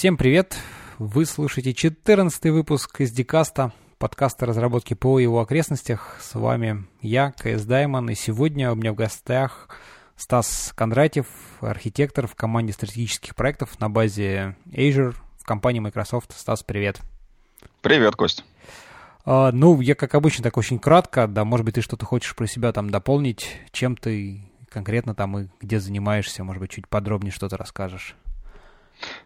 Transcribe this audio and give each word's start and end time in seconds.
Всем 0.00 0.16
привет! 0.16 0.56
Вы 0.98 1.26
слушаете 1.26 1.74
14 1.74 2.44
выпуск 2.46 3.02
из 3.02 3.12
Дикаста, 3.12 3.74
подкаста 3.98 4.46
разработки 4.46 4.94
ПО 4.94 5.18
и 5.18 5.24
его 5.24 5.42
окрестностях. 5.42 6.16
С 6.22 6.34
вами 6.36 6.86
я, 7.02 7.32
КС 7.32 7.66
Даймон, 7.66 8.08
и 8.08 8.14
сегодня 8.14 8.72
у 8.72 8.76
меня 8.76 8.94
в 8.94 8.96
гостях 8.96 9.68
Стас 10.16 10.72
Кондратьев, 10.74 11.26
архитектор 11.60 12.26
в 12.26 12.34
команде 12.34 12.72
стратегических 12.72 13.36
проектов 13.36 13.78
на 13.78 13.90
базе 13.90 14.56
Azure 14.72 15.14
в 15.38 15.44
компании 15.44 15.80
Microsoft. 15.80 16.32
Стас, 16.34 16.62
привет! 16.62 16.98
Привет, 17.82 18.16
Кость! 18.16 18.42
Uh, 19.26 19.50
ну, 19.52 19.82
я, 19.82 19.94
как 19.94 20.14
обычно, 20.14 20.42
так 20.42 20.56
очень 20.56 20.78
кратко, 20.78 21.26
да, 21.26 21.44
может 21.44 21.66
быть, 21.66 21.74
ты 21.74 21.82
что-то 21.82 22.06
хочешь 22.06 22.34
про 22.34 22.46
себя 22.46 22.72
там 22.72 22.88
дополнить, 22.88 23.58
чем 23.70 23.98
ты 23.98 24.50
конкретно 24.70 25.14
там 25.14 25.38
и 25.38 25.48
где 25.60 25.78
занимаешься, 25.78 26.42
может 26.42 26.62
быть, 26.62 26.70
чуть 26.70 26.88
подробнее 26.88 27.32
что-то 27.32 27.58
расскажешь. 27.58 28.16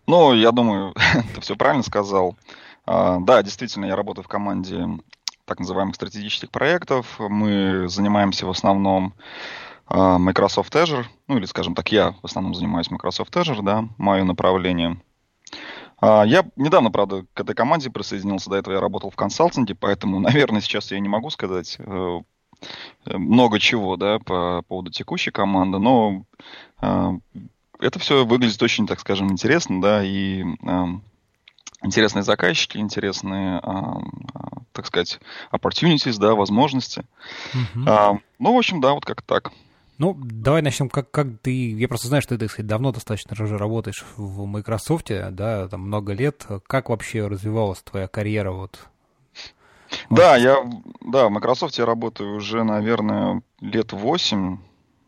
Ну, 0.07 0.35
я 0.35 0.53
думаю, 0.53 0.95
ты 1.35 1.41
все 1.41 1.57
правильно 1.57 1.83
сказал. 1.83 2.37
А, 2.87 3.19
да, 3.21 3.43
действительно, 3.43 3.87
я 3.87 3.97
работаю 3.97 4.25
в 4.25 4.29
команде 4.29 4.87
так 5.45 5.59
называемых 5.59 5.95
стратегических 5.95 6.51
проектов. 6.51 7.19
Мы 7.19 7.89
занимаемся 7.89 8.47
в 8.47 8.51
основном 8.51 9.15
а, 9.87 10.19
Microsoft 10.19 10.75
Azure, 10.75 11.05
ну 11.29 11.37
или, 11.37 11.45
скажем 11.45 11.75
так, 11.75 11.93
я 11.93 12.13
в 12.23 12.25
основном 12.25 12.55
занимаюсь 12.55 12.91
Microsoft 12.91 13.35
Azure, 13.37 13.63
да, 13.63 13.89
мое 13.99 14.25
направление. 14.25 15.01
А, 16.01 16.25
я 16.25 16.45
недавно, 16.57 16.91
правда, 16.91 17.27
к 17.35 17.41
этой 17.41 17.55
команде 17.55 17.91
присоединился, 17.91 18.51
до 18.51 18.57
этого 18.57 18.75
я 18.75 18.81
работал 18.81 19.11
в 19.11 19.17
консалтинге, 19.17 19.75
поэтому, 19.75 20.21
наверное, 20.21 20.61
сейчас 20.61 20.91
я 20.91 21.01
не 21.01 21.09
могу 21.09 21.31
сказать 21.31 21.77
э, 21.79 22.21
много 23.07 23.59
чего, 23.59 23.97
да, 23.97 24.19
по 24.19 24.63
поводу 24.69 24.91
текущей 24.91 25.31
команды, 25.31 25.79
но 25.79 26.25
это 27.85 27.99
все 27.99 28.25
выглядит 28.25 28.63
очень, 28.63 28.87
так 28.87 28.99
скажем, 29.01 29.31
интересно, 29.31 29.81
да, 29.81 30.03
и 30.03 30.43
э, 30.43 30.85
интересные 31.83 32.23
заказчики, 32.23 32.79
интересные, 32.79 33.61
э, 33.63 33.73
так 34.73 34.87
сказать, 34.87 35.21
opportunities, 35.53 36.19
да, 36.19 36.35
возможности. 36.35 37.05
Uh-huh. 37.53 37.85
А, 37.87 38.19
ну, 38.39 38.55
в 38.55 38.59
общем, 38.59 38.81
да, 38.81 38.95
вот 38.95 39.05
как 39.05 39.21
так. 39.23 39.53
Ну, 39.99 40.17
давай 40.19 40.63
начнем, 40.63 40.89
как, 40.89 41.11
как 41.11 41.27
ты, 41.43 41.73
я 41.73 41.87
просто 41.87 42.09
знаю, 42.09 42.23
что 42.23 42.35
ты, 42.35 42.41
так 42.41 42.51
сказать, 42.51 42.67
давно 42.67 42.91
достаточно 42.91 43.37
уже 43.45 43.59
работаешь 43.59 44.05
в 44.17 44.47
Microsoft, 44.47 45.09
да, 45.09 45.69
там 45.69 45.83
много 45.83 46.15
лет. 46.15 46.47
Как 46.67 46.89
вообще 46.89 47.29
развивалась 47.29 47.83
твоя 47.83 48.09
карьера 48.09 48.51
вот? 48.51 48.89
Да, 50.11 50.37
я, 50.37 50.57
да, 51.03 51.29
в 51.29 51.31
Microsoft 51.31 51.79
я 51.79 51.87
работаю 51.87 52.37
уже, 52.37 52.65
наверное, 52.65 53.43
лет 53.61 53.93
восемь, 53.93 54.59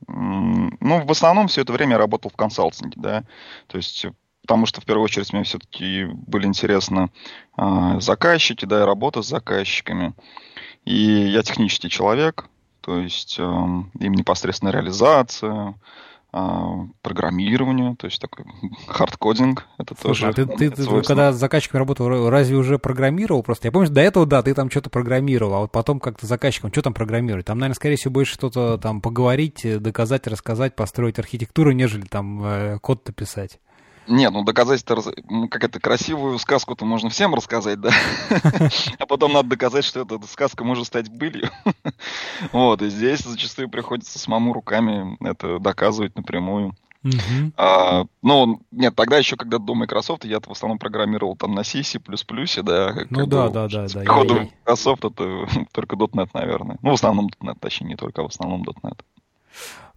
ну, 0.09 1.05
в 1.05 1.11
основном 1.11 1.49
все 1.49 1.62
это 1.62 1.73
время 1.73 1.93
я 1.93 1.99
работал 1.99 2.31
в 2.31 2.37
консалтинге, 2.37 2.95
да, 2.97 3.25
то 3.67 3.77
есть 3.77 4.07
потому 4.43 4.67
что 4.67 4.81
в 4.81 4.85
первую 4.85 5.05
очередь 5.05 5.33
мне 5.33 5.43
все-таки 5.43 6.05
были 6.05 6.47
интересны 6.47 7.11
э, 7.59 7.97
заказчики, 8.01 8.65
да, 8.65 8.83
и 8.83 8.87
работа 8.87 9.21
с 9.21 9.27
заказчиками. 9.27 10.15
И 10.85 10.95
я 10.95 11.43
технический 11.43 11.91
человек, 11.91 12.48
то 12.81 13.01
есть 13.01 13.41
э, 13.41 13.43
им 13.43 14.13
непосредственно 14.15 14.71
реализация, 14.71 15.75
а, 16.39 16.87
программированию, 17.01 17.97
то 17.97 18.09
есть 18.09 18.20
такой 18.20 18.45
hardcoding. 18.89 19.67
Это 19.79 19.95
Слушай, 19.98 20.33
тоже. 20.33 20.42
А 20.42 20.47
ты, 20.59 20.70
ты, 20.70 20.70
ты 20.70 21.03
когда 21.03 21.33
с 21.33 21.37
заказчиком 21.37 21.79
работал, 21.79 22.29
разве 22.29 22.56
уже 22.56 22.79
программировал 22.79 23.42
просто? 23.42 23.69
Я 23.69 23.73
помню, 23.73 23.89
до 23.89 24.03
этого, 24.03 24.27
да, 24.27 24.42
ты 24.42 24.53
там 24.53 24.70
что-то 24.70 24.91
программировал, 24.91 25.55
а 25.55 25.61
вот 25.61 25.73
потом 25.73 25.98
как-то 25.98 26.27
заказчиком 26.27 26.70
что 26.73 26.83
там 26.83 26.92
программировать? 26.92 27.47
Там, 27.47 27.59
наверное, 27.59 27.77
скорее 27.77 27.97
всего, 27.97 28.12
больше 28.12 28.34
что-то 28.34 28.77
там 28.77 29.01
поговорить, 29.01 29.64
доказать, 29.81 30.27
рассказать, 30.27 30.77
построить 30.77 31.19
архитектуру, 31.19 31.73
нежели 31.73 32.05
там 32.05 32.45
э, 32.45 32.79
код-то 32.81 33.12
писать. 33.12 33.59
Нет, 34.09 34.33
ну 34.33 34.45
ну, 34.45 35.49
как 35.49 35.65
это, 35.65 35.81
красивую 35.81 36.39
сказку-то 36.39 36.85
можно 36.85 37.11
всем 37.11 37.35
рассказать, 37.35 37.81
да? 37.81 37.91
А 38.98 39.07
потом 39.07 39.33
надо 39.33 39.48
доказать, 39.48 39.85
что 39.85 40.01
эта 40.03 40.19
сказка 40.27 40.65
может 40.65 40.87
стать 40.87 41.09
былью. 41.09 41.51
Вот, 42.53 42.83
и 42.83 42.89
здесь 42.89 43.20
зачастую 43.20 43.69
приходится 43.69 44.19
самому 44.19 44.53
руками 44.53 45.17
это 45.20 45.58
доказывать 45.58 46.17
напрямую. 46.17 46.75
Uh-huh. 47.05 47.53
А, 47.57 48.07
ну, 48.23 48.61
нет, 48.73 48.95
тогда 48.97 49.19
еще, 49.19 49.36
когда 49.36 49.58
до 49.58 49.75
Microsoft, 49.75 50.25
я 50.25 50.41
в 50.41 50.51
основном 50.51 50.79
программировал 50.79 51.36
там 51.36 51.55
на 51.55 51.63
C, 51.63 51.83
C++, 51.85 52.01
да. 52.63 52.95
Ну 53.11 53.27
да, 53.27 53.48
да, 53.48 53.69
да. 53.69 53.86
да. 53.86 54.01
По 54.05 54.25
я... 54.25 54.48
Microsoft 54.64 55.05
это 55.05 55.47
только 55.73 55.95
.NET, 55.97 56.30
наверное. 56.35 56.79
Ну, 56.83 56.91
в 56.91 56.95
основном 56.95 57.30
.NET, 57.41 57.59
точнее, 57.61 57.89
не 57.89 57.97
только, 57.97 58.23
а 58.23 58.25
в 58.25 58.29
основном 58.29 58.63
.NET. 58.63 58.98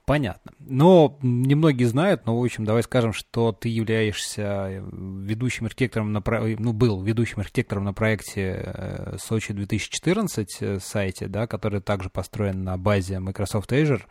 Понятно. 0.09 0.53
Но 0.57 1.19
немногие 1.21 1.87
знают, 1.87 2.25
но, 2.25 2.35
в 2.35 2.43
общем, 2.43 2.65
давай 2.65 2.81
скажем, 2.81 3.13
что 3.13 3.51
ты 3.51 3.69
являешься 3.69 4.41
э, 4.41 4.83
ведущим 4.91 5.67
архитектором 5.67 6.13
на 6.13 6.23
ну, 6.25 6.73
был 6.73 7.03
ведущим 7.03 7.41
архитектором 7.41 7.83
на 7.83 7.93
проекте 7.93 8.63
э, 8.65 9.17
Сочи 9.19 9.53
2014 9.53 10.57
э, 10.61 10.79
сайте, 10.79 11.27
да, 11.27 11.45
который 11.45 11.79
также 11.79 12.09
построен 12.09 12.63
на 12.63 12.75
базе 12.75 13.19
Microsoft 13.19 13.71
Azure. 13.71 14.01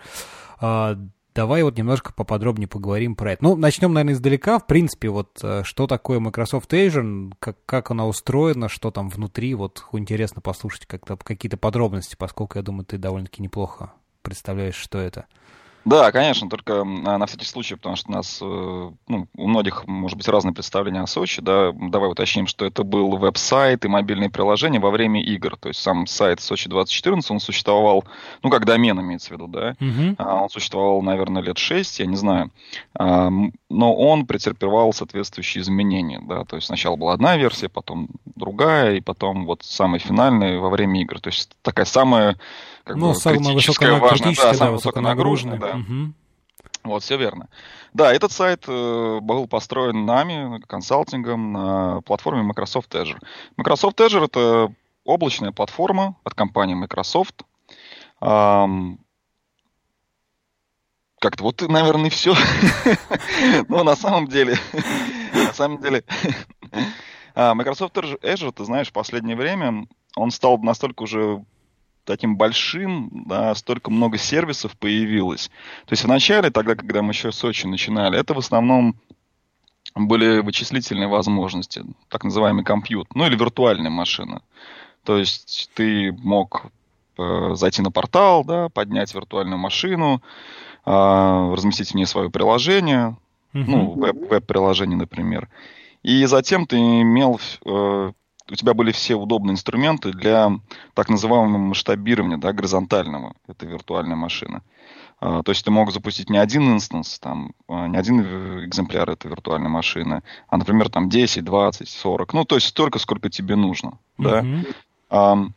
А, 0.60 0.96
давай 1.34 1.64
вот 1.64 1.76
немножко 1.76 2.12
поподробнее 2.12 2.68
поговорим 2.68 3.16
про 3.16 3.32
это. 3.32 3.42
Ну, 3.42 3.56
начнем, 3.56 3.92
наверное, 3.92 4.14
издалека. 4.14 4.60
В 4.60 4.68
принципе, 4.68 5.08
вот 5.08 5.42
что 5.64 5.88
такое 5.88 6.20
Microsoft 6.20 6.72
Azure, 6.72 7.32
как, 7.40 7.56
как 7.66 7.90
она 7.90 8.06
устроена, 8.06 8.68
что 8.68 8.92
там 8.92 9.08
внутри. 9.08 9.52
Вот 9.56 9.84
интересно 9.92 10.42
послушать 10.42 10.86
как-то 10.86 11.16
какие-то 11.16 11.56
подробности, 11.56 12.14
поскольку, 12.16 12.56
я 12.56 12.62
думаю, 12.62 12.84
ты 12.84 12.98
довольно-таки 12.98 13.42
неплохо 13.42 13.94
представляешь, 14.22 14.76
что 14.76 14.98
это. 14.98 15.26
Да, 15.84 16.12
конечно, 16.12 16.50
только 16.50 16.84
на 16.84 17.24
всякий 17.26 17.46
случай, 17.46 17.74
потому 17.74 17.96
что 17.96 18.10
у 18.10 18.14
нас, 18.14 18.38
э, 18.42 18.90
ну, 19.08 19.26
у 19.36 19.48
многих, 19.48 19.86
может 19.86 20.18
быть, 20.18 20.28
разные 20.28 20.52
представления 20.52 21.00
о 21.00 21.06
Сочи, 21.06 21.40
да, 21.40 21.72
давай 21.72 22.10
уточним, 22.10 22.46
что 22.46 22.66
это 22.66 22.82
был 22.82 23.16
веб-сайт 23.16 23.84
и 23.84 23.88
мобильные 23.88 24.28
приложения 24.28 24.80
во 24.80 24.90
время 24.90 25.22
игр, 25.22 25.56
то 25.56 25.68
есть 25.68 25.80
сам 25.80 26.06
сайт 26.06 26.40
Сочи 26.40 26.68
2014, 26.68 27.30
он 27.30 27.40
существовал, 27.40 28.04
ну, 28.42 28.50
как 28.50 28.66
домен 28.66 29.00
имеется 29.00 29.28
в 29.28 29.32
виду, 29.32 29.46
да, 29.46 29.72
uh-huh. 29.80 30.42
он 30.42 30.50
существовал, 30.50 31.00
наверное, 31.00 31.42
лет 31.42 31.56
6, 31.56 32.00
я 32.00 32.06
не 32.06 32.16
знаю, 32.16 32.50
но 32.98 33.94
он 33.94 34.26
претерпевал 34.26 34.92
соответствующие 34.92 35.62
изменения, 35.62 36.20
да, 36.22 36.44
то 36.44 36.56
есть 36.56 36.66
сначала 36.66 36.96
была 36.96 37.14
одна 37.14 37.36
версия, 37.36 37.68
потом 37.68 38.08
другая, 38.34 38.96
и 38.96 39.00
потом 39.00 39.46
вот 39.46 39.62
самый 39.62 40.00
финальный 40.00 40.58
во 40.58 40.68
время 40.68 41.00
игр, 41.00 41.20
то 41.20 41.28
есть 41.28 41.56
такая 41.62 41.86
самая 41.86 42.36
как 42.88 42.96
ну, 42.96 43.10
бы 43.10 43.14
самая 43.14 43.38
критическая, 43.38 43.98
важная, 43.98 44.34
да, 44.34 44.54
самая 44.54 44.72
высоконагруженная, 44.72 45.58
да. 45.58 45.76
Угу. 45.76 46.12
Вот, 46.84 47.02
все 47.02 47.18
верно. 47.18 47.48
Да, 47.92 48.12
этот 48.14 48.32
сайт 48.32 48.64
э, 48.66 49.18
был 49.20 49.46
построен 49.46 50.06
нами, 50.06 50.60
консалтингом, 50.66 51.52
на 51.52 52.00
платформе 52.00 52.42
Microsoft 52.42 52.94
Azure. 52.94 53.20
Microsoft 53.58 54.00
Azure— 54.00 54.24
это 54.26 54.72
облачная 55.04 55.52
платформа 55.52 56.16
от 56.24 56.32
компании 56.32 56.74
Microsoft. 56.74 57.42
Эм, 58.22 58.98
как-то 61.20 61.42
вот, 61.42 61.60
наверное, 61.60 62.06
и 62.06 62.10
все. 62.10 62.34
Но 63.68 63.84
на 63.84 63.96
самом 63.96 64.28
деле, 64.28 64.56
на 65.34 65.52
самом 65.52 65.82
деле, 65.82 66.04
а, 67.34 67.54
Microsoft 67.54 67.94
Azure, 67.96 68.52
ты 68.52 68.64
знаешь, 68.64 68.88
в 68.88 68.92
последнее 68.92 69.36
время 69.36 69.86
он 70.16 70.30
стал 70.30 70.56
настолько 70.58 71.02
уже 71.02 71.44
таким 72.08 72.36
большим, 72.36 73.24
да, 73.26 73.54
столько 73.54 73.90
много 73.90 74.16
сервисов 74.16 74.76
появилось. 74.78 75.50
То 75.84 75.92
есть 75.92 76.04
вначале, 76.04 76.50
тогда, 76.50 76.74
когда 76.74 77.02
мы 77.02 77.12
еще 77.12 77.30
в 77.30 77.34
Сочи 77.34 77.66
начинали, 77.66 78.18
это 78.18 78.32
в 78.32 78.38
основном 78.38 78.96
были 79.94 80.40
вычислительные 80.40 81.06
возможности, 81.06 81.84
так 82.08 82.24
называемый 82.24 82.64
компьютер, 82.64 83.10
ну 83.14 83.26
или 83.26 83.36
виртуальная 83.36 83.90
машина. 83.90 84.42
То 85.04 85.18
есть 85.18 85.70
ты 85.74 86.12
мог 86.12 86.66
э, 87.18 87.50
зайти 87.54 87.82
на 87.82 87.90
портал, 87.90 88.42
да, 88.42 88.70
поднять 88.70 89.14
виртуальную 89.14 89.58
машину, 89.58 90.22
э, 90.86 90.90
разместить 90.90 91.90
в 91.90 91.94
ней 91.94 92.06
свое 92.06 92.30
приложение, 92.30 93.18
uh-huh. 93.52 93.64
ну, 93.66 93.94
веб- 93.94 94.28
веб-приложение, 94.30 94.96
например. 94.96 95.48
И 96.02 96.24
затем 96.24 96.66
ты 96.66 96.78
имел 96.78 97.38
э, 97.66 98.12
у 98.50 98.54
тебя 98.54 98.74
были 98.74 98.92
все 98.92 99.14
удобные 99.14 99.52
инструменты 99.52 100.12
для 100.12 100.52
так 100.94 101.08
называемого 101.08 101.58
масштабирования, 101.58 102.38
да, 102.38 102.52
горизонтального 102.52 103.34
этой 103.46 103.68
виртуальной 103.68 104.16
машины. 104.16 104.62
Uh, 105.20 105.42
то 105.42 105.50
есть 105.50 105.64
ты 105.64 105.72
мог 105.72 105.90
запустить 105.90 106.30
не 106.30 106.38
один 106.38 106.74
инстанс, 106.74 107.18
там, 107.18 107.50
uh, 107.68 107.88
не 107.88 107.96
один 107.96 108.20
экземпляр 108.64 109.10
этой 109.10 109.28
виртуальной 109.28 109.68
машины, 109.68 110.22
а, 110.46 110.56
например, 110.56 110.90
там 110.90 111.08
10, 111.08 111.44
20, 111.44 111.88
40. 111.88 112.32
Ну, 112.34 112.44
то 112.44 112.54
есть 112.54 112.68
столько, 112.68 113.00
сколько 113.00 113.28
тебе 113.28 113.56
нужно. 113.56 113.98
Mm-hmm. 114.18 114.66
Да? 115.10 115.16
Uh, 115.16 115.50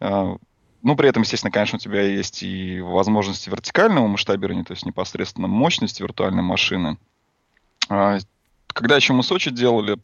uh, 0.00 0.40
ну, 0.82 0.96
при 0.96 1.08
этом, 1.08 1.22
естественно, 1.22 1.52
конечно, 1.52 1.76
у 1.76 1.78
тебя 1.78 2.02
есть 2.02 2.42
и 2.42 2.80
возможности 2.80 3.48
вертикального 3.48 4.08
масштабирования, 4.08 4.64
то 4.64 4.72
есть 4.72 4.84
непосредственно 4.84 5.46
мощность 5.46 6.00
виртуальной 6.00 6.42
машины. 6.42 6.98
Когда 7.88 8.96
еще 8.96 9.12
мы 9.12 9.22
Сочи 9.22 9.50
делали, 9.50 9.98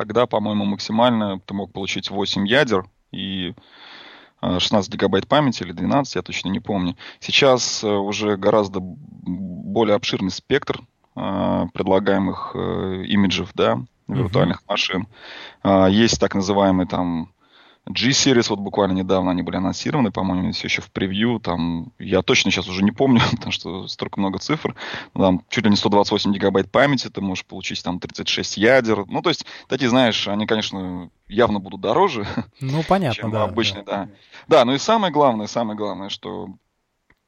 Тогда, 0.00 0.24
по-моему, 0.24 0.64
максимально 0.64 1.40
ты 1.40 1.52
мог 1.52 1.74
получить 1.74 2.08
8 2.08 2.48
ядер 2.48 2.88
и 3.12 3.52
16 4.40 4.88
э, 4.88 4.92
гигабайт 4.96 5.28
памяти 5.28 5.62
или 5.62 5.72
12, 5.72 6.14
я 6.14 6.22
точно 6.22 6.48
не 6.48 6.58
помню. 6.58 6.96
Сейчас 7.18 7.84
э, 7.84 7.86
уже 7.86 8.38
гораздо 8.38 8.80
более 8.80 9.96
обширный 9.96 10.30
спектр 10.30 10.80
э, 11.16 11.66
предлагаемых 11.74 12.54
имиджев, 12.54 13.50
да, 13.52 13.82
виртуальных 14.08 14.62
mm-hmm. 14.62 14.68
машин. 14.68 15.06
Есть 15.90 16.18
так 16.18 16.34
называемый 16.34 16.86
там 16.86 17.30
G-Series, 17.86 18.46
вот 18.50 18.58
буквально 18.58 18.92
недавно 18.92 19.30
они 19.30 19.42
были 19.42 19.56
анонсированы, 19.56 20.12
по-моему, 20.12 20.52
все 20.52 20.68
еще 20.68 20.82
в 20.82 20.90
превью, 20.90 21.40
там, 21.40 21.92
я 21.98 22.22
точно 22.22 22.50
сейчас 22.50 22.68
уже 22.68 22.84
не 22.84 22.92
помню, 22.92 23.20
потому 23.32 23.52
что 23.52 23.88
столько 23.88 24.20
много 24.20 24.38
цифр, 24.38 24.74
там, 25.14 25.44
чуть 25.48 25.64
ли 25.64 25.70
не 25.70 25.76
128 25.76 26.32
гигабайт 26.32 26.70
памяти, 26.70 27.08
ты 27.08 27.20
можешь 27.20 27.44
получить 27.44 27.82
там 27.82 27.98
36 27.98 28.58
ядер, 28.58 29.06
ну, 29.06 29.22
то 29.22 29.30
есть, 29.30 29.46
такие, 29.68 29.88
знаешь, 29.88 30.28
они, 30.28 30.46
конечно, 30.46 31.10
явно 31.28 31.58
будут 31.58 31.80
дороже, 31.80 32.26
ну, 32.60 32.82
понятно, 32.86 33.22
чем 33.22 33.30
да, 33.30 33.44
обычные, 33.44 33.82
да. 33.82 34.04
да. 34.04 34.10
Да, 34.48 34.64
ну 34.64 34.74
и 34.74 34.78
самое 34.78 35.12
главное, 35.12 35.46
самое 35.46 35.76
главное, 35.76 36.10
что 36.10 36.48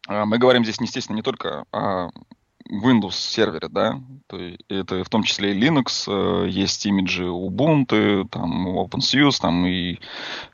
а, 0.07 0.27
мы 0.27 0.39
говорим 0.39 0.65
здесь, 0.65 0.81
естественно, 0.81 1.17
не 1.17 1.23
только 1.23 1.65
о 1.73 2.11
Windows 2.71 3.13
сервере, 3.13 3.69
да, 3.69 4.01
то 4.27 4.39
это 4.69 5.05
в 5.05 5.09
том 5.09 5.23
числе 5.23 5.53
и 5.53 5.61
Linux, 5.61 6.05
э, 6.09 6.49
есть 6.49 6.85
имиджи 6.87 7.25
Ubuntu, 7.25 8.29
там 8.29 8.69
OpenSUSE, 8.79 9.41
там 9.41 9.67
и... 9.67 9.99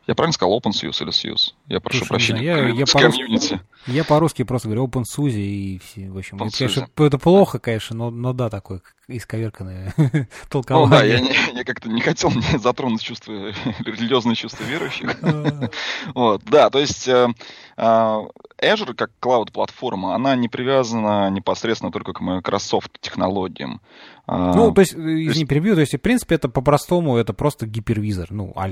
Я 0.07 0.15
правильно 0.15 0.33
сказал 0.33 0.59
OpenSUSE 0.59 1.03
или 1.03 1.11
SUSE? 1.11 1.53
Я 1.69 1.81
прошу 1.81 1.99
Слушай, 1.99 2.09
прощения. 2.09 2.43
Я, 2.43 2.69
я, 2.69 2.87
по-русски, 2.87 3.61
я 3.87 4.05
по-русски 4.05 4.43
просто 4.45 4.69
говорю 4.69 4.87
OpenSUSE 4.87 5.39
и 5.39 5.79
все, 5.79 6.11
в 6.11 6.19
общем, 6.19 6.43
это, 6.43 6.57
конечно, 6.57 6.89
это 6.97 7.19
плохо, 7.19 7.59
конечно, 7.59 7.97
но, 7.97 8.11
но 8.11 8.33
да, 8.33 8.51
такое 8.51 8.81
исковерканное 9.09 9.95
толкование. 10.51 11.19
Ну 11.19 11.27
да, 11.29 11.33
я, 11.35 11.59
я 11.59 11.65
как-то 11.65 11.89
не 11.89 12.01
хотел 12.01 12.31
затронуть 12.59 13.03
чувства, 13.03 13.33
религиозные 13.85 14.37
чувства 14.37 14.65
верующих. 14.65 15.17
Вот, 16.15 16.43
да, 16.45 16.71
то 16.71 16.79
есть 16.79 17.09
э, 17.09 17.29
э, 17.77 17.83
Azure 17.83 18.95
как 18.95 19.11
клауд-платформа, 19.21 20.15
она 20.15 20.37
не 20.37 20.49
привязана 20.49 21.31
непосредственно 21.31 21.93
только 21.93 22.13
к 22.13 22.21
Microsoft 22.21 22.91
технологиям. 23.01 23.81
Ну, 24.27 24.73
то 24.73 24.81
есть, 24.83 24.93
извини, 24.95 25.47
перебью, 25.47 25.75
то 25.75 25.81
есть, 25.81 25.95
в 25.95 25.99
принципе, 25.99 26.35
это 26.35 26.49
по-простому, 26.49 27.17
это 27.17 27.33
просто 27.33 27.67
гипервизор, 27.67 28.29
ну, 28.31 28.53
а 28.57 28.69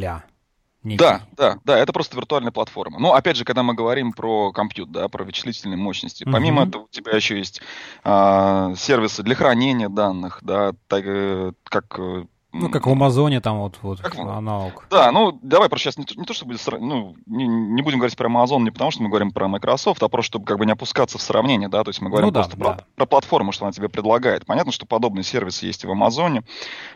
Некий. 0.87 0.99
Да, 0.99 1.23
да, 1.37 1.59
да, 1.65 1.79
это 1.81 1.93
просто 1.93 2.17
виртуальная 2.17 2.53
платформа. 2.53 3.01
Но 3.01 3.15
опять 3.15 3.37
же, 3.37 3.45
когда 3.45 3.65
мы 3.65 3.75
говорим 3.75 4.13
про 4.13 4.53
компьютер, 4.53 4.93
да, 4.93 5.09
про 5.09 5.25
вычислительные 5.25 5.77
мощности, 5.77 6.23
uh-huh. 6.23 6.31
помимо 6.31 6.63
этого 6.63 6.83
у 6.83 6.89
тебя 6.89 7.11
еще 7.17 7.37
есть 7.37 7.61
а, 8.05 8.73
сервисы 8.77 9.25
для 9.25 9.35
хранения 9.35 9.89
данных, 9.89 10.39
да, 10.43 10.75
так, 10.87 11.03
э, 11.05 11.53
как 11.65 11.99
э, 11.99 12.27
ну, 12.61 12.71
как 12.71 12.87
в 12.87 12.91
Амазоне 12.91 13.41
там 13.41 13.59
вот, 13.59 13.79
вот 13.83 14.01
как, 14.01 14.17
аналог. 14.19 14.87
Да, 14.91 15.13
ну, 15.13 15.39
давай 15.43 15.69
про 15.69 15.79
сейчас 15.79 15.97
не, 15.99 16.07
не 16.17 16.25
то, 16.25 16.35
что 16.35 16.47
будет, 16.47 16.61
ну, 16.81 17.17
не, 17.27 17.47
не 17.47 17.83
будем 17.83 17.99
говорить 17.99 18.17
про 18.17 18.29
Amazon 18.29 18.61
не 18.61 18.71
потому, 18.71 18.91
что 18.91 19.03
мы 19.03 19.09
говорим 19.09 19.31
про 19.31 19.49
Microsoft, 19.49 20.03
а 20.03 20.09
просто, 20.09 20.27
чтобы 20.27 20.45
как 20.45 20.59
бы 20.59 20.67
не 20.67 20.73
опускаться 20.73 21.19
в 21.19 21.23
сравнение, 21.23 21.69
да, 21.69 21.85
то 21.85 21.91
есть 21.91 22.01
мы 22.01 22.11
говорим 22.11 22.27
ну, 22.27 22.33
да, 22.33 22.41
просто 22.41 22.57
да. 22.57 22.65
Про, 22.65 22.85
про 22.97 23.07
платформу, 23.07 23.53
что 23.53 23.65
она 23.65 23.73
тебе 23.73 23.89
предлагает. 23.89 24.47
Понятно, 24.47 24.73
что 24.73 24.87
подобные 24.87 25.25
сервисы 25.25 25.67
есть 25.67 25.85
и 25.85 25.87
в 25.87 25.91
Амазоне, 25.91 26.43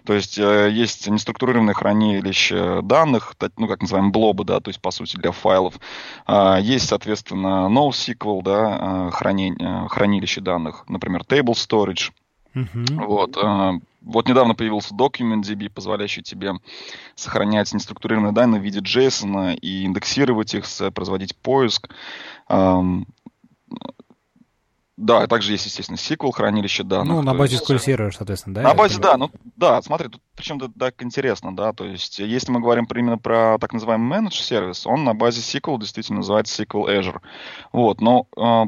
то 0.04 0.14
есть 0.14 0.38
э, 0.38 0.70
есть 0.70 1.08
неструктурированные 1.08 1.74
хранилища 1.74 2.82
данных, 2.82 3.34
ну, 3.56 3.68
как 3.68 3.82
называем, 3.82 4.12
блобы, 4.12 4.44
да, 4.44 4.60
то 4.60 4.70
есть, 4.70 4.80
по 4.80 4.90
сути, 4.90 5.16
для 5.16 5.32
файлов. 5.32 5.74
Э, 6.26 6.58
есть, 6.60 6.88
соответственно, 6.88 7.68
NoSQL, 7.70 8.42
да, 8.42 9.08
э, 9.08 9.10
хранение, 9.12 9.88
хранилище 9.88 10.40
данных, 10.40 10.84
например, 10.88 11.22
Table 11.22 11.54
Storage, 11.54 12.10
Uh-huh. 12.52 13.06
Вот, 13.06 13.36
э, 13.36 13.40
вот 13.42 13.82
недавно 14.00 14.54
появился 14.54 14.94
DocumentDB, 14.94 15.70
позволяющий 15.70 16.22
тебе 16.22 16.52
сохранять 17.14 17.72
неструктурированные 17.72 18.32
данные 18.32 18.60
в 18.60 18.64
виде 18.64 18.80
JSON 18.80 19.54
и 19.56 19.84
индексировать 19.84 20.54
их, 20.54 20.64
производить 20.94 21.36
поиск. 21.36 21.88
Эм, 22.48 23.06
да, 25.00 25.26
также 25.26 25.52
есть, 25.52 25.64
естественно, 25.64 25.96
SQL, 25.96 26.30
хранилище 26.30 26.82
данных. 26.82 27.08
Ну, 27.08 27.22
на 27.22 27.34
базе 27.34 27.56
SQL 27.56 27.76
Server, 27.76 28.10
соответственно, 28.12 28.56
да? 28.56 28.62
На 28.62 28.74
базе, 28.74 28.98
да. 29.00 29.16
Ну, 29.16 29.30
да, 29.56 29.80
смотри, 29.80 30.08
тут 30.08 30.20
причем 30.36 30.58
это 30.58 30.70
так 30.78 31.02
интересно, 31.02 31.56
да, 31.56 31.72
то 31.72 31.86
есть 31.86 32.18
если 32.18 32.52
мы 32.52 32.60
говорим 32.60 32.86
именно 32.94 33.16
про 33.16 33.56
так 33.58 33.72
называемый 33.72 34.18
managed 34.18 34.42
сервис, 34.42 34.86
он 34.86 35.04
на 35.04 35.14
базе 35.14 35.40
SQL 35.40 35.80
действительно 35.80 36.18
называется 36.18 36.62
SQL 36.62 36.86
Azure. 36.86 37.20
Вот, 37.72 38.02
но 38.02 38.26
э, 38.36 38.64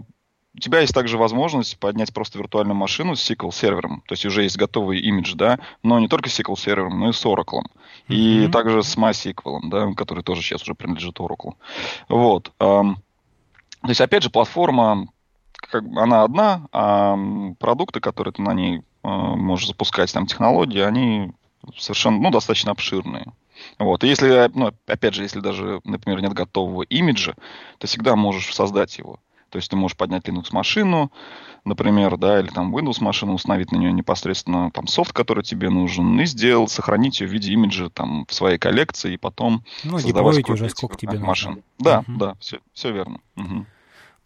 у 0.55 0.59
тебя 0.59 0.81
есть 0.81 0.93
также 0.93 1.17
возможность 1.17 1.79
поднять 1.79 2.13
просто 2.13 2.39
виртуальную 2.39 2.77
машину 2.77 3.17
с 3.17 3.31
SQL 3.31 3.53
сервером. 3.53 4.03
То 4.07 4.13
есть 4.13 4.27
уже 4.27 4.43
есть 4.43 4.59
готовый 4.59 5.01
имидж, 5.01 5.35
да, 5.35 5.59
но 5.83 5.99
не 5.99 6.09
только 6.09 6.29
с 6.29 6.39
SQL 6.39 6.59
сервером, 6.59 7.01
но 7.01 7.09
и 7.09 7.13
с 7.13 7.25
Oracle. 7.25 7.63
Mm-hmm. 8.09 8.45
И 8.47 8.49
также 8.49 8.83
с 8.83 8.97
MySQL, 8.97 9.61
да, 9.65 9.93
который 9.95 10.23
тоже 10.23 10.43
сейчас 10.43 10.63
уже 10.63 10.75
принадлежит 10.75 11.19
Oracle. 11.21 11.55
Вот. 12.09 12.53
То 12.59 13.89
есть, 13.89 14.01
опять 14.01 14.23
же, 14.23 14.31
платформа, 14.31 15.09
как, 15.55 15.85
она 15.97 16.23
одна, 16.23 16.69
а 16.73 17.17
продукты, 17.59 18.01
которые 18.01 18.33
ты 18.33 18.43
на 18.43 18.53
ней 18.53 18.83
а, 19.03 19.09
можешь 19.35 19.69
запускать, 19.69 20.13
там, 20.13 20.27
технологии, 20.27 20.81
они 20.81 21.33
совершенно, 21.77 22.19
ну, 22.19 22.31
достаточно 22.31 22.73
обширные. 22.73 23.33
Вот. 23.79 24.05
И 24.05 24.09
если, 24.09 24.51
ну, 24.55 24.73
опять 24.87 25.15
же, 25.15 25.23
если 25.23 25.41
даже, 25.41 25.81
например, 25.85 26.21
нет 26.21 26.33
готового 26.33 26.83
имиджа, 26.83 27.35
ты 27.79 27.87
всегда 27.87 28.17
можешь 28.17 28.55
создать 28.55 28.97
его. 28.99 29.19
То 29.53 29.57
есть 29.57 29.71
ты 29.71 29.77
можешь 29.77 29.99
поднять 29.99 30.27
Linux-машину, 30.27 31.13
например, 31.67 32.17
да, 32.17 32.41
или 32.41 32.49
там 32.49 32.75
Windows-машину, 32.75 33.35
установить 33.35 33.71
на 33.71 33.77
нее 33.77 33.93
непосредственно 33.93 34.71
там 34.71 34.87
софт, 34.87 35.13
который 35.13 35.45
тебе 35.45 35.69
нужен, 35.69 36.19
и 36.19 36.25
сделать, 36.25 36.71
сохранить 36.71 37.21
ее 37.21 37.29
в 37.29 37.33
виде 37.33 37.53
имиджа 37.53 37.91
там 37.91 38.25
в 38.27 38.33
своей 38.33 38.57
коллекции, 38.57 39.13
и 39.13 39.17
потом 39.19 39.63
ну, 39.85 39.99
создавать 39.99 40.49
уже 40.49 40.71
сколько 40.71 40.97
тебе 40.97 41.19
машин. 41.19 41.51
нужно. 41.51 41.63
Да, 41.79 41.99
угу. 42.01 42.19
да, 42.19 42.35
все, 42.41 42.61
все 42.73 42.93
верно. 42.93 43.21
Угу. 43.37 43.67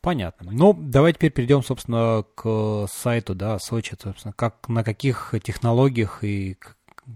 Понятно. 0.00 0.52
Ну, 0.52 0.73
давай 0.73 1.12
теперь 1.12 1.32
перейдем, 1.32 1.64
собственно, 1.64 2.25
к 2.37 2.87
сайту, 2.88 3.34
да, 3.34 3.58
Сочи, 3.58 3.96
собственно, 4.00 4.32
как, 4.32 4.69
на 4.69 4.84
каких 4.84 5.34
технологиях 5.43 6.23
и 6.23 6.56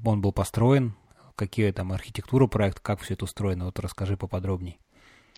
он 0.05 0.21
был 0.21 0.33
построен, 0.33 0.95
какие 1.37 1.71
там 1.71 1.93
архитектура 1.93 2.49
проекта, 2.49 2.81
как 2.83 3.01
все 3.01 3.15
это 3.15 3.25
устроено, 3.25 3.67
вот 3.67 3.79
расскажи 3.79 4.17
поподробнее. 4.17 4.77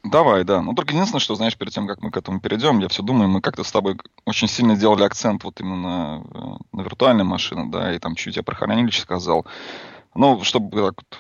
Давай, 0.05 0.43
да. 0.45 0.63
Ну, 0.63 0.75
только 0.75 0.93
единственное, 0.93 1.21
что, 1.21 1.37
знаешь, 1.37 1.57
перед 1.57 1.73
тем, 1.73 1.87
как 1.87 2.03
мы 2.03 2.11
к 2.11 2.17
этому 2.17 2.41
перейдем, 2.41 2.81
я 2.81 2.89
все 2.89 3.03
думаю, 3.03 3.29
мы 3.29 3.41
как-то 3.41 3.63
с 3.63 3.71
тобой 3.71 3.97
очень 4.25 4.49
сильно 4.49 4.77
делали 4.77 5.05
акцент 5.05 5.45
вот 5.45 5.61
именно 5.61 5.77
на, 5.77 6.23
э, 6.23 6.57
на 6.73 6.81
виртуальные 6.83 7.25
машины, 7.25 7.71
да, 7.71 7.95
и 7.95 7.99
там 8.01 8.17
чуть 8.17 8.37
я 8.37 8.43
про 8.43 8.57
хранилище 8.57 9.03
сказал. 9.03 9.47
Ну, 10.15 10.43
чтобы 10.43 10.71
так 10.71 10.95
вот 10.97 11.19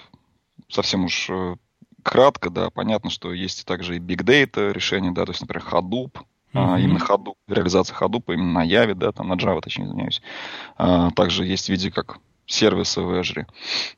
совсем 0.68 1.04
уж 1.04 1.28
э, 1.30 1.56
кратко, 2.02 2.50
да, 2.50 2.70
понятно, 2.70 3.08
что 3.10 3.32
есть 3.32 3.64
также 3.66 3.96
и 3.96 4.00
Big 4.00 4.24
Data 4.24 4.72
решения, 4.72 5.12
да, 5.12 5.24
то 5.24 5.30
есть, 5.30 5.40
например, 5.40 5.64
Hadoop. 5.70 6.20
А, 6.54 6.78
именно 6.78 6.98
Hadoop, 6.98 7.36
реализация 7.48 7.96
Hadoop 7.96 8.34
именно 8.34 8.52
на 8.52 8.66
Java, 8.66 8.94
да, 8.94 9.12
там 9.12 9.28
на 9.28 9.34
Java, 9.34 9.60
точнее, 9.60 9.86
извиняюсь. 9.86 10.20
А, 10.76 11.10
также 11.12 11.46
есть 11.46 11.66
в 11.66 11.68
виде 11.70 11.90
как 11.90 12.18
сервисы 12.46 13.00
в 13.00 13.10
Azure. 13.12 13.46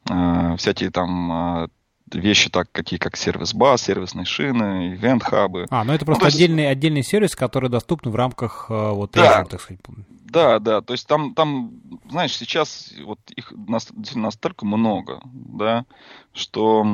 А, 0.08 0.56
всякие 0.56 0.90
там 0.90 1.32
а, 1.32 1.68
вещи, 2.12 2.50
так, 2.50 2.70
какие 2.72 2.98
как 2.98 3.16
сервис-бас, 3.16 3.82
сервисные 3.82 4.24
шины, 4.24 4.94
ивент-хабы. 4.94 5.66
А, 5.70 5.84
ну 5.84 5.92
это 5.92 6.04
просто 6.04 6.24
ну, 6.24 6.28
отдельный, 6.28 6.64
есть... 6.64 6.72
отдельный 6.72 7.02
сервис, 7.02 7.34
который 7.34 7.70
доступен 7.70 8.10
в 8.10 8.16
рамках 8.16 8.66
э, 8.68 8.90
вот 8.90 9.12
да. 9.12 9.42
Azure, 9.42 9.48
так 9.48 9.60
сказать. 9.60 9.80
Да, 10.24 10.58
да, 10.58 10.80
то 10.80 10.92
есть 10.92 11.06
там, 11.06 11.34
там, 11.34 11.72
знаешь, 12.10 12.36
сейчас 12.36 12.92
вот 13.04 13.20
их 13.30 13.52
настолько 13.56 14.66
много, 14.66 15.20
да, 15.24 15.86
что 16.32 16.84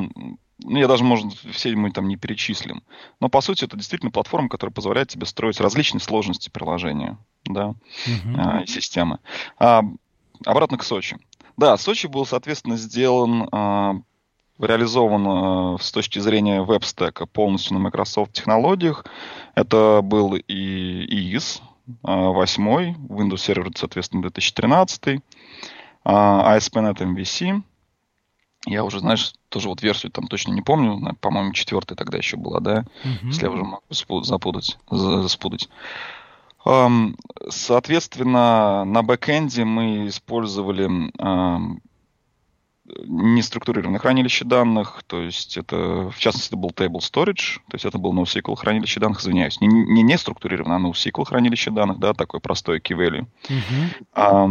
ну, 0.63 0.77
я 0.77 0.87
даже, 0.87 1.03
может, 1.03 1.33
все 1.33 1.75
мы 1.75 1.91
там 1.91 2.07
не 2.07 2.17
перечислим. 2.17 2.83
Но, 3.19 3.29
по 3.29 3.41
сути, 3.41 3.65
это 3.65 3.77
действительно 3.77 4.11
платформа, 4.11 4.47
которая 4.47 4.73
позволяет 4.73 5.09
тебе 5.09 5.25
строить 5.25 5.59
различные 5.59 6.01
сложности 6.01 6.49
приложения, 6.49 7.17
да, 7.45 7.73
uh-huh. 8.05 8.35
а, 8.37 8.61
и 8.61 8.67
системы. 8.67 9.19
А, 9.57 9.81
обратно 10.45 10.77
к 10.77 10.83
Сочи. 10.83 11.17
Да, 11.57 11.75
Сочи 11.77 12.07
был, 12.07 12.25
соответственно, 12.25 12.77
сделан 12.77 13.49
а, 13.51 13.95
реализован 14.61 15.75
э, 15.75 15.77
с 15.81 15.91
точки 15.91 16.19
зрения 16.19 16.61
веб-стека 16.61 17.25
полностью 17.25 17.77
на 17.77 17.79
Microsoft 17.79 18.33
технологиях. 18.33 19.05
Это 19.55 20.01
был 20.03 20.35
и 20.35 21.33
IIS 21.33 21.61
8, 22.03 22.69
э, 22.69 22.93
Windows 23.09 23.35
Server, 23.35 23.71
соответственно, 23.75 24.21
2013, 24.23 25.21
ASP.NET 26.05 26.97
MVC. 26.97 27.61
Я 28.67 28.83
уже, 28.83 28.99
знаешь, 28.99 29.33
тоже 29.49 29.69
вот 29.69 29.81
версию 29.81 30.11
там 30.11 30.27
точно 30.27 30.53
не 30.53 30.61
помню, 30.61 31.15
по-моему, 31.19 31.51
четвертая 31.53 31.95
тогда 31.95 32.19
еще 32.19 32.37
была, 32.37 32.59
да, 32.59 32.85
mm-hmm. 33.03 33.25
если 33.25 33.45
я 33.45 33.51
уже 33.51 33.63
могу 33.63 34.23
запутать, 34.23 34.77
заспутать. 34.89 35.67
Соответственно, 37.49 38.85
на 38.85 39.01
бэкэнде 39.01 39.65
мы 39.65 40.07
использовали 40.07 41.11
неструктурированное 43.05 43.99
хранилище 43.99 44.45
данных, 44.45 45.03
то 45.07 45.21
есть 45.21 45.57
это, 45.57 46.09
в 46.09 46.17
частности, 46.17 46.49
это 46.49 46.57
был 46.57 46.69
Table 46.69 46.99
Storage, 46.99 47.59
то 47.69 47.73
есть 47.73 47.85
это 47.85 47.97
был 47.97 48.13
NoSQL 48.13 48.55
хранилище 48.55 48.99
данных, 48.99 49.21
извиняюсь, 49.21 49.61
не, 49.61 49.67
не, 49.67 50.03
не 50.03 50.17
структурированное, 50.17 50.77
а 50.77 50.79
NoSQL 50.79 51.25
хранилище 51.25 51.71
данных, 51.71 51.99
да, 51.99 52.13
такое 52.13 52.41
простое 52.41 52.79
key 52.79 52.97
value. 52.97 53.25
Uh-huh. 53.49 54.05
А, 54.13 54.49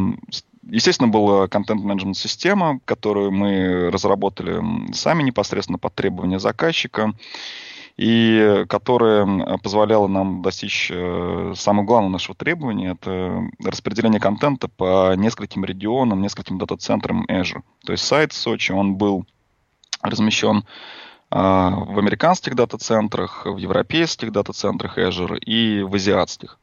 естественно, 0.69 1.09
была 1.09 1.49
контент-менеджмент 1.49 2.17
система, 2.17 2.81
которую 2.85 3.33
мы 3.33 3.91
разработали 3.91 4.63
сами 4.93 5.23
непосредственно 5.23 5.79
под 5.79 5.95
требования 5.95 6.39
заказчика. 6.39 7.15
И 7.97 8.65
которая 8.69 9.59
позволяла 9.59 10.09
нам 10.09 10.43
достичь 10.43 10.91
э, 10.91 11.53
самого 11.57 11.85
главного 11.85 12.13
нашего 12.13 12.35
требования, 12.35 12.93
это 12.93 13.43
распределение 13.65 14.21
контента 14.21 14.69
по 14.69 15.15
нескольким 15.17 15.65
регионам, 15.65 16.23
нескольким 16.23 16.59
дата-центрам 16.59 17.25
Azure. 17.27 17.63
То 17.85 17.93
есть 17.93 18.05
сайт 18.05 18.33
Сочи, 18.33 18.73
он 18.73 18.97
был 18.97 19.27
размещен 20.03 20.65
а, 21.31 21.71
в 21.71 21.99
американских 21.99 22.55
дата-центрах, 22.55 23.47
в 23.47 23.57
европейских 23.57 24.33
дата-центрах 24.33 24.99
Azure 24.99 25.39
и 25.39 25.83
в 25.83 25.95
азиатских. 25.95 26.59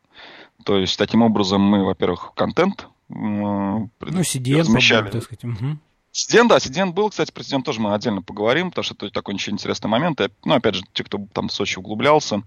То 0.66 0.78
есть, 0.78 0.98
таким 0.98 1.22
образом, 1.22 1.62
мы, 1.62 1.86
во-первых, 1.86 2.34
контент 2.36 2.88
ну, 3.10 3.90
CDN, 4.02 4.60
размещали. 4.60 5.10
Так 5.10 5.24
сказать. 5.24 5.44
Угу. 5.46 5.78
CDN, 6.18 6.48
да, 6.48 6.58
CDN 6.58 6.94
был, 6.94 7.12
кстати, 7.12 7.32
про 7.32 7.44
CDN 7.44 7.62
тоже 7.62 7.80
мы 7.80 7.94
отдельно 7.94 8.24
поговорим, 8.24 8.72
потому 8.72 8.84
что 8.84 8.96
это 8.96 9.12
такой 9.12 9.36
очень 9.36 9.54
интересный 9.54 9.88
момент. 9.88 10.20
И, 10.20 10.30
ну, 10.46 10.56
опять 10.56 10.74
же, 10.74 10.84
те, 10.94 11.04
кто 11.04 11.20
там 11.32 11.48
в 11.48 11.54
Сочи 11.54 11.78
углублялся, 11.78 12.42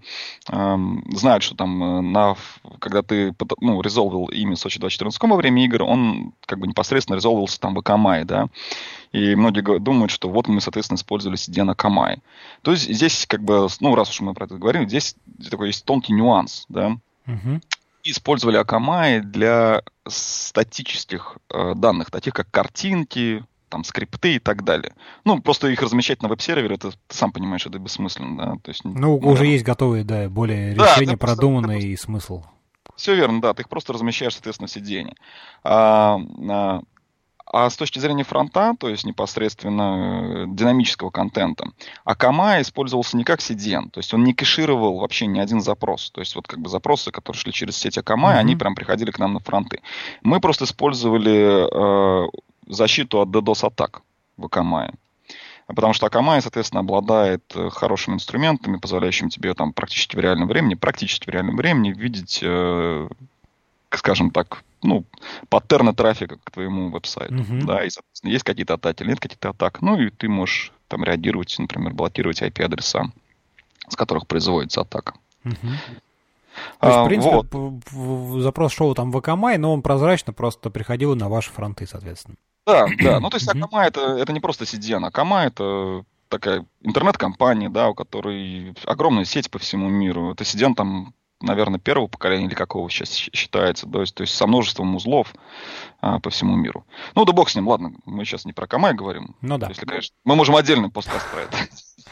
эм, 0.49 1.05
знают, 1.15 1.41
что 1.41 1.55
там, 1.55 1.81
э, 1.81 2.01
на, 2.01 2.35
когда 2.79 3.01
ты 3.01 3.33
ну, 3.61 3.81
резолвил 3.81 4.25
имя 4.25 4.57
Сочи 4.57 4.77
2014 4.77 5.21
во 5.21 5.37
время 5.37 5.63
игр, 5.63 5.83
он 5.83 6.33
как 6.45 6.59
бы 6.59 6.67
непосредственно 6.67 7.15
резолвился 7.15 7.61
там 7.61 7.73
в 7.73 7.79
Акамай, 7.79 8.25
да. 8.25 8.49
И 9.13 9.35
многие 9.35 9.79
думают, 9.79 10.11
что 10.11 10.27
вот 10.29 10.49
мы, 10.49 10.59
соответственно, 10.59 10.97
использовали 10.97 11.37
CDN 11.37 11.71
Акамай. 11.71 12.17
То 12.63 12.71
есть 12.71 12.93
здесь 12.93 13.25
как 13.25 13.41
бы, 13.41 13.69
ну, 13.79 13.95
раз 13.95 14.09
уж 14.09 14.19
мы 14.19 14.33
про 14.33 14.47
это 14.47 14.55
говорим, 14.55 14.89
здесь 14.89 15.15
такой 15.49 15.67
есть 15.67 15.85
тонкий 15.85 16.11
нюанс, 16.11 16.65
да. 16.67 16.97
Угу 17.25 17.61
использовали 18.03 18.59
Akamai 18.59 19.19
для 19.19 19.83
статических 20.07 21.37
э, 21.53 21.73
данных, 21.75 22.09
таких 22.09 22.33
как 22.33 22.49
картинки, 22.49 23.45
там, 23.71 23.83
скрипты 23.83 24.35
и 24.35 24.39
так 24.39 24.63
далее. 24.63 24.93
Ну, 25.23 25.41
просто 25.41 25.69
их 25.69 25.81
размещать 25.81 26.21
на 26.21 26.27
веб-сервере, 26.29 26.75
это, 26.75 26.91
ты 26.91 27.15
сам 27.15 27.31
понимаешь, 27.31 27.65
это 27.65 27.79
бессмысленно, 27.79 28.37
да. 28.37 28.51
То 28.61 28.69
есть, 28.69 28.83
ну, 28.83 28.93
ну, 28.93 29.17
уже 29.17 29.47
есть 29.47 29.63
готовые, 29.63 30.03
да, 30.03 30.29
более 30.29 30.75
да, 30.75 30.93
решения, 30.93 31.17
продуманные 31.17 31.77
просто, 31.77 31.87
и 31.87 31.95
смысл. 31.95 32.43
Все 32.95 33.15
верно, 33.15 33.41
да, 33.41 33.53
ты 33.53 33.63
их 33.63 33.69
просто 33.69 33.93
размещаешь, 33.93 34.33
соответственно, 34.33 34.67
в 34.67 34.75
CDN. 34.75 35.13
А, 35.63 36.19
а, 36.49 36.81
а 37.53 37.69
с 37.69 37.75
точки 37.75 37.99
зрения 37.99 38.23
фронта, 38.23 38.75
то 38.79 38.87
есть 38.87 39.03
непосредственно 39.05 40.45
э, 40.45 40.45
динамического 40.47 41.09
контента, 41.09 41.65
Акама 42.05 42.61
использовался 42.61 43.17
не 43.17 43.23
как 43.23 43.39
CDN, 43.39 43.89
то 43.89 43.99
есть 43.99 44.13
он 44.13 44.23
не 44.23 44.33
кэшировал 44.33 44.99
вообще 44.99 45.27
ни 45.27 45.39
один 45.39 45.59
запрос. 45.61 46.11
То 46.11 46.21
есть 46.21 46.35
вот 46.35 46.47
как 46.47 46.59
бы 46.59 46.69
запросы, 46.69 47.11
которые 47.11 47.39
шли 47.39 47.51
через 47.51 47.77
сеть 47.77 47.97
Акама, 47.97 48.31
mm-hmm. 48.31 48.37
они 48.37 48.55
прям 48.55 48.75
приходили 48.75 49.11
к 49.11 49.19
нам 49.19 49.33
на 49.33 49.39
фронты. 49.39 49.81
Мы 50.21 50.39
просто 50.39 50.65
использовали 50.65 52.25
э, 52.25 52.29
защиту 52.73 53.19
от 53.19 53.29
DDoS-атак 53.29 54.01
в 54.37 54.45
Акамае. 54.45 54.93
Потому 55.67 55.93
что 55.93 56.07
Akamai, 56.07 56.41
соответственно, 56.41 56.81
обладает 56.81 57.43
э, 57.55 57.69
хорошими 57.69 58.15
инструментами, 58.15 58.77
позволяющими 58.77 59.29
тебе 59.29 59.53
там 59.53 59.73
практически 59.73 60.15
в 60.15 60.19
реальном 60.19 60.47
времени, 60.47 60.75
практически 60.75 61.29
в 61.29 61.29
реальном 61.29 61.55
времени 61.55 61.93
видеть, 61.93 62.39
э, 62.41 63.07
скажем 63.89 64.31
так, 64.31 64.63
ну, 64.83 65.05
паттерны 65.49 65.93
трафика 65.93 66.37
к 66.43 66.51
твоему 66.51 66.89
веб-сайту. 66.89 67.35
Uh-huh. 67.35 67.65
Да, 67.65 67.85
и, 67.85 67.89
соответственно, 67.89 68.31
есть 68.31 68.43
какие-то 68.43 68.73
атаки, 68.73 69.03
нет 69.03 69.19
каких-то 69.19 69.49
атак. 69.49 69.81
Ну, 69.81 69.99
и 69.99 70.09
ты 70.09 70.27
можешь 70.27 70.73
там 70.87 71.03
реагировать, 71.03 71.55
например, 71.59 71.93
блокировать 71.93 72.41
IP-адреса, 72.41 73.11
с 73.87 73.95
которых 73.95 74.27
производится 74.27 74.81
атака. 74.81 75.13
Uh-huh. 75.45 75.75
То 76.79 76.87
есть, 76.87 76.99
в 76.99 77.05
принципе, 77.05 77.47
вот. 77.91 78.41
запрос 78.41 78.73
шоу 78.73 78.93
там 78.93 79.11
в 79.11 79.17
Акамай, 79.17 79.57
но 79.57 79.73
он 79.73 79.81
прозрачно 79.81 80.33
просто 80.33 80.69
приходил 80.69 81.15
на 81.15 81.29
ваши 81.29 81.49
фронты, 81.51 81.87
соответственно. 81.87 82.35
Да, 82.65 82.87
да. 82.99 83.19
Ну, 83.19 83.29
то 83.29 83.37
есть 83.37 83.47
Акамай 83.47 83.87
это, 83.87 84.01
это 84.17 84.33
не 84.33 84.39
просто 84.39 84.65
CDN. 84.65 85.05
Акамай 85.05 85.47
это 85.47 86.03
такая 86.29 86.65
интернет-компания, 86.81 87.69
да, 87.69 87.89
у 87.89 87.93
которой 87.93 88.73
огромная 88.85 89.25
сеть 89.25 89.49
по 89.51 89.59
всему 89.59 89.89
миру. 89.89 90.31
Это 90.31 90.43
CDN 90.43 90.75
там 90.75 91.13
наверное, 91.41 91.79
первого 91.79 92.07
поколения 92.07 92.45
или 92.45 92.53
какого 92.53 92.89
сейчас 92.89 93.11
считается, 93.11 93.87
то 93.87 94.01
есть, 94.01 94.15
то 94.15 94.21
есть 94.21 94.35
со 94.35 94.47
множеством 94.47 94.95
узлов 94.95 95.33
а, 95.99 96.19
по 96.19 96.29
всему 96.29 96.55
миру. 96.55 96.85
Ну, 97.15 97.25
да 97.25 97.33
бог 97.33 97.49
с 97.49 97.55
ним, 97.55 97.67
ладно, 97.67 97.93
мы 98.05 98.25
сейчас 98.25 98.45
не 98.45 98.53
про 98.53 98.67
Камай 98.67 98.93
говорим. 98.93 99.35
Ну 99.41 99.57
да. 99.57 99.67
Если, 99.67 99.85
конечно, 99.85 100.15
мы 100.23 100.35
можем 100.35 100.55
отдельный 100.55 100.89
посткаст 100.89 101.29
про 101.31 101.41
это. 101.41 101.57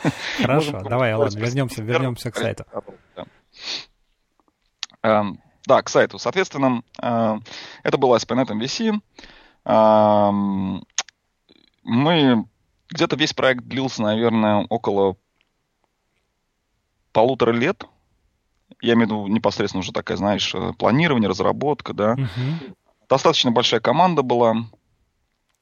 Хорошо, 0.42 0.82
давай, 0.82 1.14
ладно, 1.14 1.38
вернемся, 1.38 1.84
вернемся 1.84 2.32
к 2.32 2.38
сайту. 2.38 2.66
Эм, 5.02 5.40
да, 5.66 5.82
к 5.82 5.90
сайту. 5.90 6.20
Соответственно, 6.20 6.84
э, 7.02 7.40
это 7.84 7.98
было 7.98 8.18
ASP.NET 8.18 8.48
MVC. 8.48 9.00
Мы 11.84 12.46
где-то 12.90 13.16
весь 13.16 13.34
проект 13.34 13.66
длился, 13.66 14.02
наверное, 14.02 14.66
около 14.70 15.16
полутора 17.12 17.52
лет 17.52 17.86
я 18.82 18.94
имею 18.94 19.08
в 19.08 19.12
виду 19.12 19.28
непосредственно 19.28 19.80
уже 19.80 19.92
такая, 19.92 20.18
знаешь, 20.18 20.54
э, 20.54 20.74
планирование, 20.78 21.30
разработка, 21.30 21.94
да. 21.94 22.14
Угу. 22.14 22.76
Достаточно 23.10 23.52
большая 23.52 23.80
команда 23.80 24.22
была. 24.22 24.56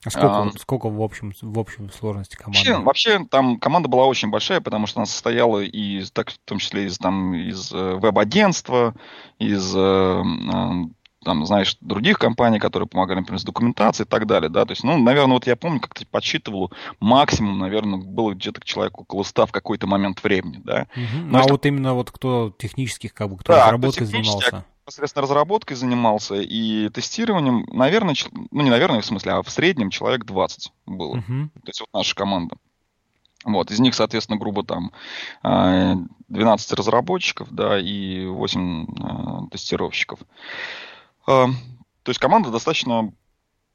А 0.06 0.10
сколько, 0.12 0.42
а, 0.42 0.52
сколько 0.60 0.90
в, 0.90 1.02
общем, 1.02 1.34
в 1.42 1.58
общем 1.58 1.92
сложности 1.92 2.36
команды? 2.36 2.60
Вообще, 2.60 2.78
вообще 3.18 3.26
там 3.30 3.60
команда 3.60 3.90
была 3.90 4.06
очень 4.06 4.30
большая, 4.30 4.62
потому 4.62 4.86
что 4.86 5.00
она 5.00 5.08
состояла 5.08 5.60
из, 5.64 6.12
так, 6.12 6.30
в 6.30 6.38
том 6.46 6.60
числе 6.60 6.86
из, 6.86 7.00
там, 7.00 7.34
из 7.34 7.72
э, 7.74 7.96
веб-агентства, 7.96 8.94
из 9.40 9.76
э, 9.76 10.24
там, 11.28 11.46
знаешь, 11.46 11.76
других 11.82 12.18
компаний, 12.20 12.58
которые 12.58 12.88
помогали, 12.88 13.20
например, 13.20 13.42
с 13.42 13.44
документацией 13.44 14.06
и 14.06 14.10
так 14.10 14.26
далее, 14.28 14.50
да, 14.50 14.64
то 14.64 14.72
есть, 14.72 14.86
ну, 14.86 14.98
наверное, 14.98 15.34
вот 15.34 15.46
я 15.46 15.58
помню, 15.58 15.82
как-то 15.82 16.06
подсчитывал, 16.10 16.72
максимум, 17.02 17.60
наверное, 17.60 18.00
было 18.00 18.34
где-то 18.34 18.62
человек 18.64 18.98
около 18.98 19.24
100 19.24 19.48
в 19.48 19.52
какой-то 19.52 19.88
момент 19.88 20.24
времени, 20.24 20.62
да. 20.64 20.88
Угу. 20.96 21.26
Но 21.26 21.40
а 21.40 21.44
что... 21.44 21.52
вот 21.52 21.66
именно 21.66 21.94
вот 21.96 22.12
кто 22.12 22.54
технических, 22.58 23.14
как 23.14 23.30
бы, 23.30 23.38
кто 23.38 23.52
да, 23.52 23.66
разработкой 23.66 24.08
кто 24.08 24.18
занимался? 24.18 24.66
непосредственно 24.84 25.24
разработкой 25.24 25.76
занимался 25.76 26.36
и 26.36 26.88
тестированием, 26.88 27.68
наверное, 27.74 28.16
ну 28.52 28.62
не 28.62 28.70
наверное, 28.70 29.02
в 29.02 29.06
смысле, 29.06 29.34
а 29.34 29.42
в 29.42 29.50
среднем 29.50 29.90
человек 29.90 30.24
20 30.24 30.72
было. 30.86 31.18
Uh-huh. 31.18 31.50
То 31.56 31.68
есть 31.68 31.82
вот 31.82 31.90
наша 31.94 32.16
команда. 32.16 32.56
Вот, 33.44 33.70
из 33.70 33.80
них, 33.80 33.96
соответственно, 33.96 34.40
грубо 34.40 34.64
там 34.64 34.92
12 35.44 36.74
разработчиков, 36.74 37.50
да, 37.52 37.78
и 37.78 38.26
8 38.26 39.50
тестировщиков. 39.50 40.20
А, 41.28 41.48
то 42.04 42.10
есть 42.10 42.20
команда 42.20 42.50
достаточно 42.50 43.12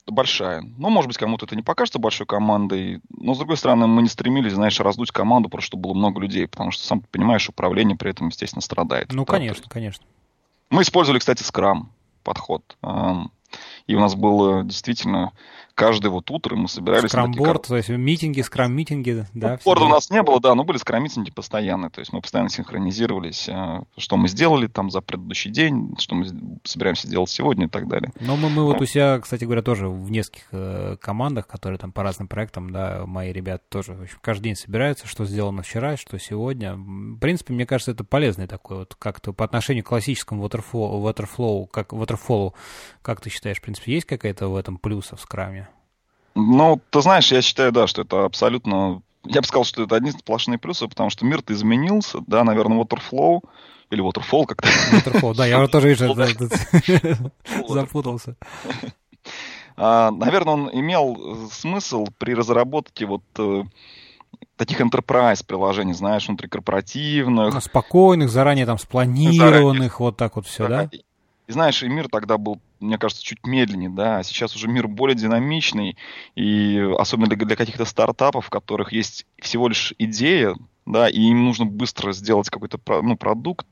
большая. 0.06 0.62
Ну, 0.62 0.90
может 0.90 1.06
быть, 1.06 1.18
кому-то 1.18 1.46
это 1.46 1.54
не 1.54 1.62
покажется 1.62 2.00
большой 2.00 2.26
командой, 2.26 3.00
но, 3.10 3.34
с 3.34 3.38
другой 3.38 3.56
стороны, 3.56 3.86
мы 3.86 4.02
не 4.02 4.08
стремились, 4.08 4.54
знаешь, 4.54 4.80
раздуть 4.80 5.12
команду, 5.12 5.48
просто 5.48 5.68
чтобы 5.68 5.82
было 5.82 5.94
много 5.94 6.20
людей, 6.20 6.48
потому 6.48 6.72
что, 6.72 6.84
сам 6.84 7.02
понимаешь, 7.02 7.48
управление 7.48 7.96
при 7.96 8.10
этом, 8.10 8.28
естественно, 8.28 8.62
страдает. 8.62 9.12
Ну, 9.12 9.24
да, 9.24 9.32
конечно, 9.32 9.68
конечно. 9.68 10.04
Мы 10.70 10.82
использовали, 10.82 11.20
кстати, 11.20 11.42
скрам 11.42 11.92
подход. 12.24 12.76
И 13.86 13.94
у 13.94 14.00
нас 14.00 14.14
было 14.14 14.64
действительно 14.64 15.32
каждое 15.74 16.10
вот 16.10 16.30
утро 16.30 16.56
мы 16.56 16.68
собирались... 16.68 17.10
Скрамборд, 17.10 17.66
то 17.68 17.76
есть 17.76 17.88
митинги, 17.88 18.40
скрам-митинги, 18.40 19.26
да? 19.34 19.58
Борда 19.64 19.84
у 19.84 19.88
нас 19.88 20.10
не 20.10 20.22
было, 20.22 20.40
да, 20.40 20.54
но 20.54 20.64
были 20.64 20.78
скрам-митинги 20.78 21.30
постоянные, 21.30 21.90
то 21.90 22.00
есть 22.00 22.12
мы 22.12 22.20
постоянно 22.20 22.50
синхронизировались, 22.50 23.48
э, 23.48 23.82
что 23.96 24.16
мы 24.16 24.28
сделали 24.28 24.66
там 24.66 24.90
за 24.90 25.00
предыдущий 25.00 25.50
день, 25.50 25.94
что 25.98 26.14
мы 26.14 26.26
собираемся 26.64 27.08
делать 27.08 27.30
сегодня 27.30 27.66
и 27.66 27.68
так 27.68 27.88
далее. 27.88 28.12
Но 28.20 28.36
мы, 28.36 28.50
мы 28.50 28.64
вот 28.64 28.80
у 28.80 28.86
себя, 28.86 29.18
кстати 29.20 29.44
говоря, 29.44 29.62
тоже 29.62 29.88
в 29.88 30.10
нескольких 30.10 30.48
э, 30.52 30.96
командах, 31.00 31.46
которые 31.46 31.78
там 31.78 31.92
по 31.92 32.02
разным 32.02 32.28
проектам, 32.28 32.70
да, 32.70 33.04
мои 33.06 33.32
ребята 33.32 33.64
тоже, 33.68 33.94
в 33.94 34.02
общем, 34.02 34.18
каждый 34.20 34.44
день 34.44 34.56
собираются, 34.56 35.06
что 35.06 35.24
сделано 35.24 35.62
вчера, 35.62 35.96
что 35.96 36.18
сегодня. 36.18 36.74
В 36.74 37.18
принципе, 37.18 37.54
мне 37.54 37.66
кажется, 37.66 37.92
это 37.92 38.04
полезный 38.04 38.46
такой 38.46 38.78
вот, 38.78 38.94
как-то 38.98 39.32
по 39.32 39.44
отношению 39.44 39.84
к 39.84 39.88
классическому 39.88 40.46
waterflow, 40.46 41.02
waterflow 41.02 41.66
как 41.70 41.92
waterfall, 41.92 42.54
как 43.02 43.20
ты 43.20 43.30
считаешь, 43.30 43.58
в 43.58 43.62
принципе, 43.62 43.92
есть 43.94 44.06
какая-то 44.06 44.48
в 44.48 44.56
этом 44.56 44.78
плюса 44.78 45.16
в 45.16 45.20
скраме? 45.20 45.68
Ну, 46.46 46.80
ты 46.90 47.00
знаешь, 47.00 47.30
я 47.32 47.42
считаю, 47.42 47.72
да, 47.72 47.86
что 47.86 48.02
это 48.02 48.24
абсолютно... 48.24 49.02
Я 49.24 49.40
бы 49.40 49.46
сказал, 49.46 49.64
что 49.64 49.84
это 49.84 49.96
одни 49.96 50.10
сплошные 50.10 50.58
плюсы, 50.58 50.88
потому 50.88 51.10
что 51.10 51.24
мир-то 51.24 51.52
изменился, 51.52 52.18
да, 52.26 52.42
наверное, 52.42 52.78
Waterflow 52.82 53.40
или 53.90 54.02
Waterfall 54.02 54.46
как-то. 54.46 54.68
Waterfall, 54.92 55.34
да, 55.36 55.46
я 55.46 55.66
тоже, 55.68 55.88
вижу, 55.88 56.14
запутался. 57.68 58.36
А, 59.76 60.10
наверное, 60.10 60.54
он 60.54 60.70
имел 60.72 61.48
смысл 61.50 62.06
при 62.18 62.34
разработке 62.34 63.06
вот 63.06 63.22
э, 63.38 63.62
таких 64.56 64.80
enterprise 64.80 65.44
приложений, 65.46 65.94
знаешь, 65.94 66.26
внутрикорпоративных. 66.28 67.54
Ну, 67.54 67.60
спокойных, 67.60 68.30
заранее 68.30 68.66
там 68.66 68.78
спланированных, 68.78 70.00
вот 70.00 70.16
так 70.16 70.36
вот 70.36 70.46
все, 70.46 70.68
да? 70.68 70.90
И 71.52 71.54
знаешь, 71.54 71.82
и 71.82 71.88
мир 71.88 72.08
тогда 72.08 72.38
был, 72.38 72.62
мне 72.80 72.96
кажется, 72.96 73.22
чуть 73.22 73.46
медленнее, 73.46 73.90
да, 73.90 74.16
а 74.16 74.22
сейчас 74.22 74.56
уже 74.56 74.68
мир 74.68 74.88
более 74.88 75.14
динамичный, 75.14 75.98
и 76.34 76.82
особенно 76.98 77.26
для, 77.28 77.36
для 77.36 77.56
каких-то 77.56 77.84
стартапов, 77.84 78.46
в 78.46 78.48
которых 78.48 78.90
есть 78.94 79.26
всего 79.38 79.68
лишь 79.68 79.92
идея, 79.98 80.56
да, 80.86 81.08
и 81.08 81.20
им 81.20 81.44
нужно 81.44 81.64
быстро 81.64 82.12
сделать 82.12 82.50
какой-то 82.50 82.78
ну, 83.02 83.16
продукт, 83.16 83.66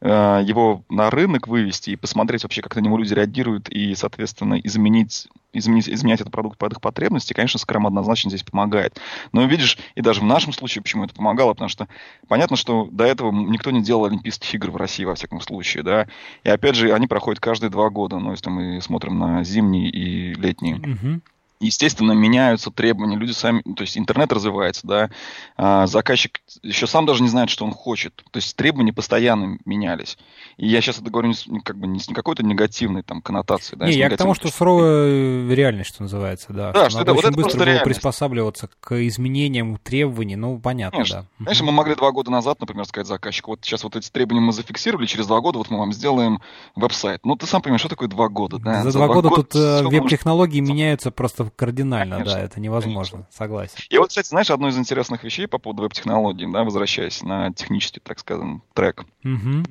э, 0.00 0.42
его 0.44 0.84
на 0.88 1.10
рынок 1.10 1.48
вывести 1.48 1.90
и 1.90 1.96
посмотреть 1.96 2.42
вообще, 2.42 2.62
как 2.62 2.76
на 2.76 2.80
него 2.80 2.96
люди 2.96 3.12
реагируют, 3.12 3.68
и, 3.68 3.94
соответственно, 3.94 4.54
изменить, 4.54 5.28
изменить, 5.52 5.88
изменять 5.88 6.20
этот 6.20 6.32
продукт 6.32 6.58
под 6.58 6.72
их 6.72 6.80
потребности, 6.80 7.34
конечно, 7.34 7.58
Scrum 7.58 7.86
однозначно 7.86 8.30
здесь 8.30 8.42
помогает. 8.42 8.98
Но 9.32 9.44
видишь, 9.44 9.76
и 9.94 10.00
даже 10.00 10.20
в 10.20 10.24
нашем 10.24 10.52
случае, 10.52 10.82
почему 10.82 11.04
это 11.04 11.14
помогало, 11.14 11.52
потому 11.52 11.68
что 11.68 11.88
понятно, 12.26 12.56
что 12.56 12.88
до 12.90 13.04
этого 13.04 13.30
никто 13.32 13.70
не 13.70 13.82
делал 13.82 14.06
Олимпийских 14.06 14.54
игр 14.54 14.70
в 14.70 14.76
России, 14.76 15.04
во 15.04 15.14
всяком 15.14 15.40
случае, 15.40 15.82
да, 15.82 16.08
и 16.44 16.48
опять 16.48 16.74
же, 16.74 16.92
они 16.92 17.06
проходят 17.06 17.40
каждые 17.40 17.70
два 17.70 17.90
года, 17.90 18.18
ну, 18.18 18.30
если 18.30 18.48
мы 18.48 18.80
смотрим 18.80 19.18
на 19.18 19.44
зимние 19.44 19.90
и 19.90 20.34
летние. 20.34 20.76
Mm-hmm 20.76 21.20
естественно, 21.60 22.12
меняются 22.12 22.70
требования, 22.70 23.16
люди 23.16 23.32
сами, 23.32 23.62
то 23.62 23.82
есть 23.82 23.96
интернет 23.98 24.32
развивается, 24.32 24.86
да, 24.86 25.10
а, 25.56 25.86
заказчик 25.86 26.40
еще 26.62 26.86
сам 26.86 27.04
даже 27.06 27.22
не 27.22 27.28
знает, 27.28 27.50
что 27.50 27.64
он 27.66 27.72
хочет, 27.72 28.14
то 28.30 28.38
есть 28.38 28.56
требования 28.56 28.92
постоянно 28.92 29.58
менялись. 29.66 30.16
И 30.56 30.66
я 30.66 30.80
сейчас 30.80 30.98
это 30.98 31.10
говорю 31.10 31.28
не, 31.46 31.60
как 31.60 31.78
бы 31.78 31.86
не 31.86 32.00
с 32.00 32.06
какой-то 32.06 32.42
негативной 32.42 33.02
там 33.02 33.20
коннотацией. 33.20 33.78
Да, 33.78 33.86
не, 33.86 33.92
я 33.92 34.08
к 34.08 34.16
тому, 34.16 34.34
что 34.34 34.48
суровая 34.48 35.54
реальность, 35.54 35.90
что 35.90 36.02
называется, 36.02 36.52
да. 36.52 36.72
Да, 36.72 36.88
что, 36.88 36.90
что 36.90 37.00
это, 37.02 37.14
вот 37.14 37.24
это 37.24 37.32
быстро 37.34 37.58
было 37.58 37.64
реальность. 37.64 37.84
приспосабливаться 37.84 38.70
к 38.80 39.06
изменениям 39.06 39.76
требований, 39.78 40.36
ну, 40.36 40.58
понятно, 40.58 40.98
Конечно. 40.98 41.26
да. 41.38 41.44
Конечно, 41.44 41.66
мы 41.66 41.72
могли 41.72 41.94
два 41.94 42.10
года 42.10 42.30
назад, 42.30 42.60
например, 42.60 42.86
сказать 42.86 43.06
заказчику, 43.06 43.52
вот 43.52 43.60
сейчас 43.62 43.84
вот 43.84 43.96
эти 43.96 44.10
требования 44.10 44.40
мы 44.40 44.52
зафиксировали, 44.52 45.06
через 45.06 45.26
два 45.26 45.40
года 45.40 45.58
вот 45.58 45.70
мы 45.70 45.78
вам 45.78 45.92
сделаем 45.92 46.40
веб-сайт. 46.74 47.20
Ну, 47.24 47.36
ты 47.36 47.46
сам 47.46 47.60
понимаешь, 47.60 47.80
что 47.80 47.90
такое 47.90 48.08
два 48.08 48.28
года, 48.28 48.58
да? 48.58 48.82
За, 48.82 48.90
За 48.90 48.98
два 48.98 49.08
года, 49.08 49.28
года 49.28 49.42
тут 49.42 49.54
э, 49.54 49.82
веб-технологии 49.82 50.60
может... 50.60 50.74
меняются 50.74 51.10
просто 51.10 51.49
кардинально, 51.50 52.16
конечно, 52.16 52.38
да, 52.38 52.44
это 52.44 52.60
невозможно, 52.60 53.18
конечно. 53.18 53.26
согласен. 53.30 53.74
И 53.88 53.98
вот, 53.98 54.08
кстати, 54.08 54.28
знаешь, 54.28 54.50
одно 54.50 54.68
из 54.68 54.78
интересных 54.78 55.24
вещей 55.24 55.46
по 55.46 55.58
поводу 55.58 55.82
веб-технологий, 55.82 56.50
да, 56.50 56.64
возвращаясь 56.64 57.22
на 57.22 57.52
технический, 57.52 58.00
так 58.00 58.18
скажем, 58.18 58.62
трек. 58.74 59.04
Угу. 59.24 59.64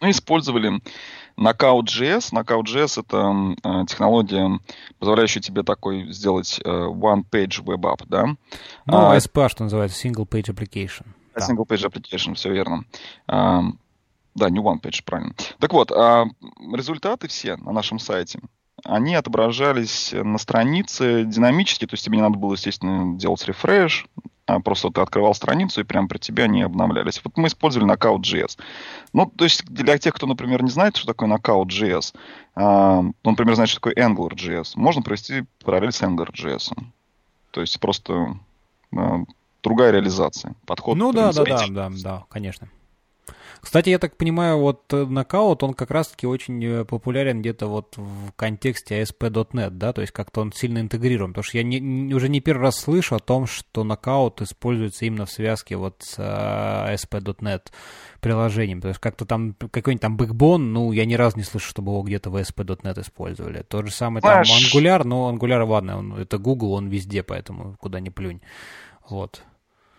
Мы 0.00 0.10
использовали 0.10 0.80
Knockout.js. 1.38 2.32
Knockout.js— 2.32 3.00
это 3.06 3.56
э, 3.62 3.86
технология, 3.86 4.60
позволяющая 4.98 5.40
тебе 5.40 5.62
такой 5.62 6.12
сделать 6.12 6.60
э, 6.64 6.68
one-page 6.68 7.62
web 7.62 7.80
app, 7.82 8.04
да? 8.08 8.26
Ну, 8.86 9.10
а, 9.10 9.16
SPA, 9.16 9.48
что 9.48 9.64
называется, 9.64 10.06
Single 10.06 10.28
Page 10.28 10.54
Application. 10.54 11.06
Single 11.36 11.66
Page 11.66 11.90
Application, 11.90 12.34
все 12.34 12.50
верно. 12.52 12.84
А, 13.26 13.62
да, 14.34 14.50
не 14.50 14.60
one 14.60 14.80
page, 14.80 15.02
правильно. 15.04 15.34
Так 15.58 15.72
вот, 15.72 15.92
а 15.92 16.26
результаты 16.74 17.28
все 17.28 17.56
на 17.56 17.72
нашем 17.72 17.98
сайте— 17.98 18.40
они 18.84 19.14
отображались 19.14 20.12
на 20.12 20.38
странице 20.38 21.24
динамически, 21.24 21.86
то 21.86 21.94
есть 21.94 22.04
тебе 22.04 22.16
не 22.16 22.22
надо 22.22 22.38
было, 22.38 22.52
естественно, 22.52 23.16
делать 23.16 23.44
рефреш, 23.46 24.06
а 24.46 24.60
просто 24.60 24.90
ты 24.90 25.00
открывал 25.00 25.34
страницу, 25.34 25.80
и 25.80 25.84
прямо 25.84 26.06
при 26.08 26.18
тебе 26.18 26.44
они 26.44 26.62
обновлялись. 26.62 27.20
Вот 27.24 27.36
мы 27.36 27.48
использовали 27.48 27.90
Knockout.js. 27.92 28.58
Ну, 29.12 29.26
то 29.26 29.44
есть 29.44 29.64
для 29.64 29.98
тех, 29.98 30.14
кто, 30.14 30.26
например, 30.26 30.62
не 30.62 30.70
знает, 30.70 30.96
что 30.96 31.06
такое 31.06 31.28
Knockout.js, 31.28 32.14
ну, 32.54 33.14
например, 33.24 33.54
знает, 33.54 33.70
что 33.70 33.80
такое 33.80 33.94
Angular.js, 33.94 34.72
можно 34.76 35.02
провести 35.02 35.44
параллель 35.64 35.92
с 35.92 36.00
Angular.js. 36.00 36.72
То 37.50 37.60
есть 37.60 37.80
просто 37.80 38.38
а, 38.96 39.24
другая 39.62 39.90
реализация, 39.90 40.54
подход. 40.66 40.96
Ну 40.96 41.12
да, 41.12 41.32
да, 41.32 41.44
да, 41.44 41.66
да, 41.68 41.90
да, 41.90 42.24
конечно. 42.28 42.68
Кстати, 43.60 43.88
я 43.88 43.98
так 43.98 44.16
понимаю, 44.16 44.58
вот 44.58 44.92
э, 44.92 45.04
нокаут, 45.04 45.62
он 45.62 45.74
как 45.74 45.90
раз-таки 45.90 46.26
очень 46.26 46.64
э, 46.64 46.84
популярен 46.84 47.40
где-то 47.40 47.66
вот 47.66 47.96
в 47.96 48.32
контексте 48.36 49.02
ASP.NET, 49.02 49.70
да, 49.70 49.92
то 49.92 50.00
есть 50.00 50.12
как-то 50.12 50.40
он 50.40 50.52
сильно 50.52 50.78
интегрирован, 50.78 51.32
потому 51.32 51.44
что 51.44 51.58
я 51.58 51.64
не, 51.64 52.14
уже 52.14 52.28
не 52.28 52.40
первый 52.40 52.62
раз 52.62 52.78
слышу 52.78 53.16
о 53.16 53.18
том, 53.18 53.46
что 53.46 53.82
нокаут 53.82 54.40
используется 54.42 55.04
именно 55.04 55.26
в 55.26 55.30
связке 55.30 55.76
вот 55.76 55.96
с 56.02 56.18
ASP.NET 56.18 57.62
э, 57.66 57.70
приложением, 58.20 58.80
то 58.80 58.88
есть 58.88 59.00
как-то 59.00 59.24
там 59.24 59.54
какой-нибудь 59.54 60.02
там 60.02 60.16
Backbone, 60.16 60.58
ну, 60.58 60.92
я 60.92 61.04
ни 61.04 61.14
разу 61.14 61.36
не 61.36 61.42
слышу, 61.42 61.68
чтобы 61.68 61.92
его 61.92 62.02
где-то 62.02 62.30
в 62.30 62.36
ASP.NET 62.36 63.00
использовали. 63.00 63.62
То 63.62 63.84
же 63.84 63.90
самое 63.90 64.22
там 64.22 64.42
Angular, 64.42 65.04
но 65.04 65.32
Angular, 65.32 65.64
ладно, 65.64 65.98
он, 65.98 66.14
это 66.14 66.38
Google, 66.38 66.72
он 66.72 66.88
везде, 66.88 67.22
поэтому 67.22 67.76
куда 67.80 68.00
ни 68.00 68.10
плюнь. 68.10 68.40
Вот. 69.08 69.42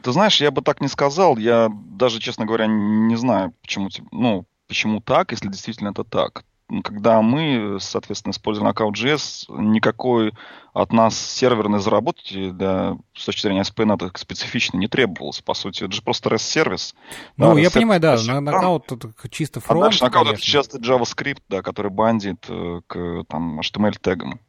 Ты 0.08 0.14
знаешь, 0.14 0.40
я 0.40 0.52
бы 0.52 0.62
так 0.62 0.80
не 0.80 0.88
сказал. 0.88 1.36
Я 1.36 1.70
даже, 1.70 2.22
честно 2.22 2.46
говоря, 2.46 2.66
не 2.66 3.18
знаю, 3.18 3.54
почему, 3.62 3.90
ну, 4.14 4.46
почему 4.70 5.02
так, 5.02 5.32
если 5.32 5.50
действительно 5.50 5.90
это 5.90 6.06
так. 6.06 6.46
Когда 6.86 7.22
мы, 7.22 7.76
соответственно, 7.82 8.32
используем 8.32 8.70
Knockout.js, 8.70 9.48
никакой 9.50 10.32
от 10.72 10.94
нас 10.94 11.20
серверной 11.20 11.82
заработки 11.82 12.52
для, 12.52 12.96
с 13.14 13.26
точки 13.26 13.42
зрения 13.42 13.64
SPNet 13.64 14.10
специфично 14.18 14.78
не 14.78 14.88
требовалось. 14.88 15.42
По 15.42 15.54
сути, 15.54 15.84
это 15.84 15.92
же 15.92 16.02
просто 16.02 16.30
REST-сервис. 16.30 16.96
Ну, 17.36 17.56
да, 17.56 17.60
я 17.60 17.70
понимаю, 17.70 18.00
да, 18.00 18.15
Knockout 18.15 18.84
это 18.96 19.30
чисто 19.30 19.60
фронт, 19.60 19.82
а 19.82 19.86
дальше 19.89 20.06
Knockout 20.06 20.30
это 20.30 20.41
часто 20.41 20.78
JavaScript, 20.78 21.41
да, 21.50 21.62
который 21.62 21.91
бандит 21.91 22.46
э, 22.48 22.80
к 22.88 23.26
там, 23.28 23.60
HTML-тегам 23.60 24.39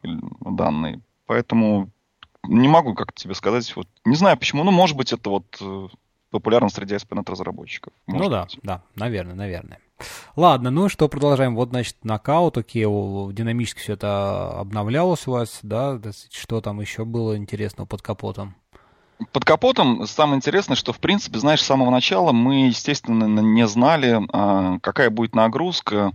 данные. 0.40 1.00
Поэтому 1.26 1.90
не 2.46 2.68
могу 2.68 2.94
как 2.94 3.12
тебе 3.12 3.34
сказать. 3.34 3.74
Вот, 3.76 3.88
не 4.04 4.16
знаю 4.16 4.38
почему. 4.38 4.64
Ну, 4.64 4.70
может 4.70 4.96
быть, 4.96 5.12
это 5.12 5.30
вот 5.30 5.56
э, 5.60 5.88
популярно 6.30 6.68
среди 6.68 6.94
ASP.NET 6.94 7.30
разработчиков. 7.30 7.92
Ну 8.06 8.28
да, 8.28 8.44
быть. 8.44 8.58
да, 8.62 8.82
наверное, 8.94 9.34
наверное. 9.34 9.80
Ладно, 10.36 10.70
ну 10.70 10.88
что, 10.88 11.08
продолжаем. 11.08 11.56
Вот, 11.56 11.70
значит, 11.70 11.96
нокаут, 12.04 12.56
окей, 12.56 12.84
динамически 12.84 13.80
все 13.80 13.94
это 13.94 14.60
обновлялось 14.60 15.26
у 15.26 15.32
вас, 15.32 15.58
да? 15.62 16.00
Что 16.30 16.60
там 16.60 16.80
еще 16.80 17.04
было 17.04 17.36
интересного 17.36 17.86
под 17.86 18.02
капотом? 18.02 18.54
Под 19.32 19.44
капотом 19.44 20.06
самое 20.06 20.36
интересное, 20.36 20.76
что, 20.76 20.92
в 20.92 21.00
принципе, 21.00 21.40
знаешь, 21.40 21.60
с 21.60 21.66
самого 21.66 21.90
начала 21.90 22.30
мы, 22.30 22.68
естественно, 22.68 23.24
не 23.24 23.66
знали, 23.66 24.20
а, 24.32 24.78
какая 24.78 25.10
будет 25.10 25.34
нагрузка, 25.34 26.12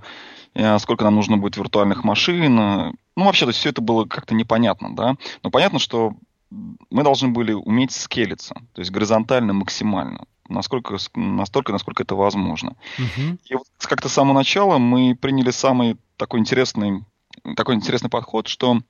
а, 0.56 0.80
сколько 0.80 1.04
нам 1.04 1.16
нужно 1.16 1.38
будет 1.38 1.58
виртуальных 1.58 2.06
машин, 2.06 2.96
ну, 3.16 3.26
вообще, 3.26 3.46
то 3.46 3.50
есть 3.50 3.60
все 3.60 3.70
это 3.70 3.82
было 3.82 4.06
как-то 4.06 4.34
непонятно, 4.34 4.96
да. 4.96 5.16
Но 5.44 5.50
понятно, 5.52 5.80
что 5.80 6.16
мы 6.90 7.04
должны 7.04 7.30
были 7.30 7.54
уметь 7.54 7.92
скелиться, 7.92 8.56
то 8.74 8.82
есть 8.82 8.92
горизонтально 8.92 9.54
максимально, 9.54 10.26
насколько, 10.50 10.98
настолько, 11.16 11.72
насколько 11.72 12.04
это 12.04 12.16
возможно. 12.16 12.76
Uh-huh. 12.98 13.38
И 13.46 13.56
вот 13.56 13.68
как-то 13.80 14.10
с 14.10 14.14
самого 14.14 14.36
начала 14.36 14.78
мы 14.78 15.16
приняли 15.16 15.52
самый 15.52 15.98
такой 16.18 16.40
интересный, 16.40 17.04
такой 17.56 17.76
интересный 17.76 18.10
подход, 18.10 18.48
что 18.48 18.82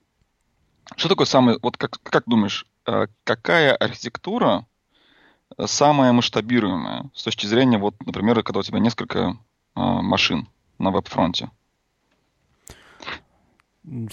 что 0.98 1.10
такое 1.10 1.26
самый, 1.26 1.58
вот 1.62 1.78
как, 1.78 2.00
как 2.04 2.24
думаешь, 2.26 2.66
э, 2.86 3.08
какая 3.24 3.74
архитектура 3.76 4.66
самая 5.66 6.12
масштабируемая 6.12 7.10
с 7.14 7.24
точки 7.24 7.46
зрения, 7.46 7.78
вот, 7.78 7.96
например, 8.06 8.42
когда 8.44 8.60
у 8.60 8.64
тебя 8.64 8.80
несколько 8.80 9.20
э, 9.20 9.80
машин 9.80 10.48
на 10.80 10.92
веб-фронте? 10.92 11.50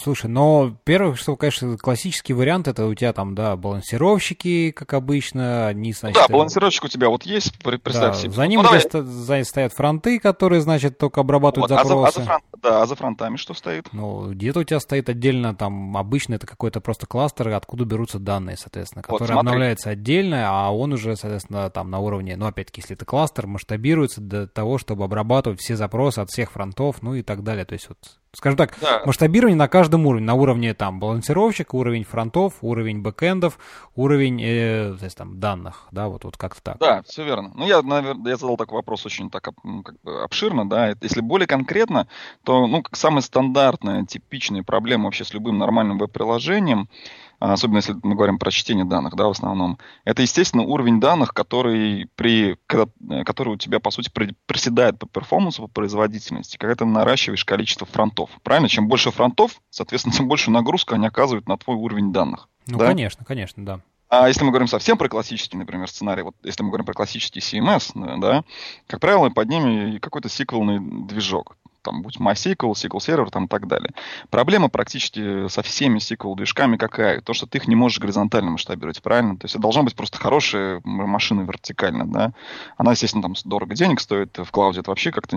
Слушай, 0.00 0.26
но 0.26 0.76
первое, 0.83 1.14
что, 1.14 1.37
конечно, 1.37 1.78
классический 1.78 2.33
вариант, 2.33 2.66
это 2.66 2.87
у 2.87 2.94
тебя 2.94 3.12
там, 3.12 3.37
да, 3.37 3.56
балансировщики, 3.56 4.72
как 4.72 4.94
обычно, 4.94 5.68
они, 5.68 5.92
значит... 5.92 6.16
Да, 6.16 6.26
балансировщик 6.26 6.85
у 6.85 6.88
тебя 6.88 7.09
вот 7.09 7.22
есть, 7.22 7.56
представь 7.62 8.14
да, 8.16 8.20
себе. 8.20 8.33
За 8.33 8.46
ним 8.48 8.62
ну, 8.62 8.68
давай... 8.68 9.44
стоят 9.44 9.72
фронты, 9.72 10.18
которые, 10.18 10.61
значит, 10.61 10.98
только 10.98 11.20
обрабатывают 11.20 11.70
вот, 11.70 11.78
запросы. 11.78 12.09
А 12.09 12.11
за, 12.11 12.20
а 12.20 12.20
за 12.20 12.26
фронт, 12.26 12.44
да, 12.62 12.83
а 12.83 12.87
за 12.87 12.96
фронтами 12.96 13.37
что 13.37 13.54
стоит? 13.54 13.88
Ну, 13.92 14.33
где-то 14.33 14.61
у 14.61 14.64
тебя 14.64 14.80
стоит 14.80 15.09
отдельно, 15.09 15.54
там, 15.54 15.96
обычно 15.96 16.35
это 16.35 16.48
какой-то 16.48 16.80
просто 16.80 17.06
кластер, 17.06 17.48
откуда 17.50 17.85
берутся 17.85 18.18
данные, 18.18 18.56
соответственно, 18.56 19.02
который 19.02 19.35
вот, 19.35 19.38
обновляется 19.38 19.90
отдельно, 19.90 20.48
а 20.48 20.74
он 20.74 20.92
уже, 20.94 21.14
соответственно, 21.14 21.70
там 21.70 21.90
на 21.90 22.00
уровне, 22.00 22.37
ну, 22.37 22.46
опять-таки, 22.46 22.80
если 22.80 22.96
это 22.96 23.04
кластер, 23.04 23.46
масштабируется 23.46 24.20
до 24.20 24.48
того, 24.48 24.78
чтобы 24.78 25.04
обрабатывать 25.04 25.61
все 25.61 25.76
запросы 25.76 26.18
от 26.18 26.30
всех 26.30 26.50
фронтов, 26.50 27.02
ну 27.02 27.14
и 27.14 27.22
так 27.22 27.44
далее. 27.44 27.64
То 27.64 27.74
есть 27.74 27.88
вот 27.88 27.98
Скажем 28.32 28.56
так, 28.56 28.76
да. 28.80 29.02
масштабирование 29.04 29.56
на 29.56 29.66
каждом 29.66 30.06
уровне. 30.06 30.24
На 30.24 30.34
уровне 30.34 30.72
там 30.72 31.00
балансировщик, 31.00 31.74
уровень 31.74 32.04
фронтов, 32.04 32.54
уровень 32.60 33.02
бэкэндов, 33.02 33.58
уровень 33.96 34.40
э, 34.40 34.94
то 34.96 35.04
есть, 35.04 35.16
там, 35.16 35.40
данных, 35.40 35.88
да, 35.90 36.08
вот, 36.08 36.24
вот 36.24 36.36
как-то 36.36 36.62
так. 36.62 36.78
Да, 36.78 37.02
все 37.02 37.24
верно. 37.24 37.52
Ну, 37.56 37.66
я, 37.66 37.82
наверное, 37.82 38.30
я 38.30 38.36
задал 38.36 38.56
такой 38.56 38.76
вопрос 38.76 39.04
очень 39.04 39.30
так 39.30 39.48
ну, 39.64 39.82
как 39.82 40.00
бы 40.02 40.22
обширно, 40.22 40.68
да. 40.68 40.94
Если 41.00 41.20
более 41.20 41.48
конкретно, 41.48 42.06
то, 42.44 42.68
ну, 42.68 42.82
как 42.82 42.96
самая 42.96 43.22
стандартная, 43.22 44.06
типичная 44.06 44.62
проблема 44.62 45.06
вообще 45.06 45.24
с 45.24 45.34
любым 45.34 45.58
нормальным 45.58 45.98
веб-приложением– 45.98 46.88
особенно 47.40 47.79
если 47.79 47.96
мы 48.03 48.14
говорим 48.14 48.38
про 48.38 48.50
чтение 48.50 48.85
данных, 48.85 49.16
да, 49.16 49.26
в 49.26 49.31
основном, 49.31 49.79
это, 50.05 50.22
естественно, 50.22 50.62
уровень 50.62 51.00
данных, 51.00 51.33
который, 51.33 52.09
при, 52.14 52.59
когда, 52.66 52.87
э, 53.09 53.24
который 53.24 53.55
у 53.55 53.57
тебя, 53.57 53.81
по 53.81 53.90
сути, 53.90 54.11
приседает 54.46 54.98
по 54.98 55.07
перформансу, 55.07 55.62
по 55.62 55.68
производительности, 55.68 56.59
когда 56.59 56.74
ты 56.74 56.85
наращиваешь 56.85 57.44
количество 57.44 57.87
фронтов. 57.87 58.31
Правильно? 58.42 58.68
Чем 58.68 58.88
больше 58.88 59.11
фронтов, 59.11 59.61
соответственно, 59.70 60.14
тем 60.14 60.29
больше 60.29 60.50
нагрузку 60.50 60.94
они 60.94 61.07
оказывают 61.07 61.48
на 61.48 61.57
твой 61.57 61.76
уровень 61.76 62.12
данных. 62.12 62.48
Ну, 62.66 62.79
да? 62.79 62.87
конечно, 62.87 63.24
конечно, 63.24 63.64
да. 63.64 63.81
А 64.11 64.26
если 64.26 64.42
мы 64.42 64.50
говорим 64.50 64.66
совсем 64.66 64.98
про 64.98 65.09
классический, 65.09 65.57
например, 65.57 65.88
сценарий, 65.88 66.22
вот 66.22 66.35
если 66.42 66.64
мы 66.64 66.70
говорим 66.70 66.85
про 66.85 66.94
классический 66.94 67.38
CMS, 67.38 67.92
да, 68.20 68.44
как 68.88 69.00
правило, 69.00 69.31
под 69.31 69.48
ними 69.48 69.98
какой-то 69.98 70.29
сиквелный 70.29 70.81
движок. 71.07 71.57
Там, 71.82 72.02
будь 72.02 72.18
MySQL, 72.18 72.72
SQL 72.72 72.98
Server 72.98 73.30
там, 73.30 73.44
и 73.44 73.48
так 73.48 73.66
далее. 73.66 73.92
Проблема 74.30 74.68
практически 74.68 75.48
со 75.48 75.62
всеми 75.62 75.98
SQL-движками 75.98 76.76
какая? 76.76 77.20
То, 77.20 77.32
что 77.34 77.46
ты 77.46 77.58
их 77.58 77.68
не 77.68 77.76
можешь 77.76 78.00
горизонтально 78.00 78.52
масштабировать, 78.52 79.02
правильно? 79.02 79.36
То 79.36 79.44
есть 79.44 79.54
это 79.54 79.62
должна 79.62 79.82
быть 79.82 79.94
просто 79.94 80.18
хорошая 80.18 80.80
машина 80.84 81.42
вертикально, 81.42 82.06
да? 82.06 82.32
Она, 82.76 82.92
естественно, 82.92 83.22
там 83.22 83.34
дорого 83.44 83.74
денег 83.74 84.00
стоит, 84.00 84.38
в 84.38 84.50
клауде 84.50 84.80
это 84.80 84.90
вообще 84.90 85.10
как-то 85.10 85.36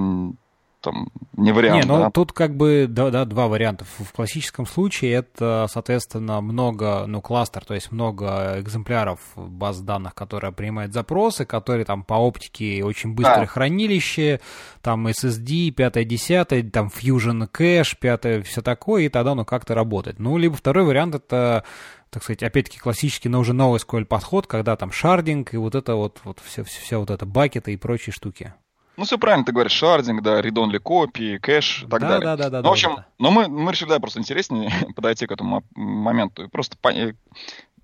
там 0.83 1.07
не 1.35 1.51
вариант. 1.51 1.83
Не, 1.83 1.87
ну 1.87 1.97
да? 1.97 2.11
тут 2.11 2.33
как 2.33 2.55
бы 2.55 2.85
да, 2.87 3.09
да, 3.09 3.25
два 3.25 3.47
варианта. 3.47 3.85
В 3.85 4.11
классическом 4.11 4.65
случае 4.65 5.13
это, 5.13 5.67
соответственно, 5.71 6.41
много, 6.41 7.05
ну, 7.07 7.21
кластер, 7.21 7.63
то 7.65 7.73
есть 7.73 7.91
много 7.91 8.59
экземпляров 8.59 9.19
баз 9.35 9.79
данных, 9.79 10.13
которые 10.13 10.51
принимают 10.51 10.93
запросы, 10.93 11.45
которые 11.45 11.85
там 11.85 12.03
по 12.03 12.15
оптике 12.15 12.83
очень 12.83 13.15
быстрое 13.15 13.41
да. 13.41 13.45
хранилище, 13.47 14.41
там 14.81 15.07
SSD, 15.07 15.71
5 15.71 16.07
10 16.07 16.71
там 16.71 16.87
Fusion 16.87 17.49
Cache, 17.49 17.95
5 17.99 18.45
все 18.45 18.61
такое, 18.61 19.03
и 19.03 19.09
тогда 19.09 19.31
оно 19.31 19.45
как-то 19.45 19.73
работает. 19.73 20.19
Ну, 20.19 20.37
либо 20.37 20.55
второй 20.55 20.83
вариант 20.83 21.15
это 21.15 21.63
так 22.09 22.21
сказать, 22.21 22.43
опять-таки 22.43 22.77
классический, 22.77 23.27
но 23.27 23.39
уже 23.39 23.53
новый 23.53 23.79
SQL 23.79 24.05
подход, 24.05 24.45
когда 24.45 24.75
там 24.75 24.91
шардинг 24.91 25.55
и 25.55 25.57
вот 25.57 25.73
это 25.73 25.95
вот, 25.95 26.21
вот 26.23 26.39
все, 26.43 26.63
все, 26.63 26.79
все 26.79 26.99
вот 26.99 27.09
это 27.09 27.25
бакеты 27.25 27.73
и 27.73 27.77
прочие 27.77 28.13
штуки. 28.13 28.53
Ну, 28.95 29.05
все 29.05 29.17
правильно, 29.17 29.45
ты 29.45 29.51
говоришь, 29.51 29.71
шардинг, 29.71 30.21
да, 30.21 30.39
read-only 30.39 30.79
copy, 30.79 31.39
кэш 31.39 31.83
и 31.83 31.87
так 31.87 32.01
да, 32.01 32.07
далее. 32.07 32.25
Да, 32.25 32.35
да, 32.37 32.49
да. 32.49 32.61
Ну, 32.61 32.69
в 32.69 32.71
общем, 32.71 32.95
да, 32.97 33.07
но 33.17 33.31
мы, 33.31 33.47
мы 33.47 33.71
решили, 33.71 33.89
да, 33.89 33.99
просто 33.99 34.19
интереснее 34.19 34.71
подойти 34.95 35.25
к 35.25 35.31
этому 35.31 35.63
моменту. 35.75 36.43
И 36.43 36.47
просто 36.47 36.77
по, 36.77 36.91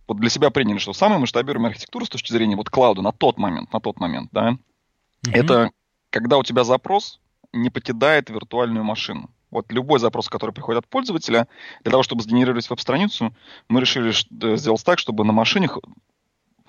вот 0.07 0.17
для 0.19 0.29
себя 0.29 0.51
приняли, 0.51 0.77
что 0.77 0.93
самая 0.93 1.19
масштабируемая 1.19 1.71
архитектура 1.71 2.05
с 2.05 2.09
точки 2.09 2.31
зрения 2.31 2.55
вот 2.55 2.69
клауда 2.69 3.01
на 3.01 3.11
тот 3.11 3.37
момент, 3.37 3.73
на 3.73 3.79
тот 3.79 3.99
момент, 3.99 4.29
да, 4.31 4.51
mm-hmm. 4.51 5.31
это 5.33 5.71
когда 6.11 6.37
у 6.37 6.43
тебя 6.43 6.63
запрос 6.63 7.19
не 7.53 7.69
покидает 7.69 8.29
виртуальную 8.29 8.83
машину. 8.83 9.29
Вот 9.51 9.71
любой 9.71 9.99
запрос, 9.99 10.29
который 10.29 10.51
приходит 10.51 10.83
от 10.83 10.87
пользователя, 10.87 11.47
для 11.83 11.91
того, 11.91 12.03
чтобы 12.03 12.21
сгенерировать 12.21 12.69
веб-страницу, 12.69 13.35
мы 13.67 13.81
решили 13.81 14.11
сделать 14.57 14.83
так, 14.83 14.99
чтобы 14.99 15.25
на 15.25 15.33
машине 15.33 15.69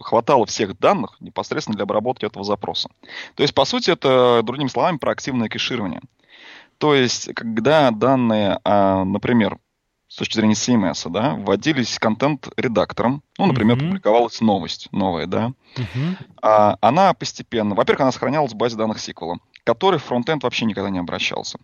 хватало 0.01 0.47
всех 0.47 0.79
данных 0.79 1.17
непосредственно 1.21 1.77
для 1.77 1.85
обработки 1.85 2.25
этого 2.25 2.45
запроса. 2.45 2.89
То 3.35 3.43
есть, 3.43 3.55
по 3.55 3.65
сути, 3.65 3.91
это, 3.91 4.43
другими 4.43 4.69
словами, 4.69 4.99
проактивное 4.99 5.49
кэширование. 5.49 6.01
То 6.79 6.95
есть, 6.95 7.35
когда 7.35 7.91
данные, 7.91 8.59
а, 8.65 9.05
например, 9.05 9.59
с 10.09 10.17
точки 10.17 10.37
зрения 10.37 10.55
CMS, 10.55 11.09
да, 11.09 11.35
вводились 11.35 11.99
контент-редактором, 11.99 13.23
ну, 13.39 13.47
например, 13.47 13.77
mm-hmm. 13.77 13.87
публиковалась 13.87 14.41
новость 14.41 14.89
новая, 14.91 15.27
да, 15.27 15.53
mm-hmm. 15.77 16.17
а, 16.43 16.77
она 16.81 17.15
постепенно, 17.15 17.75
во-первых, 17.75 18.01
она 18.01 18.13
сохранялась 18.13 18.53
в 18.53 18.57
базе 18.57 18.77
данных 18.77 18.99
SQL, 18.99 19.37
который 19.63 20.01
фронтенд 20.01 20.43
вообще 20.43 20.65
никогда 20.65 20.91
не 20.91 20.99
обращался. 20.99 21.59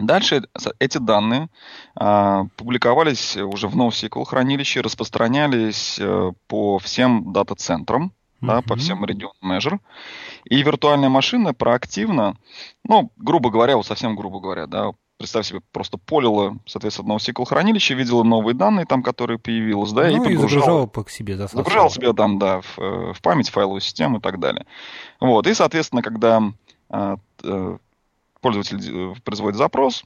Дальше 0.00 0.42
эти 0.78 0.98
данные 0.98 1.48
а, 1.94 2.46
публиковались 2.56 3.36
уже 3.36 3.68
в 3.68 3.76
NoSQL 3.76 4.24
хранилище, 4.24 4.80
распространялись 4.80 5.98
а, 6.00 6.32
по 6.46 6.78
всем 6.78 7.32
дата-центрам, 7.32 8.12
mm-hmm. 8.40 8.46
да, 8.46 8.62
по 8.62 8.76
всем 8.76 9.04
region 9.04 9.32
measure. 9.42 9.78
И 10.44 10.62
виртуальная 10.62 11.08
машина 11.08 11.54
проактивно, 11.54 12.36
ну, 12.84 13.10
грубо 13.16 13.50
говоря, 13.50 13.76
вот 13.76 13.86
совсем 13.86 14.16
грубо 14.16 14.40
говоря, 14.40 14.66
да, 14.66 14.92
представь 15.18 15.46
себе, 15.46 15.60
просто 15.72 15.98
полила, 15.98 16.56
соответственно, 16.66 17.14
NoSQL 17.14 17.44
хранилище, 17.44 17.94
видела 17.94 18.22
новые 18.22 18.54
данные 18.54 18.86
там, 18.86 19.02
которые 19.02 19.38
появились, 19.38 19.92
да, 19.92 20.08
ну, 20.08 20.24
и, 20.24 20.32
и 20.32 20.36
загружала 20.36 20.86
по 20.86 21.04
к 21.04 21.10
себе, 21.10 21.36
засасывала. 21.36 21.64
Загружала 21.64 21.90
себе 21.90 22.12
там, 22.12 22.38
да, 22.38 22.60
в, 22.60 22.78
э, 22.78 23.12
в 23.12 23.20
память, 23.20 23.50
файловую 23.50 23.80
систему 23.80 24.18
и 24.18 24.20
так 24.20 24.38
далее. 24.38 24.64
Вот, 25.20 25.46
и, 25.46 25.54
соответственно, 25.54 26.02
когда 26.02 26.42
а, 26.88 27.16
пользователь 28.40 28.78
э, 28.80 29.14
производит 29.24 29.56
запрос, 29.56 30.04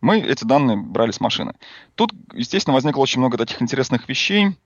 мы 0.00 0.20
эти 0.20 0.44
данные 0.44 0.76
брали 0.76 1.10
с 1.10 1.20
машины. 1.20 1.54
Тут, 1.94 2.12
естественно, 2.32 2.74
возникло 2.74 3.00
очень 3.00 3.20
много 3.20 3.36
таких 3.36 3.60
интересных 3.60 4.08
вещей, 4.08 4.56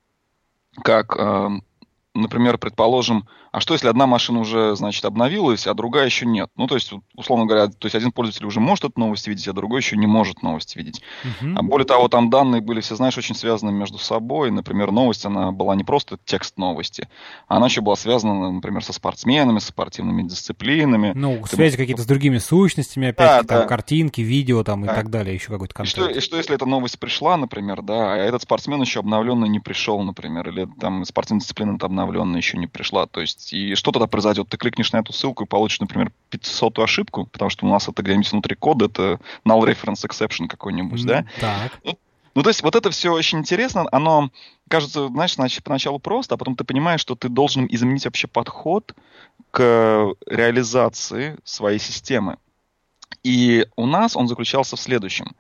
как, 0.83 1.17
э, 1.17 1.49
например, 2.15 2.59
предположим, 2.59 3.29
а 3.53 3.61
что, 3.61 3.75
если 3.75 3.89
одна 3.89 4.07
машина 4.07 4.41
уже, 4.41 4.75
значит, 4.77 5.05
обновилась, 5.05 5.67
а 5.67 5.75
другая 5.75 6.07
еще 6.07 6.25
нет? 6.25 6.49
Ну, 6.57 6.67
то 6.67 6.75
есть, 6.75 6.91
условно 7.15 7.45
говоря, 7.45 7.69
то 7.69 7.85
есть 7.85 7.95
один 7.95 8.11
пользователь 8.11 8.47
уже 8.47 8.61
может 8.61 8.85
эту 8.85 8.99
новость 8.99 9.29
видеть, 9.29 9.47
а 9.47 9.53
другой 9.53 9.81
еще 9.81 9.97
не 9.97 10.07
может 10.07 10.43
новость 10.43 10.75
видеть. 10.75 11.03
Uh-huh. 11.23 11.55
А 11.57 11.63
более 11.63 11.87
того, 11.87 12.09
там 12.09 12.31
данные 12.31 12.63
были 12.63 12.81
все, 12.81 12.97
знаешь, 12.97 13.19
очень 13.19 13.35
связаны 13.35 13.71
между 13.71 13.99
собой. 13.99 14.51
Например, 14.51 14.91
новость, 14.91 15.27
она 15.27 15.53
была 15.53 15.75
не 15.77 15.85
просто 15.85 16.19
текст 16.25 16.57
новости, 16.57 17.09
а 17.47 17.59
она 17.59 17.67
еще 17.67 17.83
была 17.83 17.97
связана, 17.97 18.51
например, 18.51 18.83
со 18.83 18.95
спортсменами, 18.95 19.59
со 19.59 19.69
спортивными 19.69 20.23
дисциплинами. 20.23 21.13
Ну, 21.15 21.43
Ты... 21.51 21.57
связи 21.57 21.77
какие-то 21.77 22.03
с 22.03 22.07
другими 22.07 22.39
сущностями, 22.39 23.09
опять 23.09 23.43
да, 23.43 23.55
там 23.55 23.59
да. 23.61 23.67
картинки, 23.67 24.23
видео 24.23 24.65
там 24.65 24.83
да. 24.83 24.93
и 24.93 24.97
так 24.97 25.11
далее, 25.11 25.35
еще 25.35 25.49
какой-то 25.49 25.75
контент. 25.75 26.09
И 26.09 26.11
что, 26.11 26.19
и 26.19 26.21
что, 26.21 26.37
если 26.39 26.55
эта 26.55 26.65
новость 26.65 26.99
пришла, 26.99 27.37
например, 27.37 27.83
да, 27.83 28.15
а 28.15 28.17
этот 28.17 28.43
спортсмен 28.43 28.81
еще 28.81 29.01
обновленный 29.01 29.49
не 29.49 29.61
пришел, 29.61 30.01
например, 30.03 30.49
или 30.49 30.67
там 30.81 31.05
спортивная 31.05 31.41
дисциплина 31.41 31.77
обновленная 31.79 32.39
еще 32.39 32.57
не 32.57 32.67
пришла, 32.67 33.07
то 33.07 33.21
есть, 33.21 33.42
и 33.51 33.75
что 33.75 33.93
тогда 33.93 34.07
произойдет? 34.07 34.49
Ты 34.49 34.57
кликнешь 34.57 34.93
на 34.93 34.99
эту 34.99 35.13
ссылку 35.13 35.45
и 35.45 35.47
получишь, 35.47 35.81
например, 35.81 36.13
500 36.31 36.79
ошибку, 36.81 37.27
потому 37.27 37.51
что 37.51 37.67
у 37.67 37.71
нас 37.71 37.89
это 37.89 38.03
где-нибудь 38.03 38.31
внутри 38.31 38.55
кода, 38.57 38.85
это 38.87 39.21
null 39.47 39.65
reference 39.67 40.07
exception 40.07 40.49
какой-нибудь, 40.49 41.01
mm, 41.01 41.07
да? 41.07 41.25
Так. 41.41 41.81
Ну, 41.83 41.99
ну, 42.35 42.43
то 42.43 42.51
есть 42.51 42.63
вот 42.63 42.77
это 42.77 42.91
все 42.91 43.13
очень 43.13 43.39
интересно, 43.39 43.87
оно 43.93 44.31
кажется, 44.69 45.09
знаешь, 45.09 45.35
значит, 45.35 45.65
поначалу 45.65 45.99
просто, 45.99 46.35
а 46.35 46.39
потом 46.39 46.57
ты 46.57 46.65
понимаешь, 46.65 47.01
что 47.01 47.15
ты 47.15 47.29
должен 47.29 47.67
изменить 47.71 48.05
вообще 48.05 48.27
подход 48.27 48.95
к 49.51 50.15
реализации 50.27 51.39
своей 51.45 51.79
системы. 51.79 52.37
И 53.23 53.67
у 53.77 53.87
нас 53.87 54.17
он 54.17 54.29
заключался 54.29 54.77
в 54.77 54.81
следующем. 54.81 55.37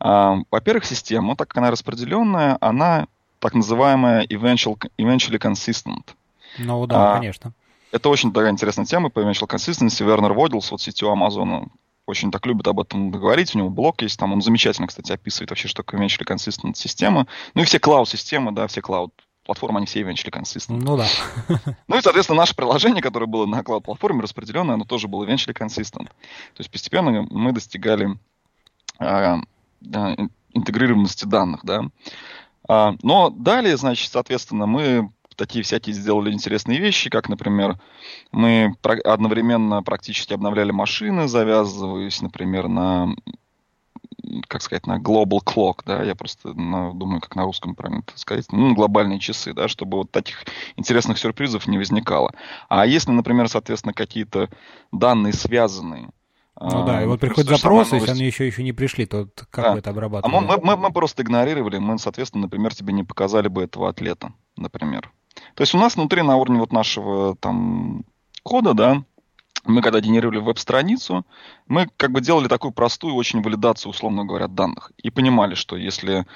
А, 0.00 0.38
во-первых, 0.50 0.84
система, 0.84 1.36
так 1.36 1.48
как 1.48 1.58
она 1.58 1.70
распределенная, 1.70 2.58
она 2.60 3.06
так 3.38 3.54
называемая 3.54 4.24
eventual, 4.26 4.76
eventually 4.98 5.38
consistent. 5.38 6.14
Ну 6.58 6.86
да, 6.86 7.12
а, 7.12 7.16
конечно. 7.16 7.52
Это 7.92 8.08
очень 8.08 8.32
такая 8.32 8.50
интересная 8.50 8.84
тема 8.84 9.10
по 9.10 9.20
eventual 9.20 9.48
consistency. 9.48 10.04
Вернер 10.04 10.32
Водилс, 10.32 10.70
вот 10.70 10.80
сетью 10.80 11.10
Амазона, 11.10 11.68
очень 12.06 12.30
так 12.30 12.44
любит 12.46 12.66
об 12.68 12.80
этом 12.80 13.10
говорить, 13.10 13.54
у 13.54 13.58
него 13.58 13.70
блог 13.70 14.02
есть, 14.02 14.18
там 14.18 14.32
он 14.32 14.42
замечательно, 14.42 14.86
кстати, 14.86 15.12
описывает 15.12 15.50
вообще, 15.50 15.68
что 15.68 15.82
такое 15.82 16.00
eventually 16.00 16.26
consistent 16.26 16.74
система. 16.74 17.26
Ну 17.54 17.62
и 17.62 17.64
все 17.64 17.78
клауд-системы, 17.78 18.52
да, 18.52 18.66
все 18.66 18.82
клауд 18.82 19.12
платформы, 19.44 19.78
они 19.78 19.86
все 19.86 20.02
eventually 20.02 20.30
consistent. 20.30 20.80
Ну 20.82 20.96
да. 20.96 21.06
Ну 21.88 21.96
и, 21.96 22.00
соответственно, 22.00 22.38
наше 22.38 22.54
приложение, 22.54 23.02
которое 23.02 23.26
было 23.26 23.46
на 23.46 23.62
клауд-платформе 23.62 24.22
распределенное, 24.22 24.74
оно 24.74 24.84
тоже 24.84 25.08
было 25.08 25.24
eventually 25.24 25.54
consistent. 25.54 26.06
То 26.06 26.58
есть 26.58 26.70
постепенно 26.70 27.26
мы 27.30 27.52
достигали 27.52 28.18
э, 28.98 29.36
э, 29.94 30.16
интегрированности 30.52 31.26
данных, 31.26 31.60
да. 31.62 31.84
А, 32.66 32.94
но 33.02 33.30
далее, 33.30 33.76
значит, 33.76 34.10
соответственно, 34.10 34.66
мы 34.66 35.10
такие 35.36 35.64
всякие 35.64 35.94
сделали 35.94 36.32
интересные 36.32 36.78
вещи, 36.78 37.10
как, 37.10 37.28
например, 37.28 37.78
мы 38.32 38.74
одновременно 39.04 39.82
практически 39.82 40.32
обновляли 40.32 40.70
машины, 40.70 41.28
завязываясь, 41.28 42.20
например, 42.22 42.68
на 42.68 43.14
как 44.48 44.62
сказать, 44.62 44.86
на 44.86 44.98
global 44.98 45.40
clock, 45.44 45.80
да, 45.84 46.02
я 46.02 46.14
просто 46.14 46.54
на, 46.54 46.92
думаю, 46.92 47.20
как 47.20 47.36
на 47.36 47.44
русском 47.44 47.74
правильно 47.74 48.02
это 48.06 48.18
сказать, 48.18 48.46
ну, 48.52 48.74
глобальные 48.74 49.18
часы, 49.18 49.52
да, 49.52 49.68
чтобы 49.68 49.98
вот 49.98 50.10
таких 50.10 50.44
интересных 50.76 51.18
сюрпризов 51.18 51.66
не 51.66 51.78
возникало. 51.78 52.32
А 52.68 52.86
если, 52.86 53.10
например, 53.10 53.48
соответственно, 53.48 53.92
какие-то 53.92 54.48
данные 54.92 55.32
связанные, 55.32 56.08
ну 56.60 56.86
да, 56.86 57.02
и 57.02 57.06
вот 57.06 57.18
приходит 57.18 57.50
запрос, 57.50 57.92
если 57.92 58.12
они 58.12 58.24
еще, 58.24 58.46
еще 58.46 58.62
не 58.62 58.72
пришли, 58.72 59.06
то 59.06 59.28
как 59.50 59.64
да. 59.64 59.72
вы 59.72 59.78
это 59.80 59.90
обрабатываете? 59.90 60.38
А 60.38 60.56
мы, 60.56 60.62
мы, 60.62 60.76
мы 60.76 60.92
просто 60.92 61.22
игнорировали, 61.22 61.78
мы, 61.78 61.98
соответственно, 61.98 62.42
например, 62.42 62.72
тебе 62.74 62.92
не 62.92 63.02
показали 63.02 63.48
бы 63.48 63.64
этого 63.64 63.88
атлета, 63.88 64.32
например. 64.56 65.10
То 65.54 65.62
есть 65.62 65.74
у 65.74 65.78
нас 65.78 65.96
внутри 65.96 66.22
на 66.22 66.36
уровне 66.36 66.60
вот 66.60 66.72
нашего 66.72 67.36
там 67.36 68.04
кода, 68.42 68.74
да, 68.74 69.04
мы 69.64 69.80
когда 69.80 70.00
генерировали 70.00 70.38
веб-страницу, 70.38 71.24
мы 71.66 71.88
как 71.96 72.12
бы 72.12 72.20
делали 72.20 72.48
такую 72.48 72.72
простую 72.72 73.14
очень 73.14 73.42
валидацию, 73.42 73.90
условно 73.90 74.24
говоря, 74.24 74.46
данных. 74.46 74.92
И 75.02 75.10
понимали, 75.10 75.54
что 75.54 75.76
если 75.76 76.26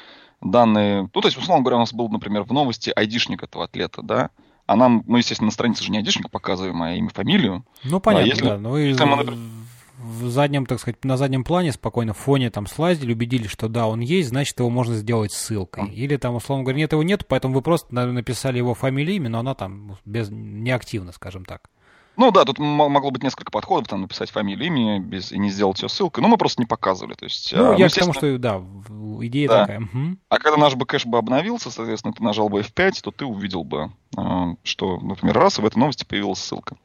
данные... 0.40 1.10
Ну, 1.14 1.20
то 1.20 1.28
есть, 1.28 1.36
условно 1.36 1.62
говоря, 1.62 1.76
у 1.76 1.80
нас 1.80 1.92
был, 1.92 2.08
например, 2.08 2.44
в 2.44 2.52
новости 2.52 2.92
айдишник 2.94 3.42
этого 3.42 3.64
атлета, 3.64 4.02
да, 4.02 4.30
а 4.66 4.76
нам, 4.76 5.02
ну, 5.06 5.16
естественно, 5.16 5.46
на 5.46 5.52
странице 5.52 5.82
же 5.82 5.90
не 5.90 5.98
айдишник 5.98 6.30
показываем, 6.30 6.82
а 6.82 6.92
имя, 6.92 7.08
фамилию. 7.08 7.64
Ну, 7.84 8.00
понятно, 8.00 8.24
а 8.24 8.28
если, 8.28 8.44
да. 8.44 8.58
Ну, 8.58 8.76
и... 8.76 8.94
мы, 8.94 9.38
в 9.98 10.28
заднем, 10.28 10.66
так 10.66 10.80
сказать, 10.80 11.04
на 11.04 11.16
заднем 11.16 11.44
плане 11.44 11.72
спокойно 11.72 12.14
в 12.14 12.18
фоне 12.18 12.50
там 12.50 12.66
слазили, 12.66 13.12
убедились, 13.12 13.50
что 13.50 13.68
да, 13.68 13.86
он 13.86 14.00
есть, 14.00 14.28
значит, 14.28 14.58
его 14.58 14.70
можно 14.70 14.94
сделать 14.94 15.32
ссылкой. 15.32 15.90
Или 15.92 16.16
там, 16.16 16.34
условно 16.36 16.64
говоря, 16.64 16.78
нет, 16.78 16.92
его 16.92 17.02
нет, 17.02 17.26
поэтому 17.26 17.54
вы 17.54 17.62
просто 17.62 17.94
написали 17.94 18.58
его 18.58 18.74
фамилию, 18.74 19.16
имя, 19.16 19.28
но 19.28 19.40
она 19.40 19.54
там 19.54 19.96
без, 20.04 20.28
неактивна, 20.30 21.12
скажем 21.12 21.44
так. 21.44 21.68
Ну 22.18 22.32
да, 22.32 22.44
тут 22.44 22.58
могло 22.58 23.12
быть 23.12 23.22
несколько 23.22 23.52
подходов, 23.52 23.86
там 23.86 24.00
написать 24.00 24.30
фамилию, 24.30 24.66
имя 24.66 24.98
без, 24.98 25.30
и 25.30 25.38
не 25.38 25.50
сделать 25.50 25.80
ее 25.80 25.88
ссылкой, 25.88 26.20
но 26.20 26.28
мы 26.28 26.36
просто 26.36 26.60
не 26.60 26.66
показывали. 26.66 27.14
То 27.14 27.26
есть, 27.26 27.52
ну, 27.54 27.74
а, 27.74 27.76
я 27.76 27.84
ну, 27.84 27.90
к 27.90 27.94
тому, 27.94 28.12
что, 28.12 28.38
да, 28.38 28.60
идея 29.20 29.48
да. 29.48 29.60
такая. 29.60 29.80
Угу. 29.82 30.16
А 30.28 30.38
когда 30.38 30.56
наш 30.56 30.74
бы 30.74 30.84
кэш 30.84 31.06
бы 31.06 31.16
обновился, 31.16 31.70
соответственно, 31.70 32.12
ты 32.12 32.24
нажал 32.24 32.48
бы 32.48 32.60
F5, 32.60 33.02
то 33.02 33.12
ты 33.12 33.24
увидел 33.24 33.62
бы, 33.62 33.92
а, 34.16 34.54
что, 34.64 34.98
например, 34.98 35.38
раз, 35.38 35.60
и 35.60 35.62
в 35.62 35.66
этой 35.66 35.78
новости 35.78 36.02
появилась 36.02 36.40
ссылка. 36.40 36.76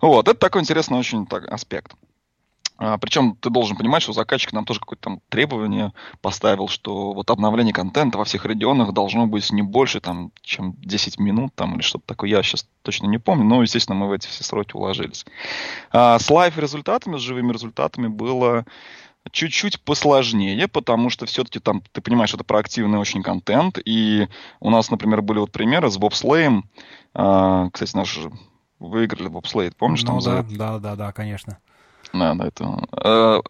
Вот, 0.00 0.28
это 0.28 0.38
такой 0.38 0.62
интересный 0.62 0.98
очень 0.98 1.26
так, 1.26 1.46
аспект. 1.52 1.92
А, 2.80 2.96
причем 2.96 3.36
ты 3.36 3.50
должен 3.50 3.76
понимать, 3.76 4.02
что 4.02 4.14
заказчик 4.14 4.54
нам 4.54 4.64
тоже 4.64 4.80
какое-то 4.80 5.02
там 5.02 5.20
требование 5.28 5.92
поставил, 6.22 6.66
что 6.66 7.12
вот 7.12 7.30
обновление 7.30 7.74
контента 7.74 8.16
во 8.16 8.24
всех 8.24 8.46
регионах 8.46 8.94
должно 8.94 9.26
быть 9.26 9.52
не 9.52 9.60
больше, 9.60 10.00
там, 10.00 10.32
чем 10.40 10.74
10 10.78 11.20
минут 11.20 11.54
там, 11.54 11.74
или 11.74 11.82
что-то 11.82 12.06
такое. 12.06 12.30
Я 12.30 12.42
сейчас 12.42 12.66
точно 12.82 13.06
не 13.06 13.18
помню, 13.18 13.44
но, 13.44 13.60
естественно, 13.60 13.98
мы 13.98 14.08
в 14.08 14.12
эти 14.12 14.26
все 14.28 14.42
сроки 14.44 14.74
уложились. 14.74 15.26
А, 15.92 16.18
с 16.18 16.30
лайв-результатами, 16.30 17.18
с 17.18 17.20
живыми 17.20 17.52
результатами 17.52 18.08
было 18.08 18.64
чуть-чуть 19.30 19.82
посложнее, 19.82 20.66
потому 20.66 21.10
что 21.10 21.26
все-таки 21.26 21.60
там, 21.60 21.82
ты 21.92 22.00
понимаешь, 22.00 22.32
это 22.32 22.44
проактивный 22.44 22.98
очень 22.98 23.22
контент, 23.22 23.78
и 23.84 24.26
у 24.58 24.70
нас, 24.70 24.90
например, 24.90 25.20
были 25.20 25.38
вот 25.38 25.52
примеры 25.52 25.90
с 25.90 25.98
бобслеем, 25.98 26.64
а, 27.12 27.68
кстати, 27.68 27.94
наш 27.94 28.18
выиграли 28.78 29.28
бобслей, 29.28 29.70
помнишь? 29.70 30.02
Ну, 30.04 30.18
там 30.18 30.46
да, 30.48 30.56
да, 30.56 30.78
да, 30.78 30.96
да, 30.96 31.12
конечно. 31.12 31.58
Да, 32.12 32.36
это... 32.40 32.86
Э, 33.04 33.40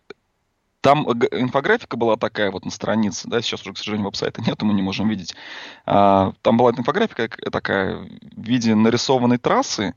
там 0.80 1.04
инфографика 1.04 1.96
была 1.96 2.16
такая 2.16 2.50
вот 2.50 2.64
на 2.64 2.70
странице, 2.70 3.28
да, 3.28 3.42
сейчас 3.42 3.62
уже, 3.62 3.74
к 3.74 3.78
сожалению, 3.78 4.06
веб-сайта 4.06 4.40
нет, 4.40 4.60
мы 4.62 4.72
не 4.72 4.82
можем 4.82 5.08
видеть. 5.08 5.34
А, 5.84 6.32
там 6.42 6.56
была 6.56 6.70
инфографика 6.70 7.28
такая 7.50 7.96
в 7.98 8.42
виде 8.42 8.74
нарисованной 8.74 9.38
трассы, 9.38 9.94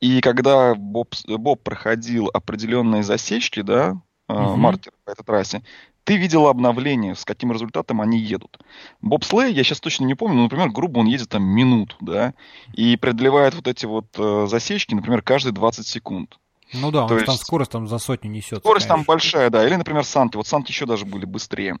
и 0.00 0.20
когда 0.20 0.74
Боб, 0.74 1.14
Боб 1.26 1.62
проходил 1.62 2.30
определенные 2.32 3.02
засечки, 3.02 3.60
да, 3.62 3.96
угу. 4.28 4.56
маркер 4.56 4.92
по 5.04 5.10
этой 5.10 5.24
трассе, 5.24 5.62
ты 6.04 6.16
видел 6.16 6.46
обновление, 6.46 7.14
с 7.14 7.24
каким 7.24 7.52
результатом 7.52 8.00
они 8.00 8.18
едут. 8.18 8.58
Боб 9.02 9.24
Слей, 9.24 9.52
я 9.52 9.62
сейчас 9.62 9.80
точно 9.80 10.04
не 10.04 10.14
помню, 10.14 10.36
но, 10.36 10.42
например, 10.44 10.70
грубо 10.70 11.00
он 11.00 11.06
едет 11.06 11.28
там 11.28 11.42
минуту, 11.42 11.96
да, 12.00 12.34
и 12.72 12.96
преодолевает 12.96 13.54
вот 13.54 13.68
эти 13.68 13.84
вот 13.84 14.06
э, 14.16 14.46
засечки, 14.48 14.94
например, 14.94 15.20
каждые 15.22 15.52
20 15.52 15.86
секунд. 15.86 16.38
Ну 16.72 16.90
да, 16.90 17.06
То 17.06 17.14
есть... 17.14 17.26
там 17.26 17.36
скорость 17.36 17.70
там 17.70 17.88
за 17.88 17.98
сотню 17.98 18.30
несет. 18.30 18.58
Скорость 18.60 18.86
конечно. 18.86 19.04
там 19.04 19.04
большая, 19.04 19.50
да. 19.50 19.66
Или, 19.66 19.76
например, 19.76 20.04
санки. 20.04 20.36
Вот 20.36 20.46
санки 20.46 20.70
еще 20.70 20.86
даже 20.86 21.04
были 21.04 21.24
быстрее. 21.24 21.78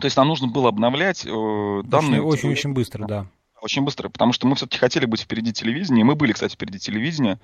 То 0.00 0.06
есть 0.06 0.16
нам 0.16 0.28
нужно 0.28 0.48
было 0.48 0.68
обновлять 0.68 1.24
э, 1.24 1.82
данные. 1.84 2.22
Очень-очень 2.22 2.72
быстро, 2.72 3.06
да. 3.06 3.26
Очень 3.60 3.82
быстро, 3.82 4.10
потому 4.10 4.34
что 4.34 4.46
мы 4.46 4.56
все-таки 4.56 4.78
хотели 4.78 5.06
быть 5.06 5.22
впереди 5.22 5.52
телевидения. 5.52 6.02
И 6.02 6.04
мы 6.04 6.16
были, 6.16 6.32
кстати, 6.32 6.54
впереди 6.54 6.78
телевидения, 6.78 7.40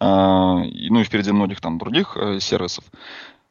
э, 0.00 0.04
ну 0.04 1.00
и 1.00 1.04
впереди 1.04 1.30
многих 1.30 1.60
там 1.60 1.78
других 1.78 2.16
э, 2.16 2.40
сервисов. 2.40 2.84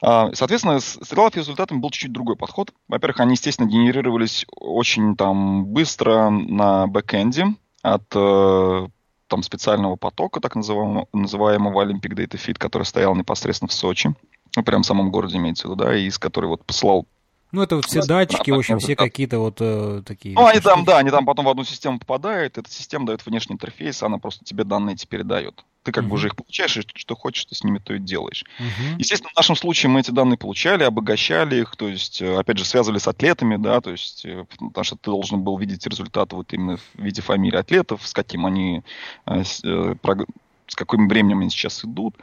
Э, 0.04 0.32
соответственно, 0.34 0.80
с 0.80 1.00
стрелав 1.02 1.36
результатами 1.36 1.80
был 1.80 1.90
чуть-чуть 1.90 2.12
другой 2.12 2.36
подход. 2.36 2.74
Во-первых, 2.88 3.20
они, 3.22 3.34
естественно, 3.34 3.68
генерировались 3.68 4.46
очень 4.56 5.16
там 5.16 5.66
быстро 5.66 6.30
на 6.30 6.88
бэкэнде 6.88 7.56
от 7.82 8.04
э, 8.16 8.88
там 9.32 9.44
специального 9.44 9.96
потока, 9.96 10.42
так 10.42 10.56
называемого, 10.56 11.08
называемого 11.14 11.86
Olympic 11.86 12.14
Data 12.14 12.36
Feed, 12.36 12.58
который 12.58 12.84
стоял 12.84 13.16
непосредственно 13.16 13.70
в 13.70 13.74
Сочи, 13.74 14.14
ну, 14.58 14.64
прям 14.64 14.84
в 14.84 14.86
самом 14.86 15.10
городе 15.10 15.38
имеется 15.38 15.68
в 15.68 15.72
виду, 15.72 15.86
да, 15.86 15.96
и 15.96 16.06
из 16.06 16.20
которой 16.20 16.48
вот 16.48 16.66
посылал 16.66 17.08
ну, 17.52 17.62
это 17.62 17.76
вот 17.76 17.86
все 17.86 18.02
датчики, 18.02 18.52
в 18.52 18.56
общем, 18.56 18.80
все 18.80 18.96
какие-то 18.98 19.40
вот 19.40 19.58
э, 19.60 20.04
такие... 20.06 20.36
Ну, 20.36 20.46
они 20.46 20.60
там, 20.60 20.86
да, 20.86 21.00
они 21.00 21.10
там 21.10 21.26
потом 21.26 21.46
в 21.46 21.50
одну 21.50 21.64
систему 21.64 22.00
попадают, 22.00 22.58
эта 22.58 22.72
система 22.72 23.06
дает 23.06 23.26
внешний 23.26 23.56
интерфейс, 23.56 24.02
она 24.04 24.20
просто 24.20 24.46
тебе 24.46 24.64
данные 24.64 24.96
эти 24.96 25.06
передает. 25.06 25.66
Ты 25.84 25.92
как 25.92 26.04
uh-huh. 26.04 26.08
бы 26.08 26.14
уже 26.14 26.28
их 26.28 26.36
получаешь, 26.36 26.78
и 26.78 26.82
что 26.94 27.16
хочешь, 27.16 27.46
ты 27.46 27.56
с 27.56 27.64
ними 27.64 27.80
то 27.80 27.94
и 27.94 28.00
делаешь. 28.00 28.46
Uh-huh. 28.60 28.96
Естественно, 29.00 29.32
в 29.34 29.36
нашем 29.36 29.56
случае 29.56 29.90
мы 29.90 30.00
эти 30.00 30.12
данные 30.12 30.38
получали, 30.38 30.84
обогащали 30.84 31.62
их, 31.62 31.76
то 31.76 31.88
есть, 31.88 32.22
э, 32.22 32.38
опять 32.38 32.58
же, 32.58 32.66
связывали 32.66 33.00
с 33.00 33.08
атлетами, 33.08 33.58
да, 33.58 33.82
то 33.82 33.92
есть, 33.92 34.24
э, 34.26 34.46
потому 34.60 34.84
что 34.84 34.96
ты 34.96 35.10
должен 35.10 35.42
был 35.42 35.58
видеть 35.58 35.86
результаты 35.88 36.36
вот 36.36 36.54
именно 36.54 36.78
в 36.78 36.84
виде 36.96 37.22
фамилии 37.22 37.58
атлетов, 37.58 38.08
с 38.08 38.14
каким 38.14 38.46
они, 38.46 38.84
э, 39.26 39.44
с, 39.44 39.60
с 39.60 40.76
каким 40.76 41.08
временем 41.10 41.40
они 41.40 41.50
сейчас 41.50 41.84
идут. 41.84 42.16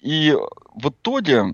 И 0.00 0.34
в 0.74 0.88
итоге 0.88 1.52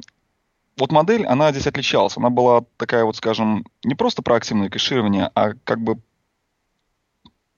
вот 0.76 0.92
модель, 0.92 1.26
она 1.26 1.50
здесь 1.52 1.66
отличалась. 1.66 2.16
Она 2.16 2.30
была 2.30 2.64
такая 2.76 3.04
вот, 3.04 3.16
скажем, 3.16 3.64
не 3.82 3.94
просто 3.94 4.22
проактивное 4.22 4.68
кэширование, 4.68 5.30
а 5.34 5.52
как 5.64 5.80
бы 5.80 5.98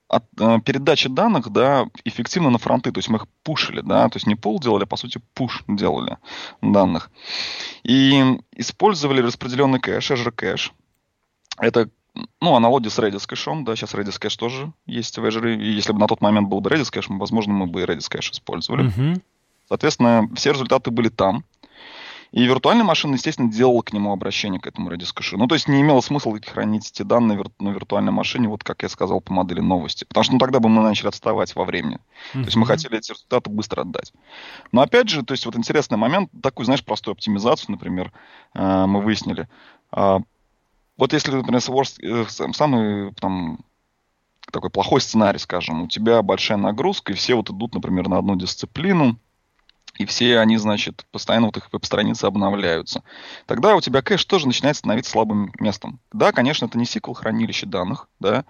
от, 0.09 0.25
э, 0.41 0.59
передача 0.65 1.09
данных, 1.09 1.51
да, 1.51 1.87
эффективно 2.05 2.51
на 2.51 2.59
фронты, 2.59 2.93
то 2.93 2.99
есть 2.99 3.09
мы 3.09 3.17
их 3.17 3.27
пушили, 3.43 3.83
да, 3.83 4.09
то 4.09 4.17
есть 4.17 4.27
не 4.27 4.37
pull 4.37 4.59
делали, 4.59 4.85
а 4.85 4.87
по 4.87 4.97
сути 4.97 5.21
push 5.35 5.65
делали 5.69 6.17
данных. 6.63 7.11
И 7.83 8.39
использовали 8.53 9.21
распределенный 9.21 9.81
кэш, 9.81 10.11
Azure 10.11 10.31
кэш. 10.31 10.73
Это 11.59 11.91
ну, 12.41 12.57
аналогия 12.57 12.91
с 12.91 12.99
Redis 12.99 13.27
кэшом, 13.27 13.65
да, 13.65 13.77
сейчас 13.77 13.95
Redis 13.95 14.19
кэш 14.19 14.37
тоже 14.37 14.73
есть 14.87 15.19
в 15.19 15.25
Azure, 15.25 15.55
и 15.55 15.71
если 15.71 15.93
бы 15.93 15.99
на 15.99 16.07
тот 16.07 16.21
момент 16.21 16.49
был 16.49 16.61
бы 16.61 16.71
Redis 16.71 16.91
кэш, 16.91 17.07
возможно, 17.09 17.53
мы 17.53 17.67
бы 17.67 17.83
и 17.83 17.85
Redis 17.85 18.09
кэш 18.09 18.31
использовали. 18.31 18.89
Uh-huh. 18.89 19.23
Соответственно, 19.69 20.29
все 20.35 20.53
результаты 20.53 20.91
были 20.91 21.11
там. 21.11 21.45
И 22.31 22.45
виртуальная 22.45 22.85
машина, 22.85 23.15
естественно, 23.15 23.51
делала 23.51 23.83
к 23.83 23.93
нему 23.93 24.13
обращение, 24.13 24.61
к 24.61 24.67
этому 24.67 24.91
Redis 24.91 25.13
кэшу. 25.15 25.39
Ну, 25.39 25.47
то 25.47 25.55
есть 25.55 25.67
не 25.67 25.81
имело 25.81 26.01
смысла 26.03 26.39
хранить 26.45 26.91
эти 26.91 27.03
данные 27.03 27.43
на 27.59 27.71
виртуальной 27.71 28.13
машине, 28.13 28.49
вот 28.49 28.63
как 28.63 28.83
я 28.83 28.89
сказал 28.89 29.21
по 29.21 29.33
модели 29.33 29.61
новости. 29.61 30.05
Потому 30.05 30.25
что 30.25 30.33
ну, 30.35 30.39
тогда 30.39 30.61
бы 30.61 30.69
мы 30.69 30.83
начали 30.83 31.09
отставать 31.09 31.55
во 31.57 31.65
времени. 31.65 31.97
Mm-hmm. 31.97 32.41
То 32.41 32.45
есть 32.45 32.57
мы 32.57 32.67
хотели 32.67 32.99
эти 32.99 33.13
результаты 33.13 33.49
быстро 33.49 33.83
отдать. 33.83 34.13
Но 34.73 34.83
опять 34.83 35.09
же, 35.09 35.23
то 35.23 35.33
есть 35.33 35.47
вот 35.47 35.57
интересный 35.57 35.97
момент, 35.97 36.31
такую, 36.43 36.67
знаешь, 36.67 36.85
простую 36.85 37.13
оптимизацию, 37.13 37.73
например, 37.73 38.13
э, 38.55 38.87
мы 38.87 39.01
выяснили. 39.01 39.49
А, 39.91 40.21
вот 40.99 41.13
если, 41.15 41.31
например, 41.31 41.63
э, 42.03 42.25
самый 42.29 43.15
там, 43.15 43.61
такой 44.53 44.69
плохой 44.69 45.01
сценарий, 45.01 45.39
скажем, 45.39 45.83
у 45.83 45.89
тебя 45.89 46.23
большая 46.23 46.59
нагрузка, 46.59 47.13
и 47.13 47.17
все 47.17 47.35
вот 47.35 47.49
идут, 47.51 47.75
например, 47.75 48.09
на 48.09 48.19
одну 48.19 48.37
дисциплину, 48.37 49.19
и 49.99 50.07
все 50.07 50.39
они, 50.39 50.57
значит, 50.57 51.05
постоянно 51.11 51.47
вот 51.47 51.57
их 51.57 51.69
веб-страницы 51.73 52.25
обновляются. 52.25 53.03
Тогда 53.47 53.77
у 53.77 53.81
тебя 53.81 54.01
кэш 54.01 54.25
тоже 54.25 54.47
начинает 54.47 54.77
становиться 54.77 55.11
слабым 55.11 55.53
местом. 55.59 56.01
Да, 56.13 56.33
конечно, 56.33 56.67
это 56.67 56.79
не 56.79 56.85
SQL 56.85 57.15
хранилище 57.15 57.67
данных, 57.67 58.09
да, 58.21 58.45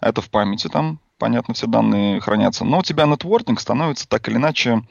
это 0.00 0.20
в 0.20 0.30
памяти 0.30 0.68
там, 0.68 0.98
понятно, 1.18 1.54
все 1.54 1.66
данные 1.66 2.20
хранятся, 2.20 2.64
но 2.64 2.78
у 2.78 2.82
тебя 2.82 3.06
нетворкинг 3.06 3.60
становится 3.60 4.08
так 4.08 4.28
или 4.28 4.36
иначе, 4.36 4.82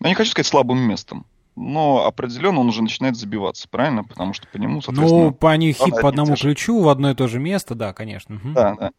ну, 0.00 0.08
не 0.08 0.14
хочу 0.14 0.32
сказать 0.32 0.48
слабым 0.48 0.78
местом, 0.78 1.24
но 1.56 2.06
определенно 2.06 2.60
он 2.60 2.68
уже 2.68 2.82
начинает 2.82 3.16
забиваться, 3.16 3.68
правильно? 3.68 4.04
Потому 4.04 4.32
что 4.32 4.46
по 4.48 4.56
нему, 4.56 4.82
соответственно... 4.82 5.24
Ну, 5.24 5.32
по 5.32 5.56
них 5.56 5.78
по 5.78 6.08
одному 6.08 6.34
ключу 6.34 6.80
в 6.80 6.88
одно 6.88 7.10
и 7.10 7.14
то 7.14 7.28
же 7.28 7.38
место, 7.38 7.74
да, 7.74 7.92
конечно. 7.92 8.36
Угу. 8.36 8.48
Да, 8.52 8.74
да. 8.74 8.90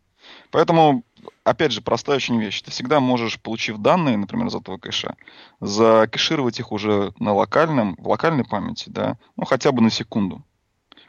Поэтому 0.51 1.03
опять 1.43 1.71
же, 1.71 1.81
простая 1.81 2.17
очень 2.17 2.39
вещь. 2.39 2.61
Ты 2.61 2.71
всегда 2.71 2.99
можешь, 2.99 3.39
получив 3.39 3.77
данные, 3.77 4.17
например, 4.17 4.47
из 4.47 4.55
этого 4.55 4.77
кэша, 4.77 5.15
закэшировать 5.59 6.59
их 6.59 6.71
уже 6.71 7.13
на 7.19 7.33
локальном, 7.33 7.95
в 7.97 8.07
локальной 8.07 8.45
памяти, 8.45 8.89
да, 8.89 9.17
ну, 9.35 9.45
хотя 9.45 9.71
бы 9.71 9.81
на 9.81 9.89
секунду. 9.89 10.43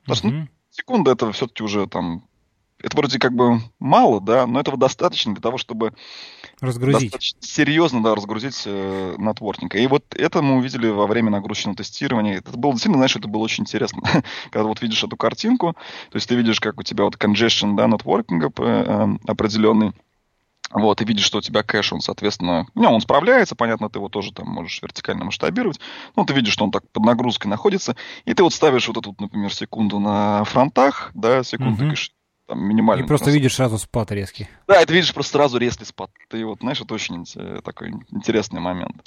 Потому 0.02 0.16
что 0.16 0.28
ну, 0.28 0.48
секунда 0.70 1.12
это 1.12 1.30
все-таки 1.32 1.62
уже 1.62 1.86
там 1.86 2.24
это 2.82 2.96
вроде 2.96 3.18
как 3.18 3.32
бы 3.32 3.60
мало, 3.78 4.20
да, 4.20 4.46
но 4.46 4.60
этого 4.60 4.76
достаточно 4.76 5.32
для 5.34 5.40
того, 5.40 5.58
чтобы 5.58 5.92
разгрузить. 6.60 7.36
серьезно, 7.40 8.02
да, 8.02 8.14
разгрузить 8.14 8.62
э, 8.66 9.14
нетворкинг. 9.18 9.74
И 9.74 9.86
вот 9.86 10.04
это 10.14 10.42
мы 10.42 10.56
увидели 10.56 10.88
во 10.88 11.06
время 11.06 11.30
нагрузочного 11.30 11.76
тестирования. 11.76 12.38
Это 12.38 12.56
было 12.56 12.72
действительно, 12.72 12.98
знаешь, 12.98 13.16
это 13.16 13.28
было 13.28 13.42
очень 13.42 13.62
интересно. 13.62 14.02
Когда 14.50 14.64
вот 14.64 14.82
видишь 14.82 15.02
эту 15.02 15.16
картинку, 15.16 15.74
то 16.10 16.16
есть 16.16 16.28
ты 16.28 16.34
видишь, 16.34 16.60
как 16.60 16.78
у 16.78 16.82
тебя 16.82 17.04
вот 17.04 17.16
congestion, 17.16 17.76
да, 17.76 17.86
нетворкинга 17.86 18.52
э, 18.56 19.08
определенный, 19.26 19.92
вот, 20.72 21.02
и 21.02 21.04
видишь, 21.04 21.24
что 21.24 21.38
у 21.38 21.42
тебя 21.42 21.62
кэш, 21.62 21.92
он, 21.92 22.00
соответственно, 22.00 22.66
ну, 22.74 22.90
он 22.90 23.00
справляется, 23.00 23.54
понятно, 23.54 23.90
ты 23.90 23.98
его 23.98 24.08
тоже 24.08 24.32
там 24.32 24.48
можешь 24.48 24.80
вертикально 24.80 25.24
масштабировать, 25.26 25.80
ну, 26.16 26.24
ты 26.24 26.32
видишь, 26.32 26.54
что 26.54 26.64
он 26.64 26.70
так 26.70 26.88
под 26.90 27.04
нагрузкой 27.04 27.50
находится, 27.50 27.94
и 28.24 28.32
ты 28.32 28.42
вот 28.42 28.54
ставишь 28.54 28.88
вот 28.88 28.96
эту, 28.96 29.14
например, 29.18 29.52
секунду 29.52 29.98
на 29.98 30.44
фронтах, 30.44 31.10
да, 31.14 31.42
секунду 31.42 31.84
uh-huh. 31.84 31.90
кэш, 31.90 32.12
там 32.46 32.64
минимальный. 32.64 33.04
И 33.04 33.06
просто 33.06 33.24
просто 33.24 33.38
видишь 33.38 33.54
сразу 33.54 33.78
спад 33.78 34.12
резкий. 34.12 34.48
Да, 34.66 34.80
это 34.80 34.92
видишь 34.92 35.14
просто 35.14 35.32
сразу 35.32 35.58
резкий 35.58 35.84
спад. 35.84 36.10
Ты 36.28 36.44
вот, 36.44 36.60
знаешь, 36.60 36.80
это 36.80 36.94
очень 36.94 37.24
такой 37.62 37.92
интересный 38.10 38.60
момент. 38.60 39.02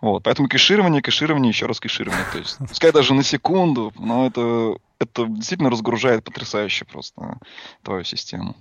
Вот, 0.00 0.22
поэтому 0.22 0.48
кэширование, 0.48 1.02
кэширование, 1.02 1.50
еще 1.50 1.66
раз 1.66 1.80
кэширование. 1.80 2.24
То 2.32 2.38
есть, 2.38 2.58
пускай 2.68 2.92
даже 2.92 3.14
на 3.14 3.22
секунду, 3.22 3.92
но 3.98 4.26
это, 4.26 4.76
это 4.98 5.26
действительно 5.26 5.70
разгружает 5.70 6.24
потрясающе 6.24 6.84
просто 6.84 7.38
твою 7.82 8.04
систему. 8.04 8.54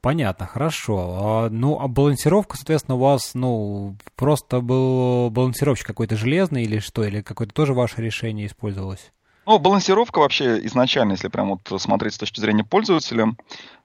Понятно, 0.00 0.46
хорошо. 0.46 1.18
А, 1.20 1.50
ну, 1.50 1.80
а 1.80 1.88
балансировка, 1.88 2.56
соответственно, 2.56 2.96
у 2.96 3.00
вас, 3.00 3.34
ну, 3.34 3.96
просто 4.14 4.60
был 4.60 5.30
балансировщик 5.30 5.86
какой-то 5.86 6.16
железный 6.16 6.62
или 6.62 6.78
что? 6.78 7.02
Или 7.02 7.22
какое-то 7.22 7.52
тоже 7.52 7.74
ваше 7.74 8.02
решение 8.02 8.46
использовалось? 8.46 9.12
Ну, 9.46 9.60
балансировка 9.60 10.18
вообще 10.18 10.64
изначально, 10.66 11.12
если 11.12 11.28
прям 11.28 11.50
вот 11.50 11.80
смотреть 11.80 12.14
с 12.14 12.18
точки 12.18 12.40
зрения 12.40 12.64
пользователя, 12.64 13.28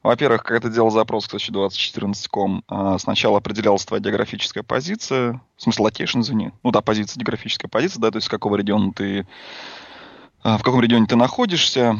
во-первых, 0.01 0.43
когда 0.43 0.67
ты 0.67 0.73
делал 0.73 0.89
запрос 0.89 1.27
к 1.27 1.35
2014.com, 1.35 2.63
а, 2.67 2.97
сначала 2.97 3.37
определялась 3.37 3.85
твоя 3.85 4.01
географическая 4.01 4.63
позиция, 4.63 5.39
в 5.55 5.61
смысле 5.61 5.85
location, 5.85 6.21
извини, 6.21 6.51
ну 6.63 6.71
да, 6.71 6.81
позиция, 6.81 7.19
географическая 7.19 7.67
позиция, 7.67 8.01
да, 8.01 8.09
то 8.09 8.17
есть 8.17 8.25
с 8.25 8.29
какого 8.29 8.55
региона 8.55 8.91
ты, 8.91 9.27
а, 10.41 10.57
в 10.57 10.63
каком 10.63 10.81
регионе 10.81 11.05
ты 11.05 11.15
находишься, 11.15 11.95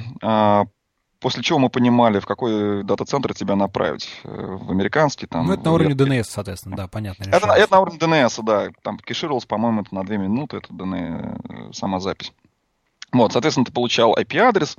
после 1.22 1.44
чего 1.44 1.60
мы 1.60 1.70
понимали, 1.70 2.20
в 2.20 2.26
какой 2.26 2.84
дата-центр 2.84 3.34
тебя 3.36 3.56
направить. 3.56 4.10
Э, 4.24 4.58
в 4.60 4.72
американский 4.72 5.28
там. 5.28 5.46
Ну, 5.46 5.54
это 5.54 5.64
на 5.66 5.74
уровне 5.74 5.94
DNS, 5.94 6.24
соответственно, 6.24 6.76
да, 6.76 6.88
понятно. 6.88 7.26
Это, 7.26 7.48
это 7.48 7.72
на 7.72 7.80
уровне 7.80 8.00
DNS, 8.00 8.42
да. 8.44 8.70
Там 8.82 8.98
кешировалось, 8.98 9.46
по-моему, 9.46 9.82
это 9.82 9.94
на 9.94 10.04
2 10.04 10.18
минуты, 10.18 10.58
это 10.58 10.74
DNS, 10.74 11.70
э, 11.70 11.74
сама 11.74 12.00
запись. 12.00 12.34
Вот, 13.12 13.34
соответственно, 13.34 13.66
ты 13.66 13.72
получал 13.72 14.16
IP-адрес, 14.16 14.78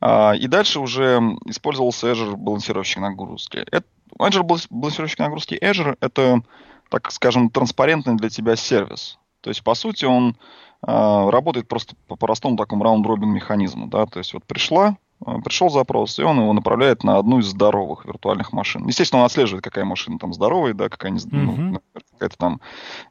а, 0.00 0.32
и 0.32 0.46
дальше 0.46 0.80
уже 0.80 1.20
использовался 1.46 2.10
Azure 2.10 2.36
балансировщик 2.36 2.98
нагрузки. 2.98 3.58
Это, 3.70 3.86
Azure 4.18 4.66
балансировщик 4.70 5.18
нагрузки 5.18 5.58
Azure— 5.60 5.96
это, 6.00 6.42
так 6.88 7.10
скажем, 7.10 7.50
транспарентный 7.50 8.16
для 8.16 8.28
тебя 8.30 8.56
сервис. 8.56 9.18
То 9.40 9.50
есть, 9.50 9.62
по 9.62 9.74
сути, 9.74 10.04
он 10.04 10.36
а, 10.82 11.30
работает 11.30 11.68
просто 11.68 11.94
по 12.06 12.16
простому 12.16 12.56
такому 12.56 12.84
раунд-робин 12.84 13.30
механизму. 13.30 13.86
Да? 13.88 14.06
То 14.06 14.18
есть, 14.18 14.32
вот 14.34 14.44
пришла, 14.44 14.96
а, 15.24 15.40
пришел 15.40 15.68
запрос, 15.70 16.18
и 16.18 16.22
он 16.22 16.40
его 16.40 16.52
направляет 16.52 17.02
на 17.02 17.18
одну 17.18 17.40
из 17.40 17.46
здоровых 17.46 18.04
виртуальных 18.04 18.52
машин. 18.52 18.86
Естественно, 18.86 19.20
он 19.20 19.26
отслеживает, 19.26 19.64
какая 19.64 19.84
машина 19.84 20.18
там 20.18 20.32
здоровая, 20.32 20.74
да, 20.74 20.88
какая 20.88 21.10
не, 21.10 21.18
mm-hmm. 21.18 21.56
ну, 21.56 21.82
какая-то 22.18 22.36
там 22.36 22.60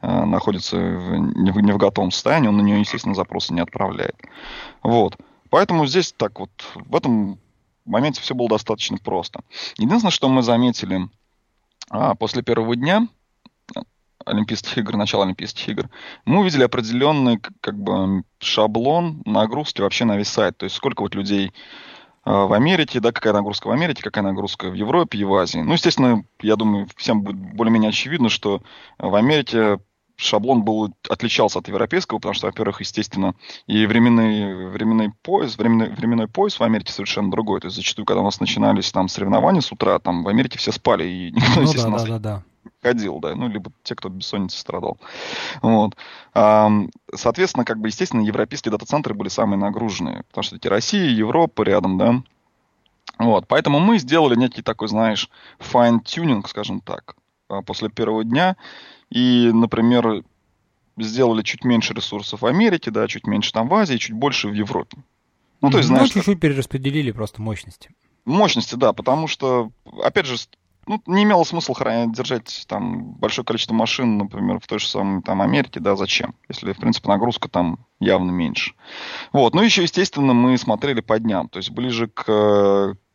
э, 0.01 0.25
находится 0.25 0.77
в, 0.77 1.17
не, 1.17 1.51
в, 1.51 1.59
не 1.59 1.71
в 1.71 1.77
готовом 1.77 2.11
состоянии, 2.11 2.47
он 2.47 2.57
на 2.57 2.61
нее, 2.61 2.79
естественно, 2.79 3.15
запросы 3.15 3.53
не 3.53 3.61
отправляет. 3.61 4.15
Вот. 4.83 5.17
Поэтому 5.49 5.85
здесь 5.87 6.13
так 6.15 6.39
вот, 6.39 6.51
в 6.75 6.95
этом 6.95 7.39
моменте 7.85 8.21
все 8.21 8.35
было 8.35 8.49
достаточно 8.49 8.97
просто. 8.97 9.41
Единственное, 9.77 10.11
что 10.11 10.29
мы 10.29 10.41
заметили 10.41 11.09
а, 11.89 12.15
после 12.15 12.43
первого 12.43 12.75
дня 12.75 13.07
Олимпийских 14.25 14.77
игр, 14.77 14.97
начала 14.97 15.23
Олимпийских 15.23 15.69
игр, 15.69 15.89
мы 16.25 16.41
увидели 16.41 16.63
определенный 16.63 17.39
как 17.61 17.79
бы 17.79 18.23
шаблон 18.39 19.21
нагрузки 19.25 19.81
вообще 19.81 20.05
на 20.05 20.17
весь 20.17 20.27
сайт. 20.27 20.57
То 20.57 20.65
есть 20.65 20.75
сколько 20.75 21.01
вот 21.01 21.15
людей 21.15 21.53
в 22.27 22.53
Америке, 22.53 22.99
да, 22.99 23.11
какая 23.11 23.33
нагрузка 23.33 23.67
в 23.67 23.71
Америке, 23.71 24.03
какая 24.03 24.23
нагрузка 24.23 24.69
в 24.69 24.73
Европе 24.73 25.17
и 25.17 25.23
в 25.23 25.33
Азии. 25.33 25.59
Ну, 25.59 25.73
естественно, 25.73 26.25
я 26.41 26.57
думаю, 26.57 26.87
всем 26.97 27.21
будет 27.21 27.37
более-менее 27.37 27.89
очевидно, 27.89 28.27
что 28.27 28.61
в 28.99 29.15
Америке 29.15 29.79
шаблон 30.17 30.63
был, 30.63 30.93
отличался 31.09 31.59
от 31.59 31.67
европейского, 31.67 32.17
потому 32.17 32.33
что, 32.33 32.47
во-первых, 32.47 32.81
естественно, 32.81 33.35
и 33.67 33.85
временный, 33.85 34.67
временный 34.67 35.13
пояс, 35.21 35.57
временный, 35.57 35.89
временной 35.89 36.27
пояс 36.27 36.59
в 36.59 36.63
Америке 36.63 36.91
совершенно 36.91 37.31
другой. 37.31 37.61
То 37.61 37.67
есть 37.67 37.77
зачастую, 37.77 38.05
когда 38.05 38.21
у 38.21 38.25
нас 38.25 38.39
начинались 38.39 38.91
там 38.91 39.07
соревнования 39.07 39.61
с 39.61 39.71
утра, 39.71 39.99
там 39.99 40.23
в 40.23 40.27
Америке 40.27 40.57
все 40.57 40.71
спали, 40.71 41.07
и 41.07 41.31
никто, 41.35 41.61
ну, 41.61 41.61
естественно, 41.61 41.97
да, 41.97 42.03
да, 42.03 42.11
да, 42.11 42.19
да. 42.19 42.43
Ходил, 42.81 43.19
да, 43.19 43.35
ну, 43.35 43.47
либо 43.47 43.71
те, 43.83 43.95
кто 43.95 44.09
бессонницей 44.09 44.59
страдал. 44.59 44.97
Вот. 45.61 45.95
Соответственно, 46.33 47.65
как 47.65 47.79
бы, 47.79 47.87
естественно, 47.87 48.21
европейские 48.21 48.71
дата-центры 48.71 49.13
были 49.13 49.29
самые 49.29 49.59
нагруженные, 49.59 50.23
потому 50.29 50.43
что 50.43 50.55
эти 50.55 50.67
Россия, 50.67 51.09
Европа 51.09 51.63
рядом, 51.63 51.97
да, 51.97 52.21
вот, 53.17 53.47
поэтому 53.47 53.79
мы 53.79 53.97
сделали 53.97 54.35
некий 54.35 54.61
такой, 54.61 54.87
знаешь, 54.87 55.29
fine-tuning, 55.59 56.47
скажем 56.47 56.81
так, 56.81 57.15
а, 57.49 57.61
после 57.63 57.89
первого 57.89 58.23
дня, 58.23 58.57
и, 59.09 59.49
например, 59.53 60.23
сделали 60.97 61.41
чуть 61.41 61.63
меньше 61.63 61.93
ресурсов 61.93 62.41
в 62.41 62.45
Америке, 62.45 62.91
да, 62.91 63.07
чуть 63.07 63.25
меньше 63.25 63.51
там 63.53 63.69
в 63.69 63.73
Азии, 63.73 63.97
чуть 63.97 64.15
больше 64.15 64.49
в 64.49 64.53
Европе. 64.53 64.97
Ну, 65.61 65.71
то 65.71 65.77
есть, 65.77 65.87
знаешь... 65.87 66.13
Ну, 66.13 66.21
чуть-чуть 66.21 66.39
перераспределили 66.39 67.11
просто 67.11 67.41
мощности. 67.41 67.89
Мощности, 68.25 68.75
да, 68.75 68.93
потому 68.93 69.27
что, 69.27 69.71
опять 70.03 70.27
же, 70.27 70.35
ну, 70.87 71.01
не 71.05 71.23
имело 71.23 71.43
смысла 71.43 71.75
хранить, 71.75 72.15
держать 72.15 72.65
там 72.67 73.11
большое 73.13 73.45
количество 73.45 73.73
машин, 73.73 74.17
например, 74.17 74.59
в 74.59 74.67
той 74.67 74.79
же 74.79 74.87
самой 74.87 75.21
там 75.21 75.41
Америке, 75.41 75.79
да, 75.79 75.95
зачем? 75.95 76.33
Если, 76.49 76.73
в 76.73 76.77
принципе, 76.77 77.09
нагрузка 77.09 77.49
там 77.49 77.79
явно 77.99 78.31
меньше. 78.31 78.73
Вот, 79.33 79.53
ну, 79.53 79.61
еще, 79.61 79.83
естественно, 79.83 80.33
мы 80.33 80.57
смотрели 80.57 81.01
по 81.01 81.19
дням, 81.19 81.49
то 81.49 81.57
есть 81.57 81.71
ближе 81.71 82.07
к, 82.07 82.23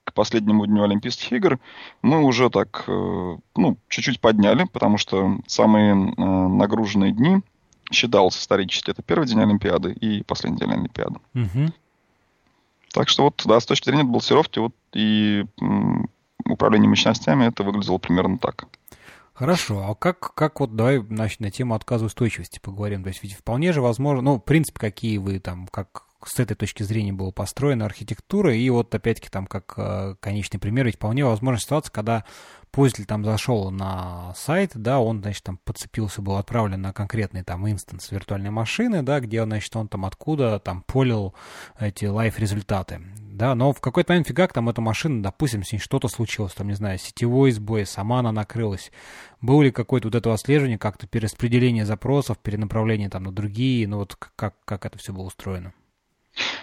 к 0.04 0.12
последнему 0.14 0.66
дню 0.66 0.82
Олимпийских 0.82 1.32
игр 1.32 1.58
мы 2.02 2.22
уже 2.22 2.50
так, 2.50 2.84
э, 2.86 3.36
ну, 3.56 3.78
чуть-чуть 3.88 4.20
подняли, 4.20 4.64
потому 4.64 4.98
что 4.98 5.38
самые 5.46 5.94
э, 5.94 6.22
нагруженные 6.22 7.12
дни 7.12 7.40
считался 7.90 8.38
исторически. 8.38 8.90
Это 8.90 9.02
первый 9.02 9.26
день 9.26 9.40
Олимпиады 9.40 9.92
и 9.92 10.22
последний 10.24 10.58
день 10.58 10.72
Олимпиады. 10.72 11.16
Угу. 11.34 11.72
Так 12.92 13.08
что 13.08 13.24
вот, 13.24 13.42
да, 13.46 13.58
с 13.58 13.66
точки 13.66 13.86
зрения 13.86 14.04
балансировки 14.04 14.58
вот 14.58 14.74
и 14.92 15.46
управления 16.46 16.88
мощностями 16.88 17.46
это 17.46 17.62
выглядело 17.62 17.98
примерно 17.98 18.38
так. 18.38 18.66
Хорошо, 19.34 19.86
а 19.88 19.94
как, 19.94 20.34
как 20.34 20.60
вот, 20.60 20.76
давай 20.76 20.98
значит, 20.98 21.40
на 21.40 21.50
тему 21.50 21.74
отказа 21.74 22.04
устойчивости 22.04 22.60
поговорим. 22.62 23.02
То 23.02 23.08
есть 23.08 23.22
ведь 23.22 23.32
вполне 23.32 23.72
же 23.72 23.80
возможно, 23.80 24.22
ну, 24.22 24.34
в 24.36 24.40
принципе, 24.40 24.78
какие 24.78 25.18
вы 25.18 25.38
там, 25.38 25.66
как 25.68 26.04
с 26.26 26.38
этой 26.38 26.54
точки 26.54 26.82
зрения 26.82 27.12
была 27.12 27.32
построена 27.32 27.84
архитектура, 27.84 28.54
и 28.54 28.68
вот 28.70 28.94
опять-таки 28.94 29.28
там 29.28 29.46
как 29.46 29.74
э, 29.76 30.14
конечный 30.20 30.58
пример, 30.58 30.86
ведь 30.86 30.96
вполне 30.96 31.24
возможна 31.24 31.60
ситуация, 31.60 31.92
когда 31.92 32.24
пользователь 32.70 33.06
там 33.06 33.24
зашел 33.24 33.70
на 33.70 34.32
сайт, 34.34 34.72
да, 34.74 34.98
он, 34.98 35.20
значит, 35.20 35.44
там 35.44 35.58
подцепился, 35.58 36.22
был 36.22 36.36
отправлен 36.36 36.80
на 36.80 36.92
конкретный 36.92 37.42
там 37.42 37.68
инстанс 37.70 38.10
виртуальной 38.10 38.50
машины, 38.50 39.02
да, 39.02 39.20
где, 39.20 39.44
значит, 39.44 39.74
он 39.76 39.88
там 39.88 40.06
откуда 40.06 40.58
там 40.58 40.82
полил 40.82 41.34
эти 41.78 42.06
лайф-результаты, 42.06 43.02
да, 43.18 43.54
но 43.54 43.72
в 43.72 43.80
какой-то 43.80 44.12
момент 44.12 44.28
фигак 44.28 44.52
там 44.52 44.68
эта 44.68 44.80
машина, 44.80 45.22
допустим, 45.22 45.62
с 45.62 45.72
ней 45.72 45.78
что-то 45.78 46.08
случилось, 46.08 46.54
там, 46.54 46.68
не 46.68 46.74
знаю, 46.74 46.98
сетевой 46.98 47.52
сбой, 47.52 47.84
сама 47.84 48.20
она 48.20 48.32
накрылась, 48.32 48.90
было 49.40 49.62
ли 49.62 49.70
какое-то 49.70 50.08
вот 50.08 50.14
это 50.14 50.32
отслеживание, 50.32 50.78
как-то 50.78 51.06
перераспределение 51.06 51.84
запросов, 51.84 52.38
перенаправление 52.38 53.10
там 53.10 53.24
на 53.24 53.32
другие, 53.32 53.86
ну 53.86 53.98
вот 53.98 54.16
как, 54.16 54.54
как 54.64 54.86
это 54.86 54.98
все 54.98 55.12
было 55.12 55.24
устроено? 55.24 55.74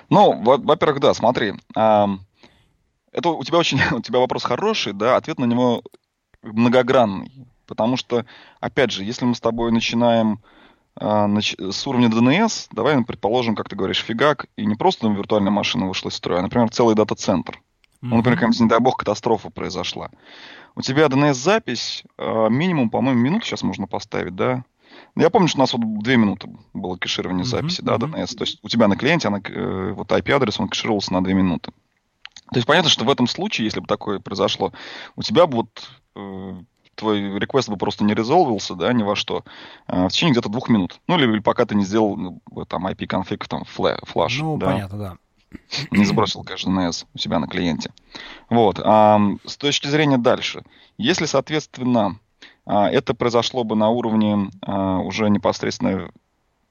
Ну, 0.10 0.42
во-первых, 0.42 1.00
да, 1.00 1.14
смотри, 1.14 1.54
это 1.74 3.30
у 3.30 3.44
тебя 3.44 3.58
очень, 3.58 3.80
у 3.96 4.02
тебя 4.02 4.20
вопрос 4.20 4.44
хороший, 4.44 4.94
да, 4.94 5.16
ответ 5.16 5.40
на 5.40 5.46
него 5.46 5.84
многогранный. 6.42 7.48
Потому 7.66 7.98
что, 7.98 8.26
опять 8.60 8.92
же, 8.92 9.04
если 9.04 9.26
мы 9.26 9.36
с 9.36 9.40
тобой 9.40 9.72
начинаем 9.72 10.40
нач... 11.00 11.56
с 11.60 11.86
уровня 11.88 12.08
DNS, 12.08 12.70
давай 12.72 12.96
мы 12.96 13.06
предположим, 13.06 13.56
как 13.56 13.70
ты 13.70 13.76
говоришь, 13.76 14.04
фигак, 14.04 14.48
и 14.56 14.66
не 14.66 14.76
просто 14.76 15.02
там 15.02 15.16
виртуальная 15.16 15.52
машина 15.52 15.88
вышла 15.88 16.10
из 16.10 16.16
строя, 16.16 16.40
а, 16.40 16.42
например, 16.42 16.70
целый 16.70 16.96
дата-центр. 16.96 17.54
Mm-hmm. 17.54 18.08
Ну, 18.08 18.18
например, 18.18 18.38
какая-нибудь, 18.38 18.60
не 18.62 18.68
дай 18.68 18.80
бог, 18.80 18.98
катастрофа 18.98 19.50
произошла. 19.50 20.10
У 20.76 20.82
тебя 20.82 21.08
DNS-запись, 21.08 22.04
э, 22.18 22.48
минимум, 22.50 22.90
по-моему, 22.90 23.20
минуту 23.20 23.46
сейчас 23.46 23.64
можно 23.64 23.88
поставить, 23.88 24.36
да? 24.36 24.64
Я 25.16 25.30
помню, 25.30 25.48
что 25.48 25.58
у 25.58 25.62
нас 25.62 25.74
вот 25.74 25.82
две 26.04 26.18
минуты 26.18 26.50
было 26.74 26.96
кэширование 26.96 27.44
mm-hmm. 27.44 27.48
записи, 27.48 27.82
да, 27.82 27.96
DNS. 27.96 28.36
То 28.36 28.44
есть 28.44 28.60
у 28.62 28.70
тебя 28.70 28.88
на 28.88 28.96
клиенте, 28.96 29.28
она, 29.28 29.40
э, 29.44 29.94
вот 29.96 30.12
IP-адрес, 30.12 30.60
он 30.60 30.70
кэшировался 30.70 31.14
на 31.14 31.24
две 31.24 31.34
минуты. 31.34 31.72
То 32.52 32.58
есть 32.58 32.68
понятно, 32.68 32.90
что 32.90 33.06
в 33.06 33.10
этом 33.10 33.28
случае, 33.28 33.66
если 33.66 33.80
бы 33.80 33.88
такое 33.88 34.20
произошло, 34.20 34.74
у 35.16 35.22
тебя 35.22 35.46
бы 35.46 35.58
вот 35.58 35.90
э, 36.16 36.62
твой 36.96 37.40
request 37.40 37.70
бы 37.70 37.78
просто 37.78 38.04
не 38.04 38.14
резолвился, 38.14 38.76
да, 38.76 38.92
ни 38.94 39.04
во 39.04 39.16
что, 39.16 39.44
э, 39.88 40.08
в 40.08 40.10
течение 40.10 40.34
где-то 40.34 40.50
двух 40.50 40.70
минут. 40.70 41.00
Ну, 41.08 41.18
или, 41.18 41.32
или 41.32 41.40
пока 41.40 41.66
ты 41.66 41.76
не 41.76 41.86
сделал 41.86 42.16
ну, 42.18 42.42
там 42.68 42.88
ipconfig, 42.88 43.48
там, 43.48 43.64
flush. 43.66 44.40
Ну, 44.40 44.58
да? 44.58 44.68
понятно, 44.68 44.98
да. 44.98 45.18
Не 45.92 46.06
сбросил, 46.06 46.44
кэш 46.44 46.70
DNS 46.70 47.08
у 47.14 47.18
себя 47.18 47.40
на 47.40 47.48
клиенте. 47.48 47.92
Вот. 48.50 48.80
А, 48.84 49.20
с 49.46 49.58
точки 49.58 49.88
зрения 49.88 50.18
дальше. 50.18 50.64
Если, 50.98 51.26
соответственно, 51.26 52.20
это 52.70 53.14
произошло 53.14 53.64
бы 53.64 53.76
на 53.76 53.90
уровне 53.90 54.50
а, 54.62 55.00
уже 55.00 55.30
непосредственно, 55.30 56.12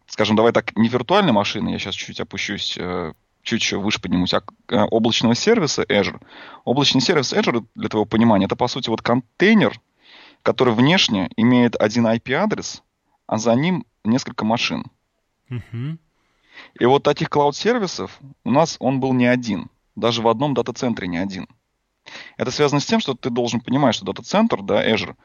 скажем, 0.06 0.36
давай 0.36 0.52
так, 0.52 0.76
не 0.76 0.88
виртуальной 0.88 1.32
машины, 1.32 1.70
я 1.70 1.78
сейчас 1.78 1.94
чуть-чуть 1.94 2.20
опущусь 2.20 2.76
э, 2.78 3.12
чуть 3.42 3.72
выше 3.72 4.00
поднимусь, 4.00 4.34
а 4.34 4.42
облачного 4.68 5.34
сервиса 5.34 5.82
Azure. 5.82 6.20
Облачный 6.64 7.00
сервис 7.00 7.32
Azure, 7.32 7.64
для 7.74 7.88
твоего 7.88 8.04
понимания, 8.04 8.46
это, 8.46 8.56
по 8.56 8.68
сути, 8.68 8.90
вот 8.90 9.02
контейнер, 9.02 9.80
который 10.42 10.74
внешне 10.74 11.30
имеет 11.36 11.74
один 11.74 12.06
IP-адрес, 12.06 12.82
а 13.26 13.38
за 13.38 13.54
ним 13.54 13.84
несколько 14.04 14.44
машин. 14.44 14.84
Uh-huh. 15.50 15.98
И 16.78 16.84
вот 16.84 17.02
таких 17.02 17.30
клауд-сервисов 17.30 18.18
у 18.44 18.50
нас 18.50 18.76
он 18.80 19.00
был 19.00 19.12
не 19.14 19.26
один. 19.26 19.68
Даже 19.96 20.22
в 20.22 20.28
одном 20.28 20.54
дата-центре 20.54 21.08
не 21.08 21.18
один. 21.18 21.48
Это 22.36 22.50
связано 22.50 22.80
с 22.80 22.86
тем, 22.86 23.00
что 23.00 23.14
ты 23.14 23.30
должен 23.30 23.60
понимать, 23.60 23.94
что 23.94 24.04
дата-центр, 24.04 24.62
да, 24.62 24.86
Azure, 24.86 25.16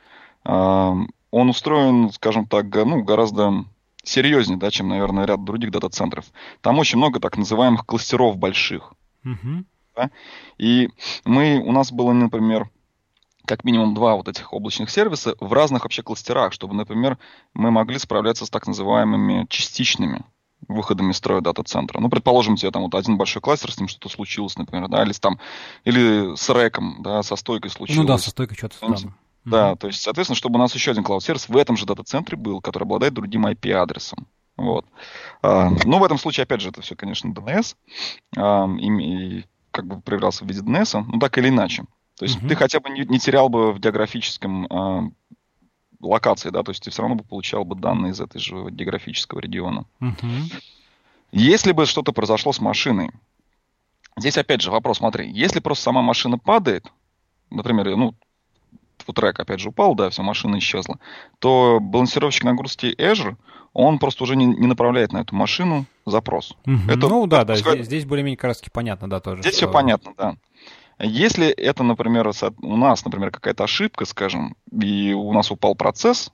он 0.44 1.10
устроен, 1.32 2.12
скажем 2.12 2.46
так, 2.46 2.66
ну, 2.74 3.04
гораздо 3.04 3.66
серьезнее, 4.04 4.60
да, 4.60 4.70
чем, 4.70 4.90
наверное, 4.90 5.26
ряд 5.26 5.44
других 5.44 5.72
дата-центров. 5.72 6.26
Там 6.62 6.78
очень 6.80 6.98
много 6.98 7.20
так 7.20 7.38
называемых 7.38 7.86
кластеров 7.86 8.38
больших. 8.38 8.94
Uh-huh. 9.26 9.64
Да? 9.96 10.10
И 10.58 10.90
мы, 11.26 11.62
у 11.66 11.72
нас 11.72 11.92
было, 11.92 12.12
например, 12.12 12.70
как 13.46 13.64
минимум 13.64 13.94
два 13.94 14.16
вот 14.16 14.28
этих 14.28 14.54
облачных 14.54 14.90
сервиса 14.90 15.36
в 15.40 15.52
разных 15.54 15.84
вообще 15.84 16.02
кластерах, 16.02 16.54
чтобы, 16.54 16.76
например, 16.76 17.18
мы 17.54 17.72
могли 17.72 17.98
справляться 18.00 18.46
с 18.46 18.50
так 18.50 18.68
называемыми 18.68 19.46
частичными 19.50 20.24
выходами 20.68 21.12
из 21.12 21.18
строя 21.18 21.42
дата-центра. 21.42 22.00
Ну, 22.00 22.10
предположим, 22.10 22.54
у 22.54 22.58
тебя 22.58 22.72
там 22.72 22.84
вот 22.84 22.96
один 22.96 23.18
большой 23.18 23.42
кластер, 23.42 23.72
с 23.72 23.78
ним 23.78 23.90
что-то 23.90 24.10
случилось, 24.10 24.58
например, 24.58 24.88
да, 24.88 25.04
или 25.04 25.12
там, 25.14 25.40
или 25.84 26.36
с 26.36 26.50
реком, 26.50 26.98
да, 27.00 27.22
со 27.22 27.36
стойкой 27.36 27.70
случилось. 27.70 28.00
Ну 28.00 28.06
да, 28.06 28.18
со 28.18 28.30
стойкой 28.30 28.58
что-то 28.58 28.80
там. 28.80 29.16
Да, 29.46 29.72
mm-hmm. 29.72 29.78
то 29.78 29.88
есть, 29.88 30.02
соответственно, 30.02 30.38
чтобы 30.38 30.56
у 30.56 30.60
нас 30.60 30.74
еще 30.74 30.92
один 30.92 31.04
клауд-сервис 31.04 31.50
в 31.50 31.58
этом 31.58 31.76
же 31.76 31.86
дата-центре 31.86 32.38
был, 32.38 32.62
который 32.62 32.84
обладает 32.84 33.14
другим 33.14 33.46
IP-адресом. 33.46 34.28
Вот. 34.56 34.86
А, 35.42 35.70
ну, 35.84 36.00
в 36.00 36.04
этом 36.04 36.18
случае, 36.18 36.44
опять 36.44 36.62
же, 36.62 36.70
это 36.70 36.82
все, 36.82 36.96
конечно, 36.96 37.30
DNS. 37.30 37.76
А, 38.38 38.70
и, 38.80 38.88
и 38.88 39.46
как 39.72 39.88
бы 39.88 40.00
проявлялся 40.02 40.46
в 40.46 40.48
виде 40.48 40.62
DNS, 40.62 41.06
ну 41.12 41.20
так 41.20 41.38
или 41.38 41.50
иначе. 41.50 41.84
То 42.18 42.26
есть 42.26 42.38
uh-huh. 42.38 42.48
ты 42.48 42.56
хотя 42.56 42.80
бы 42.80 42.90
не, 42.92 43.06
не 43.06 43.20
терял 43.20 43.50
бы 43.50 43.74
в 43.74 43.80
географическом 43.80 44.68
э, 44.68 45.10
локации, 46.00 46.52
да, 46.52 46.62
то 46.62 46.70
есть 46.72 46.84
ты 46.84 46.92
все 46.92 47.02
равно 47.02 47.16
бы 47.16 47.24
получал 47.24 47.66
бы 47.66 47.76
данные 47.76 48.12
из 48.12 48.22
этой 48.22 48.40
же 48.40 48.70
географического 48.70 49.40
региона. 49.40 49.86
Uh-huh. 50.00 50.62
Если 51.32 51.72
бы 51.72 51.88
что-то 51.88 52.14
произошло 52.14 52.54
с 52.54 52.62
машиной, 52.62 53.10
здесь 54.16 54.38
опять 54.38 54.62
же 54.62 54.70
вопрос, 54.70 55.00
смотри, 55.00 55.32
если 55.32 55.60
просто 55.60 55.86
сама 55.86 56.04
машина 56.04 56.38
падает, 56.38 56.86
например, 57.50 57.96
ну, 57.96 58.16
трек 59.12 59.40
опять 59.40 59.60
же 59.60 59.70
упал, 59.70 59.96
да, 59.96 60.10
вся 60.10 60.24
машина 60.24 60.60
исчезла, 60.60 61.00
то 61.40 61.80
балансировщик 61.82 62.46
нагрузки 62.46 62.96
Azure, 62.98 63.36
он 63.74 64.00
просто 64.00 64.24
уже 64.24 64.36
не, 64.36 64.46
не 64.46 64.68
направляет 64.68 65.12
на 65.12 65.20
эту 65.20 65.36
машину 65.36 65.86
запрос. 66.06 66.56
Угу. 66.66 66.92
Это, 66.92 67.10
ну 67.10 67.28
да, 67.28 67.44
да, 67.44 67.56
здесь, 67.56 67.86
здесь 67.86 68.06
более-менее 68.06 68.38
как 68.38 68.50
раз 68.50 68.62
понятно, 68.72 69.10
да, 69.10 69.20
тоже. 69.20 69.42
Здесь 69.42 69.58
что... 69.58 69.66
все 69.66 69.74
понятно, 69.74 70.14
да. 70.18 70.36
Если 71.00 71.48
это, 71.48 71.84
например, 71.84 72.32
у 72.62 72.78
нас, 72.78 73.04
например, 73.04 73.32
какая-то 73.32 73.64
ошибка, 73.64 74.06
скажем, 74.06 74.56
и 74.72 75.14
у 75.14 75.34
нас 75.34 75.52
упал 75.52 75.76
процесс, 75.76 76.32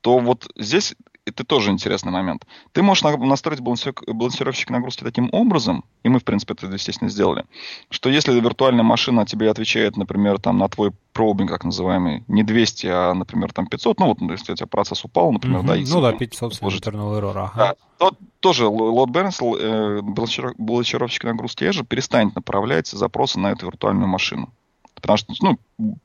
то 0.00 0.18
вот 0.18 0.50
здесь 0.56 0.96
это 1.26 1.44
тоже 1.44 1.70
интересный 1.70 2.12
момент. 2.12 2.46
Ты 2.72 2.82
можешь 2.82 3.02
настроить 3.02 3.60
балансировщик 3.60 4.70
нагрузки 4.70 5.04
таким 5.04 5.28
образом, 5.32 5.84
и 6.02 6.08
мы, 6.08 6.18
в 6.18 6.24
принципе, 6.24 6.54
это, 6.54 6.66
естественно, 6.66 7.10
сделали, 7.10 7.44
что 7.90 8.10
если 8.10 8.38
виртуальная 8.38 8.84
машина 8.84 9.24
тебе 9.24 9.50
отвечает, 9.50 9.96
например, 9.96 10.38
там, 10.38 10.58
на 10.58 10.68
твой 10.68 10.92
пробинг, 11.12 11.50
как 11.50 11.64
называемый, 11.64 12.24
не 12.28 12.42
200, 12.42 12.86
а, 12.86 13.14
например, 13.14 13.52
там 13.52 13.66
500, 13.66 14.00
ну 14.00 14.06
вот, 14.08 14.20
если 14.20 14.52
у 14.52 14.56
тебя 14.56 14.66
процесс 14.66 15.04
упал, 15.04 15.32
например, 15.32 15.60
mm-hmm. 15.60 15.66
да, 15.66 15.76
и... 15.76 15.84
Ну 15.86 16.00
да, 16.02 16.12
500 16.12 16.54
сложительного 16.54 17.18
эррора. 17.18 17.50
Ага. 17.54 17.74
Да, 17.98 18.10
то 18.10 18.16
тоже 18.40 18.64
load 18.64 19.06
balance, 19.06 19.58
э, 19.58 20.02
балансировщик 20.02 21.24
нагрузки 21.24 21.64
Azure 21.64 21.84
перестанет 21.84 22.34
направлять 22.34 22.88
запросы 22.88 23.38
на 23.38 23.52
эту 23.52 23.66
виртуальную 23.66 24.08
машину. 24.08 24.52
Потому 24.94 25.16
что, 25.16 25.34
ну, 25.40 25.58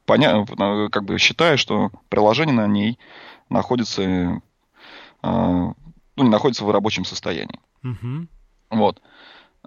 поня... 0.05 0.45
как 0.89 1.03
бы 1.03 1.17
считая, 1.17 1.57
что 1.57 1.91
приложение 2.09 2.55
на 2.55 2.67
ней 2.67 2.99
находится 3.49 4.03
а, 4.03 4.41
ну, 5.21 5.75
не 6.17 6.29
находится 6.29 6.65
в 6.65 6.71
рабочем 6.71 7.05
состоянии. 7.05 7.59
Угу. 7.83 8.27
Вот. 8.71 9.01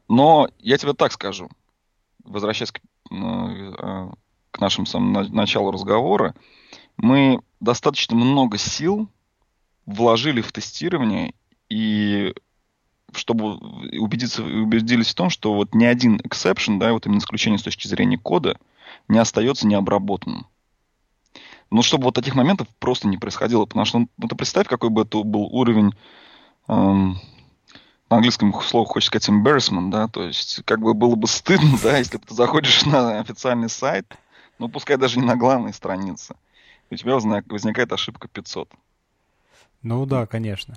Но 0.08 0.48
я 0.58 0.78
тебе 0.78 0.92
так 0.92 1.12
скажу, 1.12 1.48
возвращаясь 2.24 2.72
к, 2.72 2.80
а, 3.10 4.12
к 4.50 4.60
нашему 4.60 4.86
самому 4.86 5.28
началу 5.30 5.70
разговора, 5.70 6.34
мы 6.96 7.40
достаточно 7.60 8.16
много 8.16 8.58
сил 8.58 9.08
вложили 9.86 10.40
в 10.40 10.52
тестирование 10.52 11.34
и 11.68 12.34
чтобы 13.14 13.56
убедиться, 13.98 14.42
убедились 14.42 15.10
в 15.10 15.14
том, 15.14 15.30
что 15.30 15.54
вот 15.54 15.74
ни 15.74 15.84
один 15.84 16.16
exception, 16.18 16.78
да, 16.78 16.92
вот 16.92 17.06
именно 17.06 17.18
исключение 17.18 17.58
с 17.58 17.62
точки 17.62 17.86
зрения 17.86 18.18
кода, 18.18 18.58
не 19.08 19.18
остается 19.18 19.66
необработанным. 19.66 20.46
Ну, 21.72 21.82
чтобы 21.82 22.04
вот 22.04 22.14
таких 22.14 22.34
моментов 22.34 22.68
просто 22.78 23.08
не 23.08 23.16
происходило. 23.16 23.64
Потому 23.64 23.86
что, 23.86 23.98
ну, 24.00 24.28
ты 24.28 24.36
представь, 24.36 24.68
какой 24.68 24.90
бы 24.90 25.02
это 25.02 25.22
был 25.22 25.44
уровень... 25.44 25.94
Эм, 26.68 27.18
на 28.10 28.16
английском 28.16 28.52
слово 28.60 28.86
хочется 28.86 29.18
сказать 29.18 29.30
embarrassment, 29.30 29.90
да, 29.90 30.06
то 30.06 30.22
есть 30.22 30.60
как 30.66 30.80
бы 30.80 30.92
было 30.92 31.14
бы 31.14 31.26
стыдно, 31.26 31.78
да, 31.82 31.96
если 31.96 32.18
ты 32.18 32.34
заходишь 32.34 32.84
на 32.84 33.18
официальный 33.20 33.70
сайт, 33.70 34.06
ну, 34.58 34.68
пускай 34.68 34.98
даже 34.98 35.18
не 35.18 35.24
на 35.24 35.34
главной 35.34 35.72
странице, 35.72 36.34
у 36.90 36.94
тебя 36.94 37.14
возникает 37.14 37.90
ошибка 37.90 38.28
500. 38.28 38.68
Ну 39.80 40.04
да, 40.04 40.26
конечно. 40.26 40.76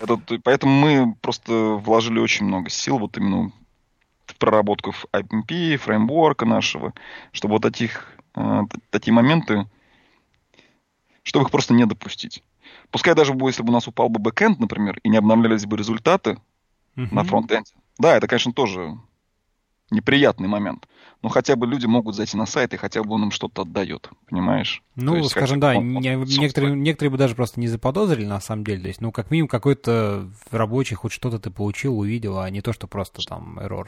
Это, 0.00 0.20
поэтому 0.42 0.72
мы 0.72 1.14
просто 1.20 1.52
вложили 1.52 2.18
очень 2.18 2.46
много 2.46 2.70
сил 2.70 2.98
вот 2.98 3.16
именно 3.16 3.52
в 4.26 4.34
проработку 4.36 4.92
IMP, 5.12 5.76
фреймворка 5.76 6.44
нашего, 6.44 6.92
чтобы 7.30 7.54
вот 7.54 7.62
таких, 7.62 8.18
э, 8.34 8.62
такие 8.90 9.12
моменты 9.12 9.68
чтобы 11.24 11.46
их 11.46 11.50
просто 11.50 11.74
не 11.74 11.84
допустить. 11.84 12.44
Пускай 12.90 13.14
даже 13.14 13.32
если 13.32 13.62
бы 13.62 13.70
у 13.70 13.72
нас 13.72 13.88
упал 13.88 14.08
бы 14.08 14.20
бэкэнд, 14.20 14.60
например, 14.60 15.00
и 15.02 15.08
не 15.08 15.16
обновлялись 15.16 15.66
бы 15.66 15.76
результаты 15.76 16.38
uh-huh. 16.96 17.12
на 17.12 17.24
фронтенде. 17.24 17.72
Да, 17.98 18.16
это, 18.16 18.28
конечно, 18.28 18.52
тоже 18.52 18.98
неприятный 19.90 20.48
момент. 20.48 20.86
Но 21.22 21.30
хотя 21.30 21.56
бы 21.56 21.66
люди 21.66 21.86
могут 21.86 22.14
зайти 22.14 22.36
на 22.36 22.44
сайт, 22.44 22.74
и 22.74 22.76
хотя 22.76 23.02
бы 23.02 23.14
он 23.14 23.24
им 23.24 23.30
что-то 23.30 23.62
отдает, 23.62 24.10
понимаешь? 24.28 24.82
Ну, 24.94 25.16
есть, 25.16 25.30
скажем, 25.30 25.58
да, 25.58 25.74
он, 25.74 25.94
не, 25.94 26.14
некоторые, 26.38 26.74
некоторые 26.74 27.10
бы 27.10 27.16
даже 27.16 27.34
просто 27.34 27.60
не 27.60 27.68
заподозрили, 27.68 28.26
на 28.26 28.40
самом 28.40 28.64
деле. 28.64 28.82
То 28.82 28.88
есть, 28.88 29.00
ну, 29.00 29.10
как 29.10 29.30
минимум, 29.30 29.48
какой-то 29.48 30.28
рабочий 30.50 30.96
хоть 30.96 31.12
что-то 31.12 31.38
ты 31.38 31.50
получил, 31.50 31.98
увидел, 31.98 32.38
а 32.38 32.50
не 32.50 32.60
то, 32.60 32.74
что 32.74 32.86
просто 32.86 33.22
там 33.26 33.58
error. 33.58 33.86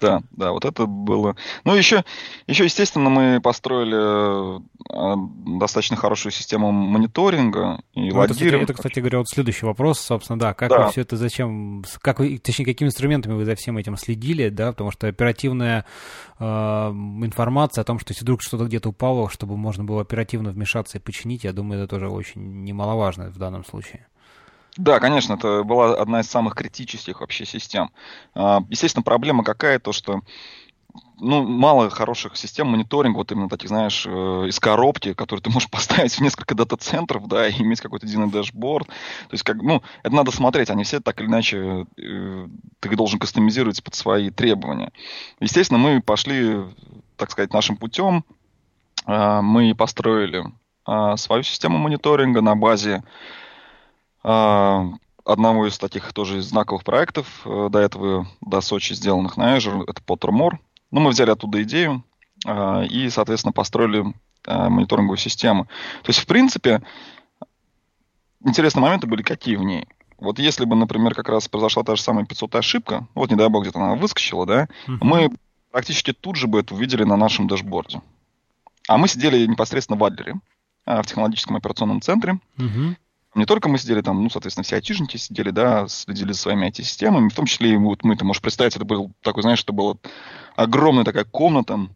Да, 0.00 0.22
да, 0.32 0.52
вот 0.52 0.64
это 0.64 0.86
было. 0.86 1.36
Ну, 1.64 1.74
еще, 1.74 2.04
еще 2.46 2.64
естественно, 2.64 3.08
мы 3.08 3.40
построили 3.40 4.58
э, 4.58 5.58
достаточно 5.58 5.96
хорошую 5.96 6.32
систему 6.32 6.70
мониторинга 6.70 7.80
и 7.94 8.10
ну, 8.10 8.18
логирования. 8.18 8.64
Это, 8.64 8.72
это, 8.72 8.74
кстати 8.74 8.98
говоря, 9.00 9.18
вот 9.18 9.28
следующий 9.28 9.64
вопрос, 9.64 10.00
собственно, 10.00 10.38
да, 10.38 10.54
как 10.54 10.68
да. 10.68 10.84
вы 10.84 10.90
все 10.90 11.00
это, 11.00 11.16
зачем, 11.16 11.84
как 12.00 12.18
вы, 12.18 12.38
точнее, 12.38 12.66
какими 12.66 12.88
инструментами 12.88 13.34
вы 13.34 13.44
за 13.44 13.54
всем 13.54 13.78
этим 13.78 13.96
следили, 13.96 14.50
да, 14.50 14.72
потому 14.72 14.90
что 14.90 15.08
оперативная 15.08 15.86
э, 16.38 16.44
информация 16.44 17.82
о 17.82 17.84
том, 17.84 17.98
что 17.98 18.12
если 18.12 18.24
вдруг 18.24 18.42
что-то 18.42 18.64
где-то 18.64 18.90
упало, 18.90 19.30
чтобы 19.30 19.56
можно 19.56 19.84
было 19.84 20.02
оперативно 20.02 20.50
вмешаться 20.50 20.98
и 20.98 21.00
починить, 21.00 21.44
я 21.44 21.52
думаю, 21.52 21.80
это 21.80 21.88
тоже 21.88 22.08
очень 22.08 22.64
немаловажно 22.64 23.30
в 23.30 23.38
данном 23.38 23.64
случае. 23.64 24.06
Да, 24.76 25.00
конечно, 25.00 25.34
это 25.34 25.62
была 25.62 25.94
одна 25.94 26.20
из 26.20 26.28
самых 26.28 26.54
критических 26.54 27.20
вообще 27.20 27.46
систем. 27.46 27.90
А, 28.34 28.62
естественно, 28.68 29.02
проблема 29.02 29.42
какая, 29.42 29.78
то 29.78 29.92
что 29.92 30.20
ну, 31.18 31.42
мало 31.46 31.88
хороших 31.88 32.36
систем 32.36 32.68
мониторинга, 32.68 33.16
вот 33.16 33.32
именно 33.32 33.48
таких, 33.48 33.68
знаешь, 33.68 34.04
э, 34.06 34.10
из 34.48 34.60
коробки, 34.60 35.14
которые 35.14 35.42
ты 35.42 35.50
можешь 35.50 35.70
поставить 35.70 36.14
в 36.14 36.20
несколько 36.20 36.54
дата-центров, 36.54 37.26
да, 37.26 37.48
и 37.48 37.62
иметь 37.62 37.80
какой-то 37.80 38.06
единый 38.06 38.30
дашборд. 38.30 38.86
То 38.88 39.32
есть, 39.32 39.44
как, 39.44 39.56
ну, 39.62 39.82
это 40.02 40.14
надо 40.14 40.30
смотреть, 40.30 40.70
они 40.70 40.84
все 40.84 41.00
так 41.00 41.20
или 41.20 41.26
иначе, 41.26 41.86
э, 41.96 42.48
ты 42.80 42.96
должен 42.96 43.18
кастомизировать 43.18 43.82
под 43.82 43.94
свои 43.94 44.30
требования. 44.30 44.92
Естественно, 45.40 45.78
мы 45.78 46.02
пошли, 46.02 46.64
так 47.16 47.30
сказать, 47.30 47.52
нашим 47.52 47.76
путем. 47.76 48.24
А, 49.06 49.40
мы 49.40 49.74
построили 49.74 50.44
а, 50.84 51.16
свою 51.16 51.42
систему 51.42 51.78
мониторинга 51.78 52.42
на 52.42 52.56
базе 52.56 53.02
одного 55.26 55.66
из 55.66 55.76
таких 55.76 56.12
тоже 56.12 56.40
знаковых 56.40 56.84
проектов 56.84 57.42
э, 57.44 57.68
до 57.70 57.78
этого, 57.80 58.28
до 58.40 58.60
Сочи 58.60 58.92
сделанных 58.94 59.36
на 59.36 59.56
Azure, 59.56 59.84
это 59.86 60.00
Pottermore. 60.00 60.58
Ну, 60.92 61.00
мы 61.00 61.10
взяли 61.10 61.30
оттуда 61.30 61.62
идею 61.64 62.04
а, 62.46 62.82
и, 62.84 63.10
соответственно, 63.10 63.52
построили 63.52 64.14
а, 64.46 64.70
мониторинговую 64.70 65.18
систему. 65.18 65.64
То 66.02 66.10
есть, 66.10 66.20
в 66.20 66.26
принципе, 66.26 66.80
интересные 68.44 68.82
моменты 68.82 69.08
были 69.08 69.22
какие 69.22 69.56
в 69.56 69.64
ней. 69.64 69.88
Вот 70.18 70.38
если 70.38 70.64
бы, 70.64 70.76
например, 70.76 71.14
как 71.14 71.28
раз 71.28 71.48
произошла 71.48 71.82
та 71.82 71.96
же 71.96 72.02
самая 72.02 72.24
500 72.24 72.54
ошибка, 72.54 73.06
вот 73.14 73.30
не 73.30 73.36
дай 73.36 73.48
бог 73.48 73.64
где-то 73.64 73.80
она 73.80 73.96
выскочила, 73.96 74.46
да, 74.46 74.68
uh-huh. 74.86 74.98
мы 75.02 75.30
практически 75.72 76.12
тут 76.12 76.36
же 76.36 76.46
бы 76.46 76.60
это 76.60 76.72
увидели 76.72 77.02
на 77.02 77.16
нашем 77.16 77.48
дашборде. 77.48 78.00
А 78.88 78.96
мы 78.96 79.08
сидели 79.08 79.44
непосредственно 79.44 79.98
в 79.98 80.04
Адлере, 80.04 80.36
в 80.86 81.02
технологическом 81.02 81.56
операционном 81.56 82.00
центре. 82.00 82.38
Uh-huh. 82.56 82.96
Не 83.36 83.44
только 83.44 83.68
мы 83.68 83.76
сидели 83.76 84.00
там, 84.00 84.22
ну, 84.22 84.30
соответственно, 84.30 84.64
все 84.64 84.76
айтишники 84.76 85.18
сидели, 85.18 85.50
да, 85.50 85.86
следили 85.88 86.32
за 86.32 86.38
своими 86.38 86.68
IT-системами, 86.68 87.28
в 87.28 87.34
том 87.34 87.44
числе 87.44 87.74
и 87.74 87.76
вот 87.76 88.02
мы, 88.02 88.16
ты 88.16 88.24
можешь 88.24 88.40
представить, 88.40 88.76
это 88.76 88.86
был 88.86 89.12
такой, 89.20 89.42
знаешь, 89.42 89.62
это 89.62 89.74
была 89.74 89.96
огромная 90.56 91.04
такая 91.04 91.24
комната, 91.24 91.86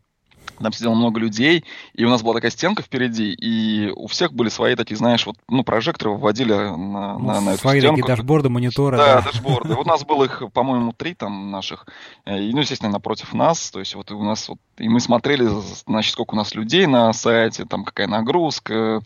там 0.63 0.73
сидело 0.73 0.95
много 0.95 1.21
людей, 1.21 1.65
и 1.95 2.05
у 2.05 2.09
нас 2.09 2.23
была 2.23 2.35
такая 2.35 2.51
стенка 2.51 2.83
впереди, 2.83 3.33
и 3.33 3.91
у 3.91 4.07
всех 4.07 4.33
были 4.33 4.49
свои 4.49 4.75
такие, 4.75 4.97
знаешь, 4.97 5.27
вот, 5.27 5.37
ну, 5.49 5.65
прожекторы 5.65 6.11
выводили 6.11 6.53
на, 6.53 7.19
ну, 7.19 7.27
на, 7.27 7.41
на 7.41 7.51
эту 7.51 7.61
свои 7.61 7.81
стенку. 7.81 8.01
такие 8.01 8.17
дашборды, 8.17 8.49
мониторы. 8.49 8.97
Да, 8.97 9.17
да. 9.17 9.23
дашборды. 9.23 9.75
Вот 9.75 9.87
у 9.87 9.89
нас 9.89 10.05
было 10.05 10.25
их, 10.25 10.43
по-моему, 10.53 10.93
три 10.93 11.15
там 11.15 11.51
наших, 11.51 11.87
э, 12.25 12.43
и, 12.43 12.53
ну, 12.53 12.61
естественно, 12.61 12.93
напротив 12.93 13.33
нас, 13.33 13.71
то 13.71 13.81
есть 13.81 13.95
вот 13.95 14.11
у 14.11 14.23
нас 14.23 14.49
вот, 14.49 14.59
и 14.79 14.89
мы 14.89 15.01
смотрели, 15.01 15.47
значит, 15.87 16.13
сколько 16.13 16.35
у 16.35 16.37
нас 16.37 16.55
людей 16.55 16.87
на 16.87 17.13
сайте, 17.13 17.65
там 17.65 17.85
какая 17.85 18.07
нагрузка, 18.07 19.03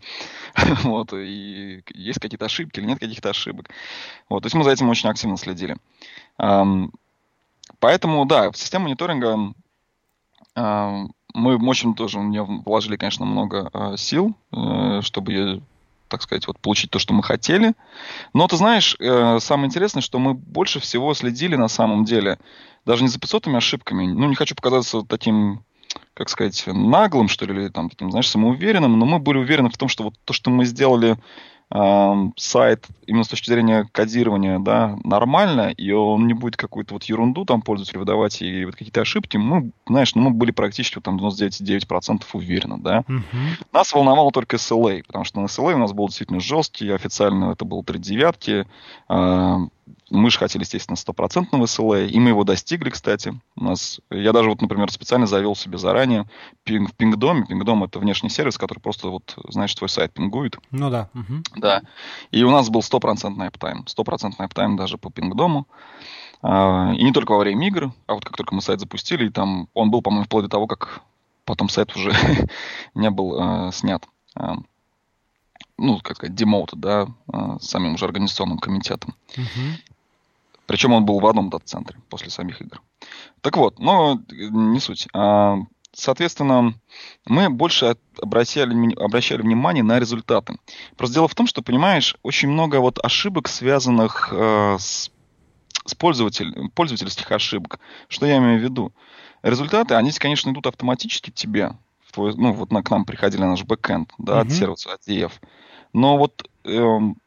вот, 0.83 1.13
и 1.13 1.83
есть 1.93 2.19
какие-то 2.19 2.45
ошибки 2.45 2.79
или 2.79 2.87
нет 2.87 2.99
каких-то 2.99 3.29
ошибок. 3.29 3.69
Вот, 4.29 4.41
то 4.43 4.47
есть 4.47 4.55
мы 4.55 4.63
за 4.63 4.71
этим 4.71 4.89
очень 4.89 5.09
активно 5.09 5.37
следили. 5.37 5.77
Поэтому, 7.79 8.25
да, 8.25 8.51
в 8.51 8.57
систему 8.57 8.85
мониторинга 8.85 9.53
мы 11.35 11.57
очень 11.57 11.93
тоже 11.93 12.19
мне 12.19 12.41
вложили, 12.41 12.95
конечно, 12.95 13.25
много 13.25 13.69
э, 13.73 13.97
сил, 13.97 14.35
э, 14.51 15.01
чтобы, 15.01 15.61
так 16.07 16.21
сказать, 16.21 16.47
вот 16.47 16.59
получить 16.59 16.89
то, 16.89 16.99
что 16.99 17.13
мы 17.13 17.21
хотели. 17.21 17.73
Но 18.33 18.47
ты 18.47 18.55
знаешь, 18.55 18.95
э, 18.99 19.39
самое 19.39 19.67
интересное, 19.67 20.01
что 20.01 20.17
мы 20.17 20.33
больше 20.33 20.79
всего 20.79 21.13
следили 21.13 21.55
на 21.55 21.67
самом 21.67 22.05
деле 22.05 22.39
даже 22.85 23.03
не 23.03 23.09
за 23.09 23.19
500 23.19 23.47
ошибками. 23.49 24.07
Ну, 24.07 24.27
не 24.27 24.35
хочу 24.35 24.55
показаться 24.55 25.01
таким 25.01 25.63
как 26.13 26.29
сказать, 26.29 26.63
наглым, 26.67 27.27
что 27.27 27.45
ли, 27.45 27.53
или 27.53 27.67
там 27.69 27.89
таким, 27.89 28.09
знаешь, 28.09 28.29
самоуверенным, 28.29 28.97
но 28.97 29.05
мы 29.05 29.19
были 29.19 29.37
уверены 29.37 29.69
в 29.69 29.77
том, 29.77 29.89
что 29.89 30.03
вот 30.03 30.15
то, 30.23 30.33
что 30.33 30.49
мы 30.49 30.65
сделали 30.65 31.17
сайт 32.37 32.87
именно 33.05 33.23
с 33.23 33.27
точки 33.27 33.49
зрения 33.49 33.87
кодирования, 33.91 34.59
да, 34.59 34.97
нормально, 35.03 35.71
и 35.71 35.91
он 35.91 36.27
не 36.27 36.33
будет 36.33 36.55
какую-то 36.55 36.93
вот 36.93 37.03
ерунду 37.03 37.43
там 37.43 37.61
пользователю 37.61 37.99
выдавать 37.99 38.41
и 38.41 38.65
вот 38.65 38.75
какие-то 38.75 39.01
ошибки, 39.01 39.37
мы, 39.37 39.71
знаешь, 39.85 40.15
ну, 40.15 40.21
мы 40.21 40.29
были 40.31 40.51
практически 40.51 40.99
там 41.01 41.17
99,9% 41.17 42.23
уверены, 42.33 42.77
да. 42.77 43.03
Uh-huh. 43.07 43.21
Нас 43.73 43.93
волновало 43.93 44.31
только 44.31 44.55
SLA, 44.55 45.03
потому 45.05 45.25
что 45.25 45.41
на 45.41 45.45
SLA 45.45 45.73
у 45.73 45.79
нас 45.79 45.91
был 45.91 46.07
действительно 46.07 46.39
жесткий, 46.39 46.89
официально 46.91 47.51
это 47.51 47.65
был 47.65 47.83
3 47.83 47.99
девятки, 47.99 48.65
мы 50.09 50.29
же 50.29 50.37
хотели, 50.37 50.63
естественно, 50.63 50.95
стопроцентного 50.95 51.65
SLA, 51.65 52.07
и 52.07 52.19
мы 52.19 52.29
его 52.29 52.43
достигли, 52.43 52.89
кстати. 52.89 53.39
У 53.55 53.63
нас, 53.63 53.99
я 54.09 54.33
даже, 54.33 54.49
вот, 54.49 54.61
например, 54.61 54.91
специально 54.91 55.27
завел 55.27 55.55
себе 55.55 55.77
заранее 55.77 56.29
пинг, 56.63 56.91
в 56.91 56.93
Пингдоме. 56.95 57.45
Пингдом— 57.45 57.83
это 57.85 57.99
внешний 57.99 58.29
сервис, 58.29 58.57
который 58.57 58.79
просто, 58.79 59.09
вот, 59.09 59.35
знаешь, 59.49 59.73
твой 59.75 59.89
сайт 59.89 60.13
пингует. 60.13 60.57
Ну 60.71 60.89
да. 60.89 61.09
Угу. 61.13 61.43
Да. 61.57 61.81
И 62.31 62.43
у 62.43 62.51
нас 62.51 62.69
был 62.69 62.81
стопроцентный 62.81 63.47
аптайм. 63.47 63.85
Стопроцентный 63.87 64.45
аптайм 64.45 64.75
даже 64.75 64.97
по 64.97 65.11
Пингдому. 65.11 65.67
А, 66.41 66.93
и 66.95 67.03
не 67.03 67.11
только 67.11 67.31
во 67.31 67.39
время 67.39 67.67
игр, 67.67 67.91
а 68.07 68.13
вот 68.13 68.25
как 68.25 68.37
только 68.37 68.53
мы 68.53 68.61
сайт 68.61 68.79
запустили, 68.79 69.27
и 69.27 69.31
там 69.31 69.69
он 69.73 69.91
был, 69.91 70.01
по-моему, 70.01 70.25
вплоть 70.25 70.43
до 70.43 70.49
того, 70.49 70.67
как 70.67 71.01
потом 71.45 71.69
сайт 71.69 71.95
уже 71.95 72.11
не 72.95 73.09
был 73.09 73.67
э, 73.67 73.71
снят. 73.71 74.03
Э, 75.77 75.81
ну, 75.81 75.99
как 75.99 76.17
сказать, 76.17 76.35
демоут, 76.35 76.71
да, 76.75 77.07
э, 77.31 77.57
самим 77.61 77.95
уже 77.95 78.05
организационным 78.05 78.57
комитетом. 78.59 79.15
Uh-huh. 79.35 79.73
Причем 80.67 80.93
он 80.93 81.05
был 81.05 81.19
в 81.19 81.25
одном 81.25 81.49
дата-центре 81.49 81.99
после 82.09 82.29
самих 82.29 82.61
игр. 82.61 82.81
Так 83.41 83.57
вот, 83.57 83.79
но 83.79 84.19
не 84.31 84.79
суть. 84.79 85.07
А, 85.13 85.57
соответственно, 85.93 86.73
мы 87.25 87.49
больше 87.49 87.95
обращали, 88.19 88.93
обращали 88.95 89.41
внимание 89.41 89.83
на 89.83 89.99
результаты. 89.99 90.57
Просто 90.97 91.15
дело 91.15 91.27
в 91.27 91.35
том, 91.35 91.45
что, 91.45 91.61
понимаешь, 91.61 92.17
очень 92.23 92.49
много 92.49 92.77
вот 92.77 92.97
ошибок, 93.03 93.47
связанных 93.47 94.29
э, 94.31 94.77
с, 94.79 95.11
с 95.85 95.95
пользователь, 95.95 96.51
пользовательских 96.73 97.31
ошибок. 97.31 97.79
Что 98.07 98.25
я 98.25 98.37
имею 98.37 98.59
в 98.59 98.63
виду? 98.63 98.91
Результаты, 99.43 99.93
они, 99.93 100.11
конечно, 100.13 100.49
идут 100.49 100.65
автоматически 100.65 101.29
тебе. 101.29 101.73
Ну, 102.17 102.53
вот 102.53 102.71
на, 102.71 102.83
к 102.83 102.89
нам 102.89 103.05
приходили 103.05 103.41
наш 103.41 103.63
бэкэнд, 103.63 104.11
да, 104.17 104.33
mm-hmm. 104.33 104.41
от 104.41 104.51
сервиса, 104.51 104.93
от 104.93 105.07
EF. 105.07 105.31
Но 105.93 106.17
вот 106.17 106.49
эм, 106.63 107.17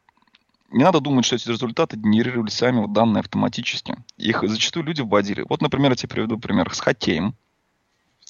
не 0.71 0.85
надо 0.85 1.01
думать, 1.01 1.25
что 1.25 1.37
эти 1.37 1.49
результаты 1.49 1.97
генерировали 1.97 2.51
сами 2.51 2.81
вот 2.81 2.93
данные 2.93 3.21
автоматически. 3.21 3.97
Их 4.17 4.43
зачастую 4.47 4.85
люди 4.85 5.01
вводили. 5.01 5.45
Вот, 5.49 5.63
например, 5.63 5.93
я 5.93 5.97
тебе 5.97 6.09
приведу 6.11 6.39
пример 6.39 6.73
с 6.75 6.81
хоккеем. 6.81 7.35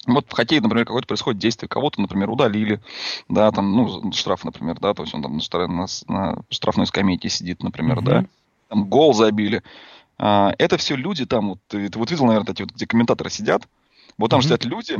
Вот 0.06 0.26
в 0.28 0.32
хоккее, 0.32 0.60
например, 0.60 0.86
какое-то 0.86 1.08
происходит 1.08 1.40
действие, 1.40 1.68
кого-то, 1.68 2.00
например, 2.00 2.30
удалили, 2.30 2.80
да, 3.28 3.50
там, 3.50 3.72
ну, 3.72 4.12
штраф, 4.12 4.44
например, 4.44 4.78
да, 4.78 4.94
то 4.94 5.02
есть 5.02 5.12
он 5.14 5.22
там 5.22 5.38
на, 5.38 5.86
на 6.06 6.42
штрафной 6.50 6.86
скамейке 6.86 7.28
сидит, 7.28 7.62
например, 7.62 7.98
mm-hmm. 7.98 8.04
да, 8.04 8.24
там 8.68 8.88
гол 8.88 9.12
забили. 9.12 9.62
А, 10.16 10.54
это 10.58 10.76
все 10.78 10.94
люди 10.94 11.26
там, 11.26 11.50
вот, 11.50 11.58
ты, 11.66 11.88
ты 11.88 11.98
вот 11.98 12.10
видел, 12.10 12.26
наверное, 12.26 12.52
эти 12.52 12.62
вот, 12.62 12.70
где 12.72 12.86
комментаторы 12.86 13.28
сидят, 13.28 13.68
вот 14.16 14.30
там 14.30 14.38
mm-hmm. 14.38 14.44
сидят 14.44 14.64
люди, 14.64 14.96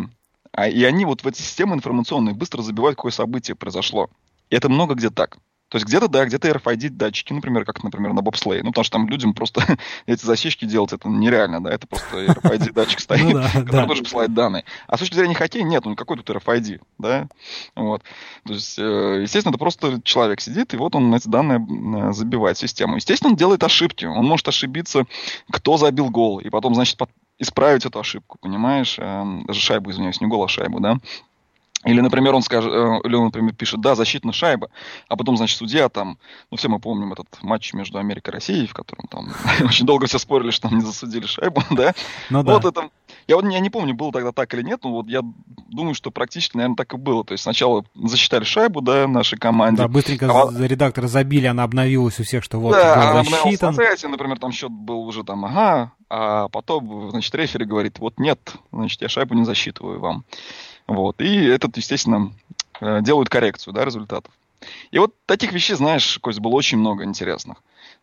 а, 0.53 0.69
и 0.69 0.83
они 0.85 1.05
вот 1.05 1.23
в 1.23 1.27
эти 1.27 1.41
системы 1.41 1.75
информационные 1.77 2.35
быстро 2.35 2.63
забивают, 2.63 2.97
какое 2.97 3.13
событие 3.13 3.55
произошло. 3.55 4.11
И 4.51 4.57
это 4.57 4.69
много 4.69 4.95
где 4.95 5.11
так. 5.11 5.39
То 5.69 5.77
есть 5.77 5.87
где-то, 5.87 6.09
да, 6.09 6.25
где-то 6.25 6.49
RFID 6.49 6.89
датчики, 6.91 7.33
например, 7.35 7.67
как, 7.67 7.85
например, 7.85 8.15
на 8.15 8.23
бобслее. 8.23 8.63
Ну, 8.63 8.71
потому 8.71 8.85
что 8.85 8.93
там 8.93 9.09
людям 9.09 9.35
просто 9.35 9.63
эти 10.07 10.25
засечки 10.25 10.65
делать, 10.65 10.93
это 10.95 11.09
нереально, 11.09 11.63
да, 11.63 11.71
это 11.71 11.87
просто 11.87 12.25
RFID 12.25 12.73
датчик 12.75 13.01
стоит, 13.01 13.35
ну 13.35 13.43
который 13.67 13.87
тоже 13.87 14.03
посылает 14.03 14.33
данные. 14.33 14.65
А 14.87 14.97
с 14.97 15.01
точки 15.01 15.15
зрения 15.15 15.35
хоккея 15.35 15.65
нет, 15.65 15.85
ну, 15.85 15.95
какой 15.95 16.17
тут 16.17 16.31
RFID, 16.31 16.81
да, 16.97 17.29
вот. 17.77 18.03
То 18.47 18.55
есть, 18.55 18.79
э, 18.79 19.19
естественно, 19.23 19.51
это 19.51 19.59
просто 19.59 20.01
человек 20.03 20.41
сидит, 20.41 20.73
и 20.73 20.79
вот 20.79 20.95
он 20.95 21.15
эти 21.15 21.29
данные 21.29 21.59
э, 21.59 22.13
забивает 22.13 22.57
в 22.57 22.61
систему. 22.61 22.97
Естественно, 22.97 23.31
он 23.31 23.37
делает 23.37 23.63
ошибки, 23.63 24.07
он 24.07 24.25
может 24.25 24.49
ошибиться, 24.49 25.05
кто 25.51 25.77
забил 25.77 26.09
гол, 26.09 26.39
и 26.39 26.49
потом, 26.49 26.75
значит, 26.75 26.97
исправить 27.39 27.87
эту 27.87 28.01
ошибку, 28.01 28.39
понимаешь, 28.41 28.99
эм, 28.99 29.45
даже 29.47 29.61
шайбу, 29.61 29.91
извиняюсь, 29.91 30.21
не 30.21 30.27
гол, 30.27 30.45
а 30.45 30.49
шайбу, 30.49 30.81
да, 30.81 30.99
или, 31.85 32.01
например, 32.01 32.35
он 32.35 32.43
скажет, 32.43 32.73
э, 32.73 33.01
или 33.05 33.15
он, 33.15 33.27
например, 33.27 33.55
пишет, 33.55 33.81
да, 33.81 33.95
защитная 33.95 34.33
шайба, 34.33 34.69
а 35.09 35.17
потом, 35.17 35.37
значит, 35.37 35.57
судья 35.57 35.89
там, 35.89 36.19
ну, 36.51 36.57
все 36.57 36.69
мы 36.69 36.81
помним 36.81 37.13
этот 37.13 37.29
матч 37.41 37.73
между 37.73 37.99
Америкой 37.99 38.33
и 38.33 38.35
Россией, 38.35 38.67
в 38.67 38.75
котором 38.75 39.07
там 39.09 39.29
очень 39.65 39.87
долго 39.87 40.07
все 40.07 40.19
спорили, 40.19 40.51
что 40.51 40.69
там 40.69 40.79
не 40.79 40.85
засудили 40.85 41.27
шайбу, 41.27 41.63
да? 41.71 41.95
Ну, 42.31 42.43
да. 42.43 42.55
Вот 42.55 42.65
это, 42.65 42.91
я 43.29 43.37
вот 43.37 43.45
я 43.49 43.61
не 43.61 43.71
помню, 43.71 43.95
было 43.95 44.11
тогда 44.11 44.33
так 44.33 44.53
или 44.55 44.63
нет, 44.63 44.81
но 44.83 44.91
вот 44.91 45.07
я 45.07 45.23
думаю, 45.69 45.95
что 45.95 46.11
практически, 46.11 46.57
наверное, 46.57 46.77
так 46.77 46.93
и 46.95 46.97
было. 46.97 47.25
То 47.25 47.33
есть 47.33 47.45
сначала 47.45 47.85
засчитали 47.95 48.43
шайбу, 48.43 48.81
да, 48.81 49.07
нашей 49.07 49.39
команде. 49.39 49.83
Да, 49.83 49.89
быстренько 49.89 50.27
а, 50.27 50.51
редакторы 50.59 51.07
забили, 51.07 51.47
она 51.47 51.63
обновилась 51.63 52.19
у 52.19 52.25
всех, 52.25 52.43
что 52.43 52.59
вот 52.59 52.73
да, 52.73 53.13
гол 53.13 53.25
засчитан. 53.25 53.77
Да, 53.77 54.09
например, 54.09 54.39
там 54.41 54.51
счет 54.51 54.71
был 54.73 55.07
уже 55.07 55.23
там, 55.23 55.45
ага, 55.45 55.93
а 56.11 56.49
потом, 56.49 57.11
значит, 57.11 57.33
рефери 57.37 57.65
говорит, 57.65 58.01
вот 58.01 58.19
нет, 58.19 58.41
значит, 58.73 59.01
я 59.01 59.09
шайбу 59.09 59.35
не 59.35 59.45
засчитываю 59.45 60.01
вам. 60.01 60.25
Вот. 60.89 61.21
И 61.21 61.45
этот, 61.45 61.77
естественно, 61.77 62.33
э, 62.81 63.01
делают 63.03 63.29
коррекцию 63.29 63.75
да, 63.75 63.85
результатов. 63.85 64.33
И 64.91 64.99
вот 64.99 65.15
таких 65.27 65.53
вещей, 65.53 65.75
знаешь, 65.75 66.19
Кость, 66.19 66.41
было 66.41 66.53
очень 66.55 66.79
много 66.79 67.05
интересных. 67.05 67.59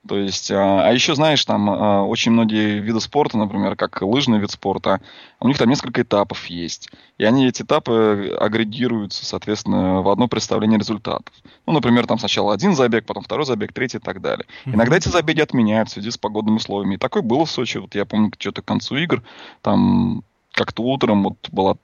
То 0.07 0.17
есть, 0.17 0.51
а, 0.51 0.88
а 0.88 0.93
еще, 0.93 1.15
знаешь, 1.15 1.43
там 1.45 1.69
а, 1.69 2.03
очень 2.03 2.31
многие 2.31 2.79
виды 2.79 2.99
спорта, 3.01 3.38
например, 3.38 3.75
как 3.75 4.03
лыжный 4.03 4.38
вид 4.38 4.51
спорта, 4.51 5.01
у 5.39 5.47
них 5.47 5.57
там 5.57 5.67
несколько 5.67 6.03
этапов 6.03 6.45
есть. 6.45 6.89
И 7.17 7.23
они, 7.23 7.47
эти 7.47 7.63
этапы, 7.63 8.38
агрегируются, 8.39 9.25
соответственно, 9.25 10.03
в 10.03 10.09
одно 10.09 10.27
представление 10.27 10.77
результатов. 10.77 11.33
Ну, 11.65 11.73
например, 11.73 12.05
там 12.05 12.19
сначала 12.19 12.53
один 12.53 12.75
забег, 12.75 13.05
потом 13.05 13.23
второй 13.23 13.45
забег, 13.45 13.73
третий 13.73 13.97
и 13.97 14.01
так 14.01 14.21
далее. 14.21 14.45
Mm-hmm. 14.65 14.73
Иногда 14.75 14.97
эти 14.97 15.09
забеги 15.09 15.41
отменяют 15.41 15.89
в 15.89 15.93
связи 15.93 16.11
с 16.11 16.17
погодными 16.17 16.57
условиями. 16.57 16.95
И 16.95 16.99
такое 16.99 17.23
было 17.23 17.45
в 17.45 17.51
Сочи. 17.51 17.79
Вот 17.79 17.95
я 17.95 18.05
помню, 18.05 18.31
что-то 18.38 18.61
к 18.61 18.65
концу 18.65 18.97
игр, 18.97 19.23
там 19.63 20.23
как-то 20.51 20.83
утром 20.83 21.23
вот 21.23 21.49
была 21.51 21.77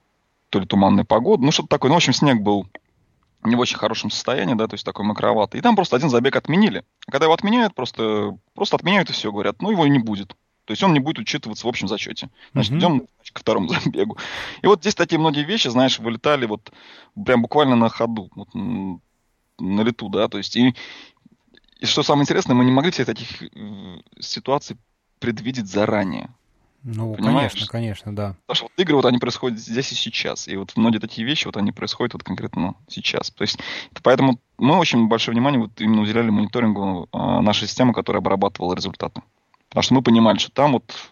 то 0.51 0.59
ли 0.59 0.67
туманная 0.67 1.05
погода, 1.05 1.43
ну 1.43 1.51
что-то 1.51 1.69
такое. 1.69 1.89
Ну, 1.89 1.95
в 1.95 1.97
общем, 1.97 2.13
снег 2.13 2.41
был 2.41 2.67
не 3.43 3.55
в 3.55 3.59
очень 3.59 3.77
хорошем 3.77 4.11
состоянии, 4.11 4.53
да, 4.53 4.67
то 4.67 4.75
есть 4.75 4.85
такой 4.85 5.05
мокроватый. 5.05 5.59
И 5.59 5.63
там 5.63 5.75
просто 5.75 5.95
один 5.95 6.09
забег 6.09 6.35
отменили. 6.35 6.83
А 7.07 7.11
когда 7.11 7.25
его 7.25 7.33
отменяют, 7.33 7.73
просто, 7.73 8.37
просто 8.53 8.75
отменяют 8.75 9.09
и 9.09 9.13
все, 9.13 9.31
говорят, 9.31 9.61
ну 9.61 9.71
его 9.71 9.87
не 9.87 9.97
будет. 9.97 10.35
То 10.65 10.71
есть 10.71 10.83
он 10.83 10.93
не 10.93 10.99
будет 10.99 11.19
учитываться 11.19 11.65
в 11.65 11.69
общем 11.69 11.87
зачете. 11.87 12.29
Значит, 12.51 12.73
mm-hmm. 12.73 12.77
идем 12.77 13.07
ко 13.33 13.39
второму 13.39 13.67
забегу. 13.69 14.17
И 14.61 14.67
вот 14.67 14.81
здесь 14.81 14.93
такие 14.93 15.19
многие 15.19 15.43
вещи, 15.43 15.69
знаешь, 15.69 15.99
вылетали 15.99 16.45
вот 16.45 16.71
прям 17.25 17.41
буквально 17.41 17.75
на 17.75 17.89
ходу, 17.89 18.29
вот, 18.35 18.49
на 18.53 19.81
лету, 19.81 20.09
да, 20.09 20.27
то 20.27 20.37
есть 20.37 20.55
и, 20.57 20.75
и 21.79 21.85
что 21.85 22.03
самое 22.03 22.23
интересное, 22.23 22.55
мы 22.55 22.65
не 22.65 22.71
могли 22.71 22.91
всех 22.91 23.05
таких 23.05 23.41
э, 23.41 24.01
ситуаций 24.19 24.77
предвидеть 25.19 25.67
заранее. 25.67 26.29
Ну, 26.84 27.13
Понимаешь? 27.13 27.51
конечно, 27.51 27.71
конечно, 27.71 28.15
да. 28.15 28.36
Потому 28.45 28.55
что 28.55 28.63
вот 28.65 28.71
игры 28.77 28.95
вот 28.95 29.05
они 29.05 29.19
происходят 29.19 29.59
здесь 29.59 29.91
и 29.91 29.95
сейчас. 29.95 30.47
И 30.47 30.55
вот 30.55 30.75
многие 30.75 30.97
такие 30.97 31.25
вещи 31.27 31.45
вот 31.45 31.57
они 31.57 31.71
происходят 31.71 32.13
вот 32.13 32.23
конкретно 32.23 32.75
сейчас. 32.88 33.29
То 33.29 33.43
есть 33.43 33.59
поэтому 34.01 34.39
мы 34.57 34.77
очень 34.77 35.07
большое 35.07 35.34
внимание 35.34 35.61
вот 35.61 35.79
именно 35.79 36.01
уделяли 36.01 36.29
мониторингу 36.29 37.07
э, 37.11 37.17
нашей 37.41 37.67
системы, 37.67 37.93
которая 37.93 38.21
обрабатывала 38.21 38.73
результаты. 38.73 39.21
Потому 39.69 39.84
что 39.84 39.93
мы 39.93 40.01
понимали, 40.01 40.38
что 40.38 40.51
там 40.51 40.73
вот 40.73 41.11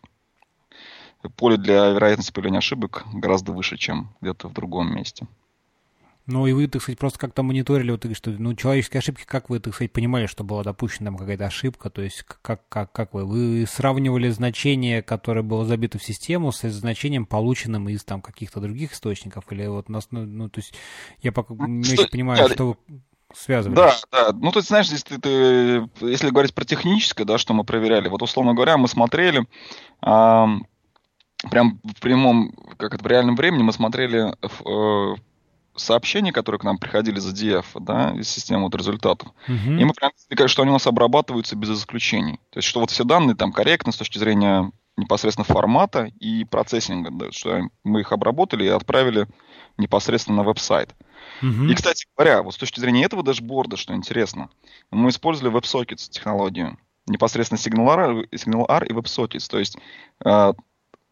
поле 1.36 1.58
для 1.58 1.90
вероятности 1.90 2.32
появления 2.32 2.60
ошибок 2.60 3.06
гораздо 3.14 3.52
выше, 3.52 3.78
чем 3.78 4.10
где-то 4.22 4.48
в 4.48 4.54
другом 4.54 4.96
месте. 4.96 5.28
Ну, 6.30 6.46
и 6.46 6.54
вы, 6.54 6.68
так 6.68 6.84
сказать, 6.84 7.00
просто 7.00 7.18
как-то 7.18 7.42
мониторили, 7.42 7.90
вот, 7.90 8.06
что, 8.16 8.30
ну, 8.30 8.54
человеческие 8.54 9.00
ошибки, 9.00 9.24
как 9.26 9.50
вы, 9.50 9.60
так 9.60 9.74
сказать, 9.74 9.92
понимали, 9.92 10.28
что 10.28 10.44
была 10.44 10.64
допущена 10.64 11.08
там 11.08 11.18
какая-то 11.18 11.48
ошибка, 11.48 11.90
то 11.90 12.04
есть 12.04 12.24
как, 12.24 12.62
как, 12.70 12.92
как 12.92 13.16
вы, 13.16 13.26
вы 13.26 13.66
сравнивали 13.68 14.30
значение, 14.30 15.02
которое 15.02 15.42
было 15.42 15.66
забито 15.66 15.98
в 15.98 16.04
систему, 16.04 16.52
с 16.52 16.62
значением, 16.70 17.26
полученным 17.26 17.90
из 17.90 18.04
там 18.04 18.22
каких-то 18.22 18.60
других 18.60 18.94
источников, 18.94 19.46
или 19.52 19.66
вот 19.66 19.90
нас, 19.90 20.10
ну, 20.12 20.24
ну 20.24 20.50
то 20.50 20.60
есть 20.60 20.76
я 21.24 21.32
пока 21.32 21.56
не 21.68 21.84
что, 21.84 22.04
очень 22.04 22.12
понимаю, 22.12 22.48
что 22.48 22.68
вы 22.68 22.78
связывали. 23.34 23.76
Да, 23.76 23.96
да. 24.12 24.32
Ну, 24.34 24.52
ты 24.52 24.62
знаешь, 24.62 24.88
здесь 24.88 25.04
ты, 25.04 25.20
ты, 25.20 25.90
если 26.02 26.30
говорить 26.30 26.54
про 26.54 26.64
техническое, 26.64 27.26
да, 27.26 27.40
что 27.40 27.56
мы 27.56 27.64
проверяли, 27.64 28.08
вот, 28.08 28.22
условно 28.22 28.54
говоря, 28.54 28.78
мы 28.78 28.88
смотрели, 28.88 29.48
а, 30.02 30.48
прям 31.50 31.80
в 31.84 32.00
прямом, 32.02 32.54
как 32.78 32.94
это, 32.94 33.04
в 33.04 33.08
реальном 33.08 33.36
времени 33.36 33.64
мы 33.64 33.74
смотрели 33.74 34.36
э, 34.42 35.16
сообщений, 35.80 36.32
которые 36.32 36.60
к 36.60 36.64
нам 36.64 36.78
приходили 36.78 37.20
за 37.20 37.32
DF, 37.32 37.66
да, 37.80 38.14
из 38.16 38.30
системы 38.30 38.64
вот 38.64 38.76
результатов. 38.76 39.30
Uh-huh. 39.48 39.80
И 39.80 39.86
мы 39.86 39.94
прям 39.94 40.12
что 40.48 40.62
они 40.62 40.70
у 40.70 40.74
нас 40.74 40.88
обрабатываются 40.88 41.56
без 41.56 41.70
исключений. 41.70 42.40
То 42.50 42.60
есть, 42.60 42.68
что 42.68 42.80
вот 42.80 42.92
все 42.92 43.04
данные 43.04 43.36
там 43.36 43.52
корректны 43.52 43.92
с 43.92 43.98
точки 43.98 44.18
зрения 44.18 44.72
непосредственно 44.98 45.46
формата 45.46 46.12
и 46.20 46.44
процессинга, 46.44 47.10
да, 47.12 47.32
что 47.32 47.62
мы 47.84 48.02
их 48.02 48.12
обработали 48.12 48.66
и 48.66 48.70
отправили 48.70 49.28
непосредственно 49.78 50.38
на 50.38 50.44
веб-сайт. 50.44 50.94
Uh-huh. 51.42 51.72
И, 51.72 51.74
кстати 51.74 52.06
говоря, 52.16 52.44
вот 52.44 52.54
с 52.54 52.58
точки 52.58 52.80
зрения 52.80 53.06
этого 53.06 53.24
дашборда, 53.24 53.78
что 53.78 53.94
интересно, 53.94 54.50
мы 54.92 55.10
использовали 55.10 55.58
WebSockets 55.58 56.10
технологию, 56.10 56.78
непосредственно 57.08 57.58
SignalR, 57.58 58.30
SignalR 58.32 58.86
и 58.86 58.94
WebSockets. 58.94 59.50
То 59.50 59.60
есть 59.60 59.78
э, 60.26 60.54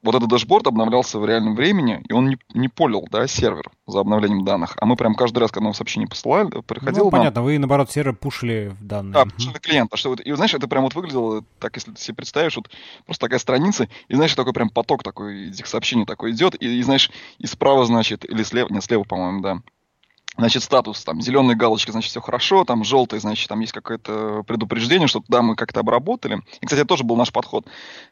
вот 0.08 0.16
этот 0.16 0.30
дашборд 0.30 0.66
обновлялся 0.68 1.20
в 1.20 1.26
реальном 1.26 1.53
времени, 1.53 2.01
и 2.08 2.14
он 2.14 2.30
не, 2.30 2.38
не 2.53 2.70
пулил, 2.70 3.05
да, 3.12 3.28
сервер 3.28 3.70
за 3.86 3.99
обновлением 3.99 4.45
данных. 4.45 4.78
А 4.80 4.86
мы 4.86 4.95
прям 4.95 5.16
каждый 5.16 5.39
раз, 5.39 5.51
когда 5.51 5.66
нам 5.66 5.74
сообщение 5.74 6.08
посылали, 6.08 6.49
приходило 6.66 7.05
Ну, 7.05 7.12
понятно, 7.12 7.41
нам... 7.41 7.45
вы, 7.45 7.60
наоборот, 7.60 7.91
сервер 7.91 8.16
пушили 8.16 8.74
в 8.80 8.86
данные. 8.86 9.14
Да, 9.14 9.26
пушили 9.26 9.58
клиента. 9.60 9.97
Что 9.97 10.12
вот, 10.12 10.22
и, 10.22 10.32
знаешь, 10.32 10.53
это 10.53 10.70
прям 10.70 10.84
вот 10.84 10.95
выглядело 10.95 11.43
так, 11.60 11.76
если 11.76 11.91
ты 11.91 12.01
себе 12.01 12.16
представишь, 12.16 12.55
вот 12.55 12.70
просто 13.05 13.26
такая 13.26 13.39
страница, 13.39 13.89
и, 14.08 14.16
знаешь, 14.16 14.34
такой 14.34 14.53
прям 14.53 14.70
поток 14.70 15.03
такой 15.03 15.49
этих 15.49 15.68
сообщений 15.68 16.05
такой 16.05 16.32
идет, 16.32 16.55
и, 16.62 16.80
и 16.80 16.82
знаешь, 16.84 17.12
и 17.38 17.45
справа, 17.45 17.86
значит, 17.86 18.24
или 18.24 18.43
слева, 18.43 18.72
не, 18.72 18.80
слева, 18.80 19.03
по-моему, 19.03 19.41
да, 19.41 19.62
Значит, 20.38 20.64
статус, 20.64 21.04
там, 21.04 21.22
зеленая 21.22 21.56
галочка, 21.56 21.92
значит, 21.92 22.12
все 22.12 22.22
хорошо, 22.22 22.64
там, 22.64 22.84
желтый, 22.84 23.20
значит, 23.20 23.48
там 23.50 23.60
есть 23.60 23.74
какое-то 23.74 24.44
предупреждение, 24.46 25.08
что 25.08 25.24
да, 25.28 25.42
мы 25.42 25.56
как-то 25.56 25.80
обработали. 25.80 26.42
И, 26.62 26.66
кстати, 26.66 26.82
это 26.82 26.88
тоже 26.88 27.04
был 27.04 27.16
наш 27.16 27.32
подход. 27.32 27.66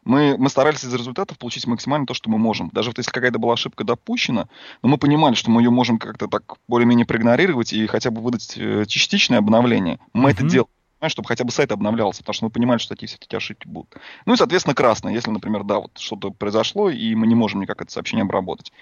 Мы, 0.04 0.36
мы 0.36 0.48
старались 0.48 0.84
из 0.84 0.92
результатов 0.92 1.38
получить 1.38 1.66
максимально 1.66 2.06
то, 2.06 2.14
что 2.14 2.28
мы 2.28 2.38
можем. 2.38 2.70
Даже 2.72 2.90
вот 2.90 2.98
если 2.98 3.10
какая-то 3.10 3.38
была 3.38 3.54
ошибка 3.54 3.84
допущена, 3.84 4.48
но 4.82 4.88
мы 4.88 4.98
понимали, 4.98 5.34
что 5.34 5.50
мы 5.50 5.62
ее 5.62 5.70
можем 5.70 5.98
как-то 5.98 6.26
так 6.26 6.56
более-менее 6.68 7.06
проигнорировать 7.06 7.72
и 7.72 7.86
хотя 7.86 8.10
бы 8.10 8.20
выдать 8.20 8.54
э, 8.56 8.84
частичное 8.86 9.38
обновление. 9.38 10.00
Мы 10.12 10.30
mm-hmm. 10.30 10.32
это 10.32 10.42
делали 10.44 10.75
чтобы 11.08 11.28
хотя 11.28 11.44
бы 11.44 11.50
сайт 11.50 11.72
обновлялся, 11.72 12.22
потому 12.22 12.34
что 12.34 12.44
мы 12.46 12.50
понимали, 12.50 12.78
что 12.78 12.94
такие 12.94 13.06
все 13.06 13.18
эти 13.20 13.36
ошибки 13.36 13.68
будут. 13.68 13.96
Ну 14.24 14.34
и, 14.34 14.36
соответственно, 14.36 14.74
красное, 14.74 15.12
если, 15.12 15.30
например, 15.30 15.64
да, 15.64 15.80
вот 15.80 15.98
что-то 15.98 16.30
произошло, 16.30 16.90
и 16.90 17.14
мы 17.14 17.26
не 17.26 17.34
можем 17.34 17.60
никак 17.60 17.82
это 17.82 17.92
сообщение 17.92 18.22
обработать. 18.22 18.72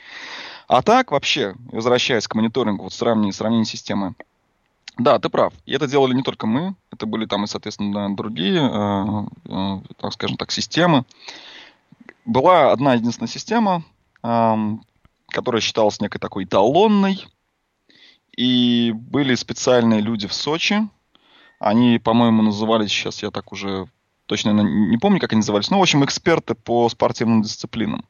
А 0.69 0.83
так, 0.83 1.11
вообще, 1.11 1.55
возвращаясь 1.73 2.29
к 2.29 2.35
мониторингу, 2.35 2.85
вот 2.85 2.93
сравнение, 2.93 3.33
сравнение 3.33 3.67
системы, 3.67 4.15
да, 4.97 5.19
ты 5.19 5.29
прав. 5.29 5.53
И 5.67 5.73
это 5.73 5.89
делали 5.89 6.15
не 6.15 6.23
только 6.23 6.47
мы, 6.47 6.77
это 6.93 7.07
были 7.07 7.27
там 7.27 7.45
и, 7.45 7.49
соответственно, 7.49 8.15
другие, 8.15 8.61
э, 8.61 9.25
э, 9.47 9.81
так 9.99 10.13
скажем 10.13 10.37
так, 10.37 10.53
системы. 10.53 11.05
Была 12.25 12.71
одна 12.71 12.95
единственная 12.95 13.29
система, 13.29 13.83
э, 14.23 14.55
которая 15.29 15.61
считалась 15.61 16.01
некой 16.01 16.21
такой 16.21 16.45
эталонной, 16.45 17.27
и 18.37 18.93
были 18.95 19.35
специальные 19.35 20.01
люди 20.01 20.29
в 20.29 20.33
Сочи, 20.33 20.89
они, 21.59 21.99
по-моему, 21.99 22.43
назывались, 22.43 22.91
сейчас 22.91 23.23
я 23.23 23.31
так 23.31 23.53
уже 23.53 23.89
точно 24.27 24.51
не 24.51 24.97
помню, 24.99 25.21
как 25.21 25.33
они 25.33 25.41
назывались, 25.41 25.71
но, 25.71 25.79
в 25.79 25.83
общем, 25.83 26.05
эксперты 26.05 26.55
по 26.55 26.89
спортивным 26.89 27.43
дисциплинам. 27.43 28.05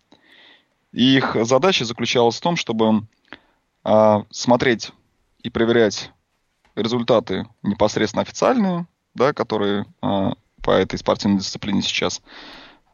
И 0.93 1.17
их 1.17 1.37
задача 1.43 1.85
заключалась 1.85 2.37
в 2.37 2.41
том, 2.41 2.57
чтобы 2.57 3.07
э, 3.85 4.23
смотреть 4.31 4.93
и 5.43 5.51
проверять 5.51 6.13
результаты 6.77 7.47
непосредственно 7.63 8.23
официальные, 8.23 8.87
да, 9.15 9.33
которые 9.33 9.87
э, 10.03 10.31
по 10.63 10.71
этой 10.71 10.99
спортивной 10.99 11.39
дисциплине 11.39 11.83
сейчас 11.83 12.23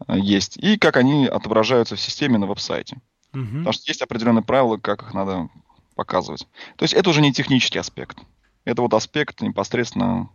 э, 0.09 0.19
есть, 0.19 0.57
и 0.57 0.79
как 0.79 0.97
они 0.97 1.27
отображаются 1.27 1.97
в 1.97 2.01
системе 2.01 2.39
на 2.39 2.47
веб-сайте. 2.47 3.01
Угу. 3.35 3.45
Потому 3.45 3.73
что 3.73 3.91
есть 3.91 4.03
определенные 4.03 4.43
правила, 4.43 4.79
как 4.79 5.03
их 5.03 5.15
надо 5.15 5.49
показывать. 5.95 6.49
То 6.77 6.85
есть 6.85 6.95
это 6.95 7.11
уже 7.11 7.21
не 7.21 7.33
технический 7.33 7.79
аспект. 7.79 8.19
Это 8.65 8.83
вот 8.83 8.95
аспект 8.95 9.43
непосредственно 9.43 10.31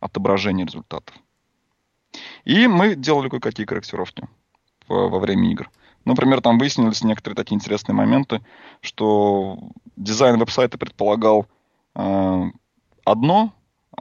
отображения 0.00 0.64
результатов. 0.64 1.14
И 2.44 2.66
мы 2.66 2.94
делали 2.94 3.28
кое-какие 3.28 3.66
корректировки 3.66 4.28
во 4.88 5.18
время 5.18 5.50
игр. 5.50 5.70
Например, 6.04 6.40
там 6.40 6.58
выяснились 6.58 7.04
некоторые 7.04 7.36
такие 7.36 7.56
интересные 7.56 7.94
моменты, 7.94 8.40
что 8.80 9.58
дизайн 9.96 10.38
веб-сайта 10.38 10.78
предполагал 10.78 11.46
э, 11.94 12.44
одно, 13.04 13.52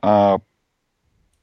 а 0.02 0.38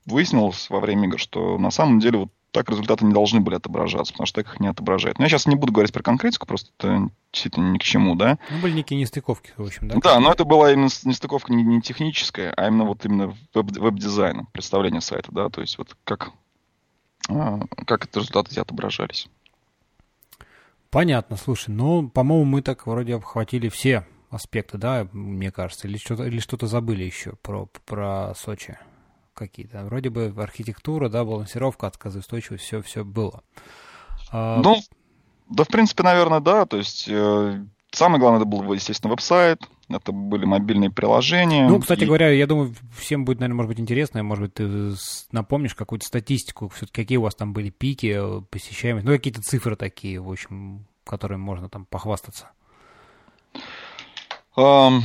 выяснилось 0.07 0.71
во 0.71 0.81
время 0.81 1.09
игр, 1.09 1.19
что 1.19 1.59
на 1.59 1.71
самом 1.71 2.01
деле 2.01 2.19
вот 2.21 2.31
так 2.55 2.71
результаты 2.71 3.05
не 3.05 3.13
должны 3.13 3.41
были 3.41 3.57
отображаться, 3.57 4.13
потому 4.13 4.27
что 4.27 4.43
так 4.43 4.55
их 4.55 4.61
не 4.61 4.69
отображает. 4.69 5.19
Но 5.19 5.25
я 5.25 5.29
сейчас 5.29 5.47
не 5.47 5.57
буду 5.57 5.73
говорить 5.73 5.93
про 5.93 6.05
конкретику, 6.05 6.47
просто 6.47 6.71
это 6.79 7.11
действительно 7.33 7.73
ни 7.73 7.79
к 7.79 7.83
чему, 7.83 8.15
да. 8.15 8.39
Ну, 8.49 8.61
были 8.61 8.75
некие 8.75 8.99
нестыковки, 8.99 9.53
в 9.57 9.67
общем, 9.67 9.89
да? 9.89 9.97
Да, 10.01 10.21
но 10.21 10.31
это 10.31 10.45
была 10.45 10.73
именно 10.73 10.89
нестыковка 11.03 11.53
не, 11.53 11.65
не 11.65 11.83
техническая, 11.83 12.53
а 12.57 12.69
именно 12.69 12.85
вот 12.85 13.05
именно 13.05 13.37
веб- 13.55 13.77
веб-дизайна, 13.79 14.47
представление 14.53 15.01
сайта, 15.01 15.33
да, 15.33 15.49
то 15.49 15.63
есть 15.63 15.79
вот 15.79 15.97
как, 16.05 16.31
а, 17.29 17.61
как 17.87 18.07
эти 18.07 18.19
результаты 18.19 18.53
эти 18.53 18.61
отображались. 18.61 19.29
Понятно, 20.91 21.37
слушай, 21.37 21.71
ну, 21.71 22.09
по-моему, 22.09 22.45
мы 22.45 22.63
так 22.63 22.87
вроде 22.87 23.17
обхватили 23.17 23.69
все 23.69 24.07
аспекты, 24.31 24.79
да, 24.79 25.09
мне 25.13 25.51
кажется, 25.51 25.89
или 25.89 25.97
что-то, 25.97 26.23
или 26.23 26.39
что-то 26.39 26.69
забыли 26.69 27.03
еще 27.03 27.33
про, 27.43 27.69
про 27.85 28.33
Сочи 28.37 28.79
какие-то. 29.35 29.85
Вроде 29.85 30.11
бы 30.11 30.33
архитектура, 30.37 31.09
да, 31.09 31.25
балансировка, 31.25 31.87
отказоустойчивость, 31.87 32.65
все, 32.65 32.83
все 32.83 33.05
было. 33.05 33.43
А... 34.31 34.61
Ну, 34.63 34.81
да, 35.49 35.65
в 35.65 35.69
принципе, 35.69 36.03
наверное, 36.03 36.41
да. 36.41 36.67
То 36.67 36.79
есть 36.79 37.07
э, 37.09 37.65
самое 37.91 38.21
главное 38.21 38.41
это 38.41 38.49
был, 38.49 38.73
естественно, 38.73 39.11
веб-сайт, 39.13 39.61
это 39.89 40.13
были 40.13 40.45
мобильные 40.45 40.91
приложения. 40.91 41.69
Ну, 41.69 41.81
кстати 41.81 42.05
и... 42.05 42.07
говоря, 42.07 42.31
я 42.31 42.47
думаю, 42.47 42.75
всем 42.97 43.25
будет, 43.25 43.41
наверное, 43.41 43.57
может 43.57 43.69
быть, 43.69 43.81
интересно, 43.81 44.23
может 44.23 44.45
быть, 44.45 44.55
ты 44.55 44.95
напомнишь 45.33 45.75
какую-то 45.75 46.07
статистику, 46.07 46.69
все-таки 46.69 47.03
какие 47.03 47.19
у 47.19 47.23
вас 47.23 47.35
там 47.35 47.53
были 47.53 47.71
пики 47.71 48.15
э, 48.17 48.43
посещаемости, 48.51 49.07
ну, 49.07 49.13
какие-то 49.13 49.43
цифры 49.43 49.77
такие, 49.77 50.21
в 50.21 50.31
общем, 50.31 50.87
которыми 51.05 51.41
можно 51.41 51.69
там 51.69 51.85
похвастаться. 51.87 52.51
Um, 54.57 55.03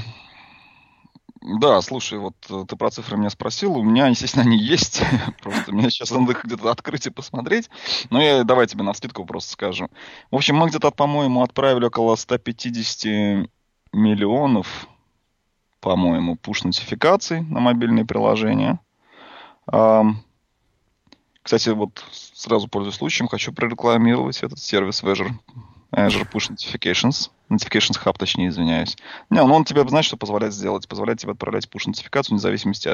да, 1.42 1.82
слушай, 1.82 2.20
вот 2.20 2.36
э, 2.50 2.66
ты 2.68 2.76
про 2.76 2.92
цифры 2.92 3.18
меня 3.18 3.30
спросил, 3.30 3.78
у 3.78 3.84
меня, 3.84 4.08
естественно, 4.08 4.44
они 4.44 4.58
есть, 4.58 5.02
просто 5.42 5.72
мне 5.72 5.90
сейчас 5.90 6.12
надо 6.12 6.34
их 6.34 6.44
где-то 6.44 6.70
открыть 6.70 7.08
и 7.08 7.12
посмотреть, 7.12 7.70
но 8.10 8.22
я 8.22 8.44
давай 8.44 8.68
тебе 8.68 8.84
на 8.84 8.94
скидку 8.94 9.26
просто 9.26 9.54
скажу. 9.54 9.88
В 10.32 10.36
общем, 10.36 10.58
мы 10.58 10.68
где-то, 10.68 10.92
по-моему, 10.92 11.42
отправили 11.42 11.86
около 11.86 12.16
150 12.16 13.48
миллионов, 13.94 14.88
по-моему, 15.80 16.36
пуш-нотификаций 16.36 17.42
на 17.42 17.62
мобильные 17.62 18.06
приложения. 18.06 18.80
Кстати, 19.66 21.70
вот 21.70 22.04
сразу 22.12 22.68
пользуясь 22.68 22.98
случаем, 22.98 23.30
хочу 23.30 23.54
прорекламировать 23.54 24.44
этот 24.44 24.60
сервис 24.60 25.04
Azure, 25.04 25.32
Azure 25.92 26.28
Push 26.32 26.52
Notifications. 26.52 27.32
Notifications 27.50 28.00
Hub, 28.04 28.16
точнее, 28.18 28.50
извиняюсь. 28.50 28.96
Не, 29.30 29.44
ну 29.44 29.54
он 29.54 29.66
тебе, 29.66 29.88
знаешь, 29.88 30.06
что 30.06 30.18
позволяет 30.18 30.54
сделать? 30.54 30.88
Позволяет 30.88 31.20
тебе 31.20 31.32
отправлять 31.32 31.68
push-нотификацию 31.68 32.32
вне 32.32 32.40
зависимости, 32.40 32.90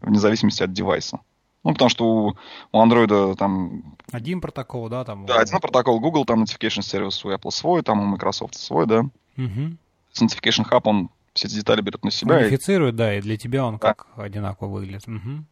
вне 0.00 0.18
зависимости 0.18 0.62
от 0.62 0.72
девайса. 0.72 1.20
Ну, 1.62 1.72
потому 1.72 1.90
что 1.90 2.04
у, 2.06 2.36
у 2.72 2.82
Android 2.82 3.36
там... 3.36 3.96
Один 4.10 4.40
протокол, 4.40 4.88
да? 4.88 5.04
Там... 5.04 5.26
Да, 5.26 5.40
один 5.40 5.60
протокол 5.60 6.00
Google, 6.00 6.24
там 6.24 6.42
Notification 6.42 6.80
сервис 6.80 7.22
у 7.24 7.30
Apple 7.30 7.50
свой, 7.50 7.82
там 7.82 8.00
у 8.00 8.06
Microsoft 8.06 8.54
свой, 8.54 8.86
да. 8.86 9.00
Угу. 9.36 9.76
Notification 10.14 10.66
Hub, 10.70 10.80
он 10.84 11.10
все 11.34 11.48
эти 11.48 11.56
детали 11.56 11.82
берет 11.82 12.02
на 12.02 12.10
себя. 12.10 12.38
Унифицирует, 12.38 12.94
и... 12.94 12.96
да, 12.96 13.14
и 13.18 13.20
для 13.20 13.36
тебя 13.36 13.66
он 13.66 13.76
да. 13.76 13.94
как 13.94 14.06
одинаково 14.16 14.68
выглядит. 14.68 15.06
Угу. 15.06 15.44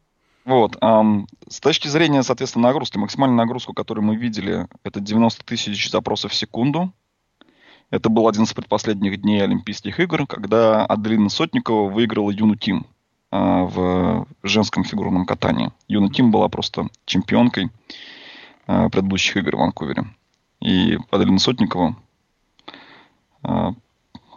Вот. 0.49 0.78
С 1.46 1.61
точки 1.61 1.88
зрения, 1.88 2.22
соответственно, 2.22 2.68
нагрузки, 2.68 2.96
максимальную 2.96 3.36
нагрузку, 3.36 3.74
которую 3.74 4.07
мы 4.07 4.16
видели, 4.16 4.66
это 4.82 4.99
90 4.99 5.44
тысяч 5.44 5.90
запросов 5.90 6.32
в 6.32 6.34
секунду. 6.34 6.90
Это 7.90 8.09
был 8.09 8.26
один 8.26 8.44
из 8.44 8.55
предпоследних 8.55 9.20
дней 9.20 9.44
Олимпийских 9.44 10.01
игр, 10.01 10.26
когда 10.26 10.86
Аделина 10.86 11.28
Сотникова 11.28 11.90
выиграла 11.90 12.30
Юну 12.30 12.57
Тим 12.57 12.86
uh, 13.30 13.66
в 13.66 14.26
женском 14.42 14.84
фигурном 14.84 15.26
катании. 15.26 15.70
Юна 15.86 16.09
Тим 16.09 16.30
была 16.30 16.49
просто 16.49 16.88
чемпионкой 17.05 17.68
uh, 18.66 18.88
предыдущих 18.88 19.36
игр 19.36 19.57
в 19.57 19.59
Ванкувере. 19.59 20.07
И 20.61 20.99
Аделина 21.11 21.38
Сотникова 21.38 21.94
uh, 23.42 23.74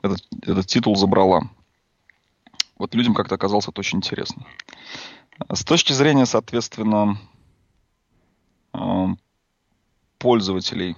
этот, 0.01 0.28
этот 0.41 0.68
титул 0.68 0.97
забрала. 0.97 1.43
Вот 2.78 2.95
людям 2.95 3.14
как-то 3.14 3.36
оказалось 3.36 3.70
это 3.70 3.80
очень 3.80 3.99
интересно. 3.99 4.43
С 5.50 5.64
точки 5.64 5.94
зрения, 5.94 6.26
соответственно, 6.26 7.18
пользователей, 10.18 10.96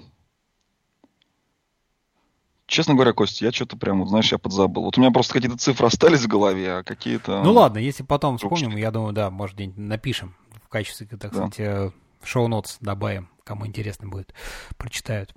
Честно 2.66 2.96
говоря, 2.96 3.14
Костя, 3.14 3.46
я 3.46 3.52
что-то 3.52 3.78
прям, 3.78 4.08
знаешь, 4.08 4.32
я 4.32 4.40
подзабыл. 4.40 4.84
Вот 4.84 4.98
у 4.98 5.02
меня 5.02 5.12
просто 5.12 5.34
какие-то 5.34 5.58
цифры 5.58 5.86
остались 5.86 6.22
в 6.22 6.28
голове, 6.28 6.78
а 6.78 6.84
какие-то... 6.84 7.44
Ну 7.44 7.52
ладно, 7.52 7.78
если 7.78 8.02
потом 8.02 8.38
вспомним, 8.40 8.76
я 8.78 8.90
думаю, 8.90 9.14
да, 9.14 9.30
может, 9.30 9.56
где-нибудь 9.58 9.78
напишем 9.78 10.36
в 10.66 10.70
качестве, 10.70 11.06
так 11.06 11.20
да. 11.20 11.28
сказать, 11.30 11.60
э, 11.60 11.92
шоу-нотс 12.24 12.78
добавим, 12.80 13.30
кому 13.44 13.68
интересно 13.68 14.08
будет, 14.08 14.34
прочитают. 14.78 15.36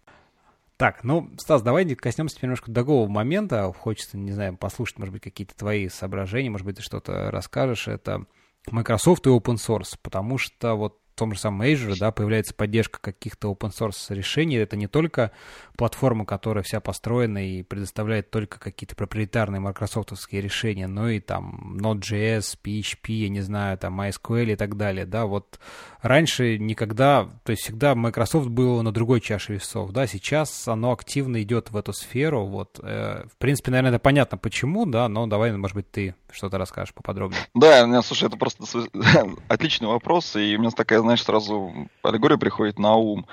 Так, 0.78 1.04
ну, 1.04 1.30
Стас, 1.38 1.60
давай 1.60 1.84
коснемся 1.94 2.36
теперь 2.36 2.48
немножко 2.48 2.70
другого 2.70 3.08
момента. 3.08 3.70
Хочется, 3.72 4.16
не 4.16 4.32
знаю, 4.32 4.56
послушать, 4.56 4.98
может 4.98 5.12
быть, 5.12 5.22
какие-то 5.22 5.54
твои 5.54 5.88
соображения, 5.88 6.48
может 6.48 6.64
быть, 6.64 6.76
ты 6.76 6.82
что-то 6.82 7.30
расскажешь. 7.30 7.88
Это 7.88 8.24
Microsoft 8.72 9.26
и 9.26 9.30
open 9.30 9.56
source, 9.56 9.96
потому 10.02 10.38
что 10.38 10.74
вот 10.74 11.00
том 11.16 11.32
же 11.32 11.40
самом 11.40 11.62
Azure, 11.62 11.96
да, 11.98 12.12
появляется 12.12 12.54
поддержка 12.54 13.00
каких-то 13.00 13.50
open 13.50 13.70
source 13.70 14.14
решений, 14.14 14.56
это 14.56 14.76
не 14.76 14.86
только 14.86 15.32
платформа, 15.76 16.24
которая 16.24 16.62
вся 16.62 16.80
построена 16.80 17.46
и 17.46 17.62
предоставляет 17.62 18.30
только 18.30 18.58
какие-то 18.58 18.94
проприетарные 18.94 19.60
майкрософтовские 19.60 20.40
решения, 20.40 20.86
но 20.86 21.08
и 21.08 21.20
там 21.20 21.76
Node.js, 21.80 22.58
PHP, 22.62 23.12
я 23.12 23.28
не 23.28 23.40
знаю, 23.40 23.78
там 23.78 24.00
MySQL 24.00 24.52
и 24.52 24.56
так 24.56 24.76
далее, 24.76 25.06
да, 25.06 25.26
вот 25.26 25.58
раньше 26.02 26.58
никогда, 26.58 27.28
то 27.44 27.50
есть 27.50 27.62
всегда 27.62 27.94
Microsoft 27.94 28.48
был 28.48 28.82
на 28.82 28.92
другой 28.92 29.20
чаше 29.20 29.54
весов, 29.54 29.90
да, 29.92 30.06
сейчас 30.06 30.68
оно 30.68 30.92
активно 30.92 31.42
идет 31.42 31.70
в 31.70 31.76
эту 31.76 31.92
сферу, 31.92 32.46
вот, 32.46 32.78
э, 32.82 33.24
в 33.32 33.36
принципе, 33.38 33.70
наверное, 33.70 33.92
это 33.92 33.98
понятно 33.98 34.38
почему, 34.38 34.86
да, 34.86 35.08
но 35.08 35.26
давай, 35.26 35.52
может 35.56 35.74
быть, 35.74 35.90
ты 35.90 36.14
что-то 36.30 36.58
расскажешь 36.58 36.94
поподробнее. 36.94 37.40
Да, 37.54 38.02
слушай, 38.02 38.28
это 38.28 38.36
просто 38.36 38.64
отличный 39.48 39.88
вопрос, 39.88 40.36
и 40.36 40.56
у 40.56 40.60
меня 40.60 40.70
такая, 40.70 41.02
знаешь, 41.06 41.24
сразу 41.24 41.72
аллегория 42.02 42.36
приходит 42.36 42.78
на 42.78 42.94
ум. 42.96 43.26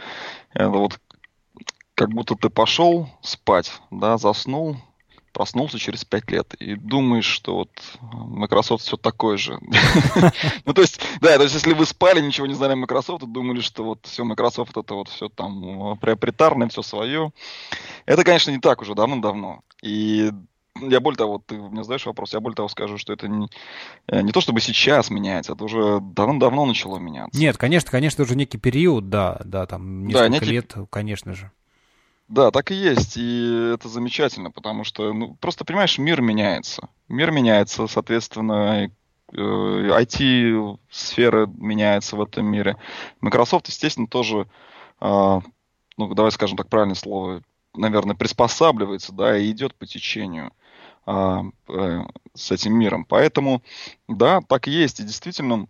Это 0.54 0.70
вот 0.70 1.00
как 1.96 2.10
будто 2.10 2.36
ты 2.36 2.50
пошел 2.50 3.10
спать, 3.22 3.72
да, 3.92 4.18
заснул, 4.18 4.78
проснулся 5.34 5.80
через 5.80 6.06
пять 6.06 6.30
лет 6.32 6.54
и 6.56 6.76
думаешь, 6.76 7.26
что 7.26 7.56
вот 7.56 7.70
Microsoft 8.02 8.86
все 8.86 8.98
такое 8.98 9.38
же. 9.38 9.60
Ну, 10.66 10.74
то 10.74 10.82
есть, 10.82 11.02
да, 11.20 11.36
то 11.36 11.44
есть, 11.44 11.56
если 11.56 11.74
вы 11.74 11.86
спали, 11.86 12.22
ничего 12.22 12.48
не 12.48 12.54
знали 12.54 12.74
о 12.74 12.78
Microsoft, 12.78 13.26
думали, 13.26 13.60
что 13.62 13.84
вот 13.84 14.06
все 14.06 14.24
Microsoft 14.24 14.78
это 14.78 14.94
вот 14.94 15.10
все 15.10 15.30
там 15.30 15.98
приобретарное, 15.98 16.70
все 16.70 16.82
свое. 16.82 17.34
Это, 18.06 18.24
конечно, 18.24 18.52
не 18.52 18.60
так 18.60 18.82
уже 18.82 18.96
давно-давно. 18.96 19.62
И 19.82 20.32
я 20.90 21.00
более 21.00 21.18
того, 21.18 21.42
ты 21.46 21.56
мне 21.56 21.84
задаешь 21.84 22.06
вопрос, 22.06 22.34
я 22.34 22.40
более 22.40 22.56
того 22.56 22.68
скажу, 22.68 22.98
что 22.98 23.14
это 23.14 23.28
не, 23.28 23.48
э, 24.08 24.22
не 24.22 24.32
то 24.32 24.42
чтобы 24.42 24.62
сейчас 24.62 25.10
меняется, 25.10 25.54
это 25.54 25.64
уже 25.64 26.00
давно-давно 26.02 26.66
начало 26.66 26.98
меняться. 26.98 27.40
Нет, 27.40 27.58
конечно, 27.58 27.92
конечно, 27.92 28.24
уже 28.24 28.36
некий 28.36 28.58
период, 28.58 29.10
да, 29.10 29.42
да, 29.46 29.66
там 29.66 30.08
несколько 30.08 30.24
да, 30.24 30.30
некий... 30.30 30.46
лет, 30.46 30.76
конечно 30.90 31.34
же. 31.34 31.52
Да, 32.28 32.52
так 32.52 32.72
и 32.72 32.76
есть, 32.76 33.18
и 33.18 33.72
это 33.74 33.90
замечательно, 33.90 34.50
потому 34.50 34.84
что, 34.84 35.14
ну, 35.14 35.36
просто, 35.36 35.66
понимаешь, 35.66 35.98
мир 35.98 36.22
меняется. 36.22 36.90
Мир 37.10 37.32
меняется, 37.32 37.86
соответственно, 37.88 38.90
IT-сфера 39.32 41.44
э, 41.44 41.48
меняется 41.58 42.16
в 42.16 42.22
этом 42.22 42.46
мире. 42.46 42.78
Microsoft, 43.22 43.68
естественно, 43.68 44.08
тоже, 44.08 44.48
а, 45.00 45.42
ну, 45.98 46.14
давай 46.14 46.32
скажем 46.32 46.58
так 46.58 46.70
правильное 46.70 46.96
слово, 46.96 47.42
наверное, 47.76 48.16
приспосабливается, 48.16 49.14
да, 49.14 49.38
и 49.38 49.52
идет 49.52 49.76
по 49.76 49.86
течению 49.86 50.48
э, 50.48 50.52
с 51.06 52.52
этим 52.52 52.74
миром. 52.74 53.06
Поэтому, 53.06 53.62
да, 54.08 54.42
так 54.42 54.68
и 54.68 54.72
есть. 54.72 55.00
И 55.00 55.04
действительно, 55.04 55.68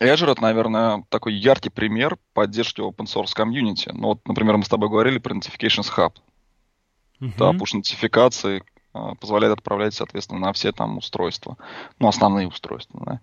Azure 0.00 0.32
это, 0.32 0.42
наверное, 0.42 1.04
такой 1.08 1.34
яркий 1.34 1.70
пример 1.70 2.18
поддержки 2.34 2.80
open 2.80 3.06
source 3.06 3.32
комьюнити. 3.34 3.90
Ну, 3.92 4.08
вот, 4.08 4.26
например, 4.26 4.56
мы 4.56 4.64
с 4.64 4.68
тобой 4.68 4.88
говорили 4.88 5.18
про 5.18 5.34
Notifications 5.34 5.90
Hub. 5.96 6.14
Uh-huh. 7.20 7.32
Да, 7.38 7.52
push-нотификации, 7.52 8.60
а, 8.60 8.75
позволяет 9.20 9.54
отправлять, 9.54 9.94
соответственно, 9.94 10.40
на 10.40 10.52
все 10.52 10.72
там 10.72 10.98
устройства. 10.98 11.56
Ну, 11.98 12.08
основные 12.08 12.48
устройства. 12.48 13.02
Да. 13.04 13.20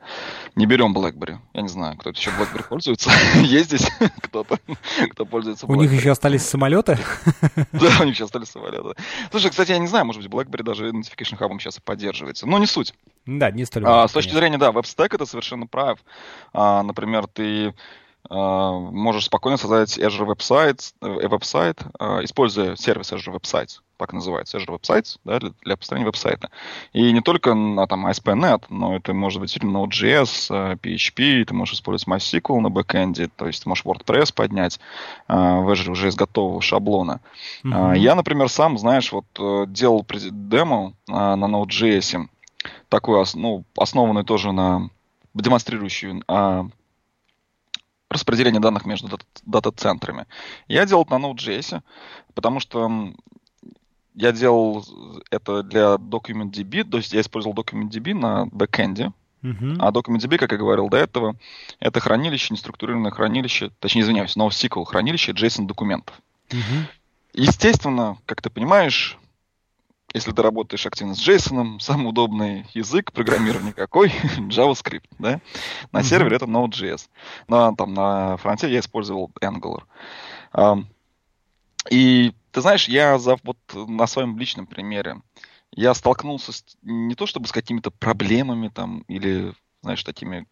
Не 0.56 0.66
берем 0.66 0.96
BlackBerry. 0.96 1.38
Я 1.54 1.62
не 1.62 1.68
знаю, 1.68 1.98
кто 1.98 2.10
еще 2.10 2.32
BlackBerry 2.32 2.68
пользуется. 2.68 3.12
Есть 3.36 3.68
здесь 3.68 3.90
кто-то, 4.22 4.60
кто 5.12 5.26
пользуется 5.26 5.66
У 5.68 5.76
них 5.76 5.92
еще 5.92 6.12
остались 6.12 6.46
самолеты? 6.46 6.98
Да, 7.72 7.90
у 8.02 8.04
них 8.06 8.16
еще 8.16 8.26
остались 8.26 8.50
самолеты. 8.50 8.96
Слушай, 9.32 9.52
кстати, 9.52 9.72
я 9.72 9.78
не 9.78 9.88
знаю, 9.88 10.06
может 10.06 10.22
быть, 10.22 10.32
BlackBerry 10.32 10.64
даже 10.64 10.90
Notification 10.90 11.38
Hub 11.38 11.60
сейчас 11.60 11.78
и 11.78 11.82
поддерживается. 11.82 12.48
Но 12.48 12.58
не 12.58 12.66
суть. 12.66 12.94
Да, 13.26 13.52
не 13.52 13.66
столь 13.66 13.84
а, 13.86 14.08
С 14.08 14.12
точки 14.12 14.34
зрения, 14.34 14.58
да, 14.58 14.72
веб-стек 14.72 15.14
это 15.14 15.26
совершенно 15.26 15.68
прав. 15.68 16.00
А, 16.54 16.84
например, 16.84 17.28
ты 17.28 17.70
а, 17.70 17.74
можешь 18.30 19.26
спокойно 19.26 19.58
создать 19.58 19.98
Azure 19.98 20.26
веб-сайт, 20.26 20.94
э, 21.02 21.28
веб-сайт 21.28 21.82
используя 22.22 22.76
сервис 22.76 23.12
Azure 23.12 23.36
Websites 23.36 23.82
так 23.98 24.12
называется, 24.12 24.58
Azure 24.58 24.80
Websites, 24.80 25.18
да, 25.24 25.40
для, 25.40 25.52
для 25.62 25.78
построения 25.78 26.06
веб-сайта. 26.06 26.50
И 26.92 27.12
не 27.14 27.22
только 27.22 27.54
на 27.54 27.88
там 27.88 28.06
ASP.NET, 28.06 28.66
но 28.70 28.98
это 28.98 29.14
может 29.14 29.40
быть 29.40 29.56
Node.js, 29.56 30.78
PHP, 30.82 31.42
э, 31.42 31.46
ты 31.46 31.54
можешь 31.54 31.76
использовать 31.76 32.22
MySQL 32.22 32.60
на 32.60 32.70
бэкэнде, 32.70 33.30
то 33.34 33.48
есть 33.48 33.64
ты 33.64 33.70
можешь 33.70 33.86
WordPress 33.86 34.34
поднять 34.34 34.80
в 35.28 35.72
Azure 35.72 35.92
уже 35.92 36.10
из 36.10 36.16
готового 36.16 36.62
шаблона. 36.62 37.22
Mm-hmm. 37.64 37.98
Я, 38.00 38.16
например, 38.16 38.50
сам, 38.50 38.78
знаешь, 38.78 39.12
вот 39.14 39.26
э, 39.40 39.66
делал 39.68 40.06
демо 40.10 40.94
на 41.08 41.46
Node.js, 41.46 42.28
такой, 42.90 43.24
ну, 43.36 43.64
основанный 43.78 44.26
тоже 44.26 44.52
на 44.52 44.90
демонстрирующую 45.34 46.24
а, 46.28 46.68
распределение 48.14 48.62
данных 48.62 48.86
между 48.86 49.20
дата-центрами. 49.46 50.26
Я 50.68 50.86
делал 50.86 51.04
это 51.04 51.18
на 51.18 51.26
Node.js, 51.26 51.82
потому 52.34 52.60
что 52.60 53.14
я 54.16 54.32
делал 54.32 54.86
это 55.32 55.64
для 55.64 55.96
DocumentDB, 55.96 56.84
то 56.84 56.98
есть 56.98 57.14
я 57.14 57.22
использовал 57.22 57.56
DocumentDB 57.56 58.14
на 58.14 58.46
бэкэнде, 58.46 59.12
uh-huh. 59.44 59.78
а 59.80 59.92
DocumentDB, 59.92 60.38
как 60.38 60.52
я 60.52 60.58
говорил 60.58 60.90
до 60.90 60.98
этого, 60.98 61.36
это 61.80 62.00
хранилище, 62.00 62.54
неструктурированное 62.54 63.12
хранилище, 63.12 63.72
точнее, 63.80 64.02
извиняюсь, 64.02 64.38
NoSQL 64.38 64.86
хранилище 64.86 65.32
JSON 65.32 65.66
документов. 65.66 66.16
Uh-huh. 66.50 66.86
Естественно, 67.34 68.18
как 68.26 68.42
ты 68.42 68.50
понимаешь, 68.50 69.18
если 70.14 70.32
ты 70.32 70.42
работаешь 70.42 70.86
активно 70.86 71.16
с 71.16 71.28
JSON, 71.28 71.80
самый 71.80 72.10
удобный 72.10 72.66
язык 72.74 73.12
программирования 73.12 73.74
какой? 73.74 74.10
JavaScript, 74.38 75.10
да? 75.20 75.42
На 75.92 76.04
сервере 76.04 76.36
это 76.36 76.46
Node.js. 76.46 77.10
Но 77.48 77.72
ну, 77.72 77.76
там 77.76 77.94
на 77.94 78.38
фронте 78.38 78.72
я 78.72 78.80
использовал 78.80 79.32
Angular. 79.42 79.84
И 81.90 82.34
ты 82.52 82.62
знаешь, 82.62 82.88
я 82.88 83.18
за, 83.18 83.38
вот 83.44 83.58
на 83.74 84.08
своем 84.08 84.38
личном 84.38 84.68
примере, 84.68 85.18
я 85.72 85.94
столкнулся 85.94 86.54
с, 86.54 86.64
не 86.84 87.16
то 87.16 87.26
чтобы 87.26 87.48
с 87.48 87.52
какими-то 87.52 87.92
проблемами 87.92 88.70
там 88.70 89.00
или, 89.08 89.54
знаешь, 89.82 90.04
такими 90.04 90.46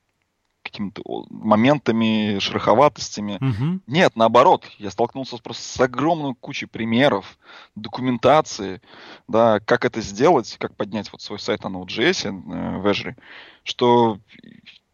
какими-то 0.64 1.02
моментами, 1.30 2.40
шероховатостями. 2.40 3.36
Угу. 3.36 3.82
Нет, 3.88 4.16
наоборот, 4.16 4.66
я 4.78 4.92
столкнулся 4.92 5.38
просто 5.38 5.64
с 5.64 5.80
огромной 5.80 6.36
кучей 6.36 6.66
примеров, 6.66 7.38
документации, 7.76 8.82
да, 9.28 9.60
как 9.60 9.86
это 9.86 10.02
сделать, 10.02 10.58
как 10.60 10.76
поднять 10.76 11.12
вот 11.12 11.22
свой 11.22 11.40
сайт 11.40 11.64
на 11.64 11.70
Node.js 11.70 12.28
э, 12.28 12.78
в 12.78 12.88
Azure, 12.88 13.16
что 13.64 14.20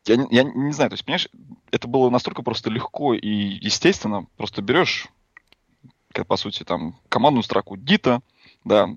я, 0.06 0.26
я 0.32 0.44
не 0.44 0.72
знаю, 0.72 0.90
то 0.90 0.94
есть, 0.94 1.06
понимаешь, 1.06 1.30
это 1.72 1.88
было 1.88 2.10
настолько 2.10 2.42
просто 2.42 2.70
легко 2.70 3.14
и 3.14 3.28
естественно, 3.28 4.26
просто 4.38 4.62
берешь 4.62 5.10
по 6.24 6.38
сути, 6.38 6.64
там, 6.64 6.96
командную 7.10 7.44
строку 7.44 7.78
дита, 7.78 8.22
да. 8.68 8.88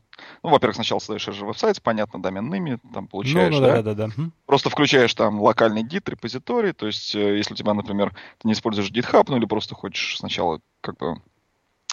Ну, 0.43 0.51
во-первых, 0.51 0.75
сначала 0.75 0.99
создаешь 0.99 1.23
же 1.25 1.45
веб-сайт, 1.45 1.83
понятно, 1.83 2.21
доменными, 2.21 2.79
там 2.93 3.07
получаешь, 3.07 3.55
ну, 3.55 3.61
ну, 3.61 3.67
да, 3.67 3.83
да, 3.83 3.95
да, 3.95 4.07
да. 4.07 4.31
Просто 4.47 4.71
включаешь 4.71 5.15
там 5.15 5.41
локальный 5.41 5.83
дит 5.83 6.09
репозиторий, 6.09 6.73
то 6.73 6.87
есть, 6.87 7.15
э, 7.15 7.39
если 7.39 7.55
у 7.55 7.57
тебя, 7.57 7.75
например, 7.75 8.11
ты 8.39 8.49
не 8.49 8.53
используешь 8.53 8.91
GitHub, 8.91 9.25
ну, 9.29 9.37
или 9.37 9.47
просто 9.47 9.75
хочешь 9.75 10.19
сначала, 10.19 10.61
как 10.81 10.99
бы, 10.99 11.23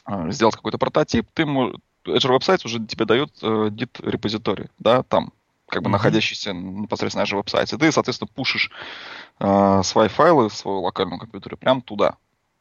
э, 0.08 0.32
сделать 0.32 0.56
какой-то 0.56 0.78
прототип, 0.78 1.28
ты 1.34 1.44
Azure 1.44 2.38
Websites 2.38 2.66
уже 2.66 2.86
тебе 2.86 3.06
дает 3.06 3.32
э, 3.42 3.70
репозиторий, 4.00 4.68
да, 4.80 5.04
там, 5.04 5.32
как 5.70 5.84
бы 5.84 5.90
mm-hmm. 5.90 5.92
находящийся 5.94 6.54
непосредственно 6.54 7.26
на 7.26 7.30
Azure. 7.30 7.76
И 7.76 7.78
ты, 7.78 7.92
соответственно, 7.92 8.30
пушишь 8.34 8.72
э, 9.40 9.82
свои 9.84 10.08
файлы, 10.08 10.50
свою 10.50 10.82
локальную 10.82 11.20
компьютере 11.20 11.58
прямо 11.58 11.82
туда. 11.82 12.18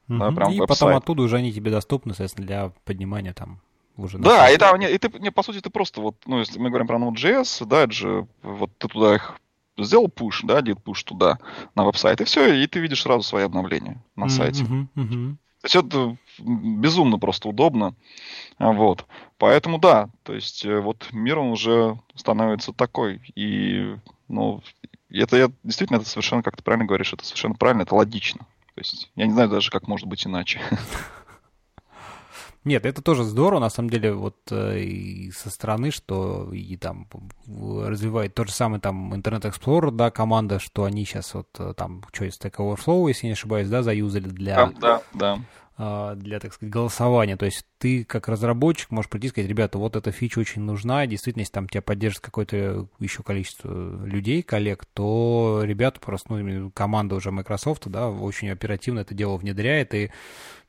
Угу. 0.08 0.18
Да, 0.18 0.30
прям 0.30 0.52
и 0.52 0.66
потом 0.66 0.94
оттуда 0.94 1.22
уже 1.22 1.36
они 1.36 1.52
тебе 1.52 1.70
доступны, 1.70 2.12
соответственно, 2.12 2.46
для 2.46 2.72
поднимания 2.84 3.32
там 3.32 3.60
уже. 3.96 4.18
Да, 4.18 4.50
и 4.50 4.56
там, 4.56 4.80
и 4.80 4.98
ты, 4.98 5.18
не, 5.18 5.30
по 5.30 5.42
сути, 5.42 5.60
ты 5.60 5.70
просто 5.70 6.00
вот, 6.00 6.16
ну, 6.26 6.38
если 6.38 6.58
мы 6.58 6.68
говорим 6.68 6.86
про 6.86 6.98
Node.js, 6.98 7.64
да, 7.66 7.82
это 7.82 7.92
же, 7.92 8.26
вот 8.42 8.70
ты 8.78 8.88
туда 8.88 9.14
их 9.14 9.40
сделал 9.78 10.06
push, 10.06 10.40
да, 10.44 10.62
дит 10.62 10.78
push 10.78 11.04
туда, 11.04 11.38
на 11.74 11.84
веб-сайт, 11.84 12.20
и 12.20 12.24
все, 12.24 12.52
и 12.54 12.66
ты 12.66 12.80
видишь 12.80 13.02
сразу 13.02 13.22
свои 13.22 13.44
обновления 13.44 14.02
на 14.14 14.28
сайте. 14.28 14.64
Mm-hmm, 14.64 14.86
mm-hmm. 14.96 15.36
То 15.62 15.66
есть 15.66 15.76
это 15.76 16.16
безумно 16.38 17.18
просто 17.18 17.48
удобно. 17.48 17.94
Вот. 18.58 19.06
Поэтому 19.38 19.78
да, 19.78 20.08
то 20.22 20.32
есть 20.32 20.64
э, 20.64 20.80
вот 20.80 21.08
мир 21.12 21.38
он 21.38 21.50
уже 21.50 21.98
становится 22.14 22.72
такой. 22.72 23.20
И, 23.34 23.96
ну, 24.28 24.62
это 25.10 25.36
я 25.36 25.50
действительно, 25.62 25.98
это 25.98 26.08
совершенно, 26.08 26.42
как 26.42 26.56
ты 26.56 26.62
правильно 26.62 26.86
говоришь, 26.86 27.12
это 27.12 27.24
совершенно 27.24 27.54
правильно, 27.54 27.82
это 27.82 27.94
логично. 27.94 28.40
То 28.74 28.80
есть 28.80 29.10
я 29.16 29.26
не 29.26 29.32
знаю 29.32 29.48
даже, 29.48 29.70
как 29.70 29.88
может 29.88 30.06
быть 30.06 30.26
иначе. 30.26 30.60
Нет, 32.66 32.84
это 32.84 33.00
тоже 33.00 33.22
здорово, 33.22 33.60
на 33.60 33.70
самом 33.70 33.90
деле, 33.90 34.12
вот 34.12 34.36
э, 34.50 34.80
и 34.80 35.30
со 35.30 35.50
стороны, 35.50 35.92
что 35.92 36.52
и 36.52 36.76
там 36.76 37.06
развивает 37.46 38.34
тот 38.34 38.48
же 38.48 38.54
самый 38.54 38.80
там 38.80 39.14
Internet 39.14 39.42
Explorer, 39.42 39.92
да, 39.92 40.10
команда, 40.10 40.58
что 40.58 40.82
они 40.82 41.04
сейчас 41.04 41.32
вот 41.32 41.48
э, 41.60 41.74
там, 41.76 42.02
что 42.12 42.24
есть, 42.24 42.44
Stack 42.44 42.56
Overflow, 42.56 43.06
если 43.06 43.28
не 43.28 43.34
ошибаюсь, 43.34 43.68
да, 43.68 43.84
заюзали 43.84 44.28
для... 44.28 44.56
Да, 44.56 44.72
да, 44.80 45.02
да 45.14 45.38
а, 45.78 46.14
для, 46.14 46.40
так 46.40 46.54
сказать, 46.54 46.72
голосования. 46.72 47.36
То 47.36 47.44
есть 47.44 47.66
ты 47.78 48.04
как 48.04 48.28
разработчик 48.28 48.90
можешь 48.90 49.10
прийти 49.10 49.26
и 49.26 49.30
сказать, 49.30 49.50
ребята, 49.50 49.78
вот 49.78 49.94
эта 49.94 50.10
фича 50.10 50.38
очень 50.38 50.62
нужна, 50.62 51.06
действительно, 51.06 51.42
если 51.42 51.52
там 51.52 51.68
тебя 51.68 51.82
поддержит 51.82 52.20
какое-то 52.20 52.88
еще 52.98 53.22
количество 53.22 54.04
людей, 54.06 54.42
коллег, 54.42 54.86
то 54.86 55.60
ребята 55.62 56.00
просто, 56.00 56.34
ну, 56.34 56.70
команда 56.70 57.16
уже 57.16 57.30
Microsoft, 57.30 57.88
да, 57.88 58.08
очень 58.08 58.48
оперативно 58.50 59.00
это 59.00 59.14
дело 59.14 59.36
внедряет, 59.36 59.94
и 59.94 60.10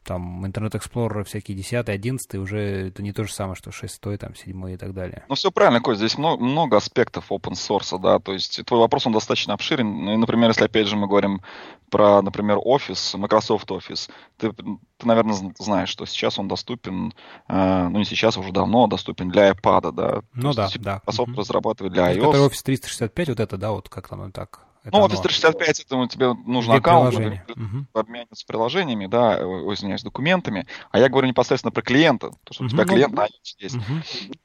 там 0.07 0.45
Internet 0.45 0.71
Explorer 0.71 1.23
всякие 1.23 1.55
10 1.57 1.89
11 1.89 2.35
уже 2.35 2.87
это 2.87 3.03
не 3.03 3.11
то 3.11 3.25
же 3.25 3.33
самое, 3.33 3.55
что 3.55 3.71
6 3.71 4.01
там 4.19 4.35
7 4.35 4.71
и 4.71 4.77
так 4.77 4.93
далее. 4.93 5.25
Ну, 5.27 5.35
все 5.35 5.51
правильно, 5.51 5.81
Кость, 5.81 5.99
здесь 5.99 6.17
много, 6.17 6.43
много 6.43 6.77
аспектов 6.77 7.31
open 7.31 7.53
source, 7.53 7.99
да, 7.99 8.19
то 8.19 8.33
есть 8.33 8.65
твой 8.65 8.79
вопрос, 8.79 9.05
он 9.05 9.13
достаточно 9.13 9.53
обширен. 9.53 10.05
Ну, 10.05 10.13
и, 10.13 10.17
например, 10.17 10.49
если 10.49 10.65
опять 10.65 10.87
же 10.87 10.95
мы 10.95 11.07
говорим 11.07 11.41
про, 11.89 12.21
например, 12.21 12.57
Office, 12.57 13.17
Microsoft 13.17 13.69
Office, 13.69 14.09
ты, 14.37 14.51
ты 14.51 15.07
наверное, 15.07 15.35
знаешь, 15.59 15.89
что 15.89 16.05
сейчас 16.05 16.39
он 16.39 16.47
доступен, 16.47 17.13
э, 17.47 17.87
ну, 17.89 17.99
не 17.99 18.05
сейчас, 18.05 18.37
а 18.37 18.39
уже 18.39 18.51
давно 18.51 18.87
доступен 18.87 19.29
для 19.29 19.51
iPad, 19.51 19.91
да. 19.91 20.21
Ну, 20.33 20.53
да, 20.53 20.69
да. 20.79 21.01
Microsoft 21.05 21.31
mm-hmm. 21.31 21.37
разрабатывает 21.37 21.93
для 21.93 22.13
iOS. 22.13 22.29
Это 22.29 22.37
Office 22.39 22.63
365, 22.63 23.29
вот 23.29 23.39
это, 23.39 23.57
да, 23.57 23.71
вот 23.71 23.89
как 23.89 24.07
там 24.07 24.31
так 24.31 24.66
это 24.87 24.97
ну, 24.97 25.05
Office 25.05 25.21
365, 25.21 25.79
это 25.81 26.07
тебе 26.07 26.33
нужен 26.45 26.73
Вид 26.73 26.79
аккаунт, 26.79 27.13
чтобы 27.13 27.41
угу. 27.49 27.85
обмениваться 27.93 28.45
приложениями, 28.45 29.07
да, 29.07 29.37
ой, 29.45 29.73
извиняюсь, 29.75 30.01
документами. 30.01 30.65
А 30.91 30.99
я 30.99 31.09
говорю 31.09 31.27
непосредственно 31.27 31.71
про 31.71 31.81
клиента, 31.81 32.31
потому 32.43 32.53
что 32.53 32.63
угу. 32.63 32.67
у 32.67 32.69
тебя 32.69 32.85
клиент 32.85 33.13
на 33.13 33.27
есть. 33.59 33.75
Угу. 33.75 33.83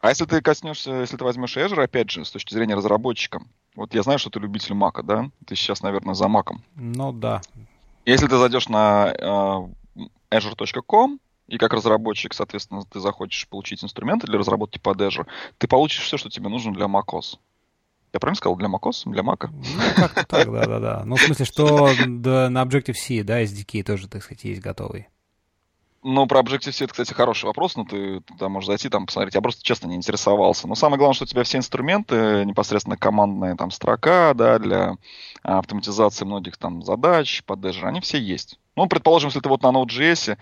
А 0.01 0.09
если 0.09 0.25
ты 0.25 0.43
коснешься, 0.43 0.91
если 0.95 1.17
ты 1.17 1.25
возьмешь 1.25 1.57
Azure, 1.57 1.85
опять 1.85 2.11
же, 2.11 2.25
с 2.25 2.31
точки 2.31 2.55
зрения 2.55 2.75
разработчика, 2.75 3.41
вот 3.77 3.95
я 3.95 4.03
знаю, 4.03 4.19
что 4.19 4.31
ты 4.31 4.41
любитель 4.41 4.75
Мака, 4.75 5.03
да? 5.03 5.31
Ты 5.47 5.55
сейчас, 5.55 5.83
наверное, 5.83 6.15
за 6.15 6.27
Маком. 6.27 6.65
Ну, 6.75 7.13
да. 7.13 7.41
Если 8.05 8.27
ты 8.27 8.37
зайдешь 8.37 8.69
на 8.69 9.13
uh, 9.13 9.71
azure.com, 10.31 11.21
и 11.47 11.59
как 11.59 11.73
разработчик, 11.73 12.35
соответственно, 12.35 12.83
ты 12.85 12.99
захочешь 12.99 13.47
получить 13.47 13.85
инструменты 13.85 14.27
для 14.27 14.39
разработки 14.39 14.79
под 14.79 15.01
Azure, 15.01 15.27
ты 15.59 15.69
получишь 15.69 16.05
все, 16.05 16.17
что 16.17 16.31
тебе 16.31 16.49
нужно 16.49 16.73
для 16.73 16.87
macOS. 16.87 17.39
Я 18.13 18.21
правильно 18.21 18.37
сказал? 18.37 18.57
Для 18.57 18.69
macOS? 18.69 19.11
Для 19.11 19.23
Mac? 19.23 19.49
Ну, 19.51 19.95
как-то 19.97 20.25
так, 20.27 20.53
да-да-да. 20.53 21.03
Ну, 21.07 21.17
в 21.17 21.21
смысле, 21.21 21.45
что 21.47 21.89
на 22.07 22.63
Objective-C, 22.63 23.23
да, 23.25 23.43
SDK 23.43 23.83
тоже, 23.85 24.09
так 24.09 24.23
сказать, 24.23 24.45
есть 24.45 24.61
готовый. 24.61 25.09
Ну, 26.05 26.27
про 26.27 26.41
Objective-C 26.41 26.85
это, 26.85 26.93
кстати, 26.93 27.15
хороший 27.15 27.47
вопрос, 27.47 27.77
но 27.77 27.85
ты 27.85 28.21
туда 28.21 28.49
можешь 28.49 28.67
зайти, 28.67 28.89
там, 28.89 29.07
посмотреть. 29.07 29.35
Я 29.35 29.41
просто, 29.41 29.63
честно, 29.63 29.87
не 29.87 29.95
интересовался. 29.95 30.67
Но 30.67 30.75
самое 30.75 30.99
главное, 30.99 31.15
что 31.15 31.25
у 31.25 31.29
тебя 31.29 31.45
все 31.45 31.59
инструменты, 31.59 32.45
непосредственно 32.45 32.97
командная 32.97 33.55
там 33.57 33.71
строка, 33.71 34.35
да, 34.35 34.59
для 34.59 34.97
автоматизации 35.43 36.25
многих 36.25 36.57
там 36.57 36.83
задач 36.83 37.43
под 37.45 37.61
Azure, 37.61 37.87
они 37.87 38.01
все 38.01 38.19
есть. 38.19 38.59
Ну, 38.75 38.89
предположим, 38.89 39.29
если 39.29 39.41
ты 39.41 39.49
вот 39.49 39.63
на 39.63 39.69
Node.js 39.69 40.37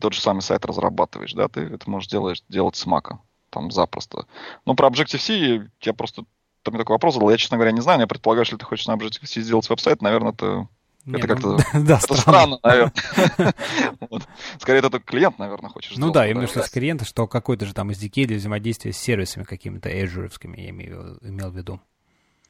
тот 0.00 0.12
же 0.12 0.20
самый 0.20 0.42
сайт 0.42 0.64
разрабатываешь, 0.66 1.32
да, 1.32 1.48
ты 1.48 1.62
это 1.62 1.88
можешь 1.88 2.08
делать, 2.08 2.44
делать 2.48 2.76
с 2.76 2.86
Mac 2.86 3.16
там 3.50 3.70
запросто. 3.70 4.26
Но 4.66 4.74
про 4.74 4.88
Objective-C 4.88 5.70
я 5.82 5.94
просто 5.94 6.24
ты 6.62 6.70
мне 6.70 6.78
такой 6.78 6.94
вопрос 6.94 7.14
задал, 7.14 7.30
я, 7.30 7.36
честно 7.36 7.56
говоря, 7.56 7.72
не 7.72 7.80
знаю, 7.80 8.00
я 8.00 8.06
предполагаю, 8.06 8.44
что 8.44 8.58
ты 8.58 8.64
хочешь 8.64 8.86
на 8.86 8.96
Objective-C 8.96 9.40
сделать 9.40 9.68
веб-сайт, 9.68 10.02
наверное, 10.02 10.32
это 10.32 10.68
это 11.06 11.26
ну, 11.26 11.34
как-то 11.34 11.56
да, 11.78 11.96
это 11.96 12.14
странно. 12.14 12.20
странно, 12.20 12.58
наверное. 12.62 13.54
вот. 14.10 14.28
Скорее, 14.58 14.80
это 14.80 14.90
только 14.90 15.06
клиент, 15.06 15.38
наверное, 15.38 15.70
хочешь 15.70 15.96
Ну 15.96 16.10
да, 16.10 16.28
именно 16.28 16.46
что 16.46 16.62
с 16.62 16.68
клиента, 16.68 17.04
что 17.04 17.26
какой-то 17.26 17.66
же 17.66 17.74
там 17.74 17.90
SDK 17.90 18.26
для 18.26 18.36
взаимодействия 18.36 18.92
с 18.92 18.98
сервисами 18.98 19.44
какими-то 19.44 19.88
azure 19.90 20.30
я 20.56 20.70
имею, 20.70 21.18
имел 21.22 21.50
в 21.50 21.56
виду. 21.56 21.80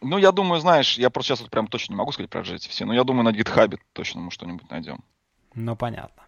Ну, 0.00 0.18
я 0.18 0.32
думаю, 0.32 0.61
знаешь, 0.61 0.96
я 0.98 1.11
просто 1.11 1.30
сейчас 1.30 1.40
вот 1.40 1.50
прям 1.50 1.66
точно 1.66 1.92
не 1.92 1.98
могу 1.98 2.12
сказать 2.12 2.30
про 2.30 2.40
Objective-C, 2.40 2.84
но 2.84 2.94
я 2.94 3.04
думаю, 3.04 3.24
на 3.24 3.30
GitHub 3.30 3.78
точно 3.92 4.20
мы 4.20 4.30
что-нибудь 4.30 4.70
найдем. 4.70 5.04
Ну, 5.54 5.76
понятно. 5.76 6.22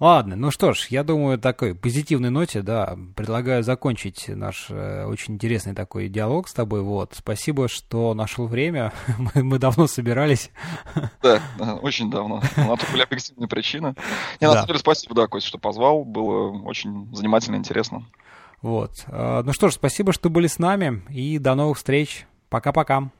Ладно, 0.00 0.36
ну 0.36 0.52
что 0.52 0.74
ж, 0.74 0.86
я 0.90 1.02
думаю, 1.02 1.38
такой 1.38 1.74
позитивной 1.74 2.30
ноте, 2.30 2.62
да, 2.62 2.96
предлагаю 3.16 3.64
закончить 3.64 4.28
наш 4.28 4.66
э, 4.70 5.04
очень 5.04 5.34
интересный 5.34 5.74
такой 5.74 6.08
диалог 6.08 6.46
с 6.46 6.52
тобой. 6.52 6.82
Вот, 6.82 7.14
спасибо, 7.16 7.66
что 7.66 8.14
нашел 8.14 8.46
время. 8.46 8.92
мы, 9.18 9.42
мы 9.42 9.58
давно 9.58 9.88
собирались. 9.88 10.50
Да, 11.20 11.42
да, 11.58 11.74
очень 11.74 12.10
давно. 12.10 12.40
На 12.56 12.76
то 12.76 12.86
были 12.92 13.02
объективные 13.02 13.48
причины. 13.48 13.96
Не, 14.40 14.46
на 14.46 14.52
самом 14.52 14.68
деле, 14.68 14.78
спасибо, 14.78 15.16
да, 15.16 15.26
Кость, 15.26 15.46
что 15.46 15.58
позвал. 15.58 16.04
Было 16.04 16.52
очень 16.62 17.12
занимательно, 17.12 17.56
интересно. 17.56 18.04
Вот. 18.62 19.04
Э, 19.08 19.42
ну 19.44 19.52
что 19.52 19.68
ж, 19.68 19.74
спасибо, 19.74 20.12
что 20.12 20.30
были 20.30 20.46
с 20.46 20.60
нами, 20.60 21.02
и 21.10 21.38
до 21.38 21.56
новых 21.56 21.76
встреч. 21.76 22.26
Пока-пока. 22.50 23.10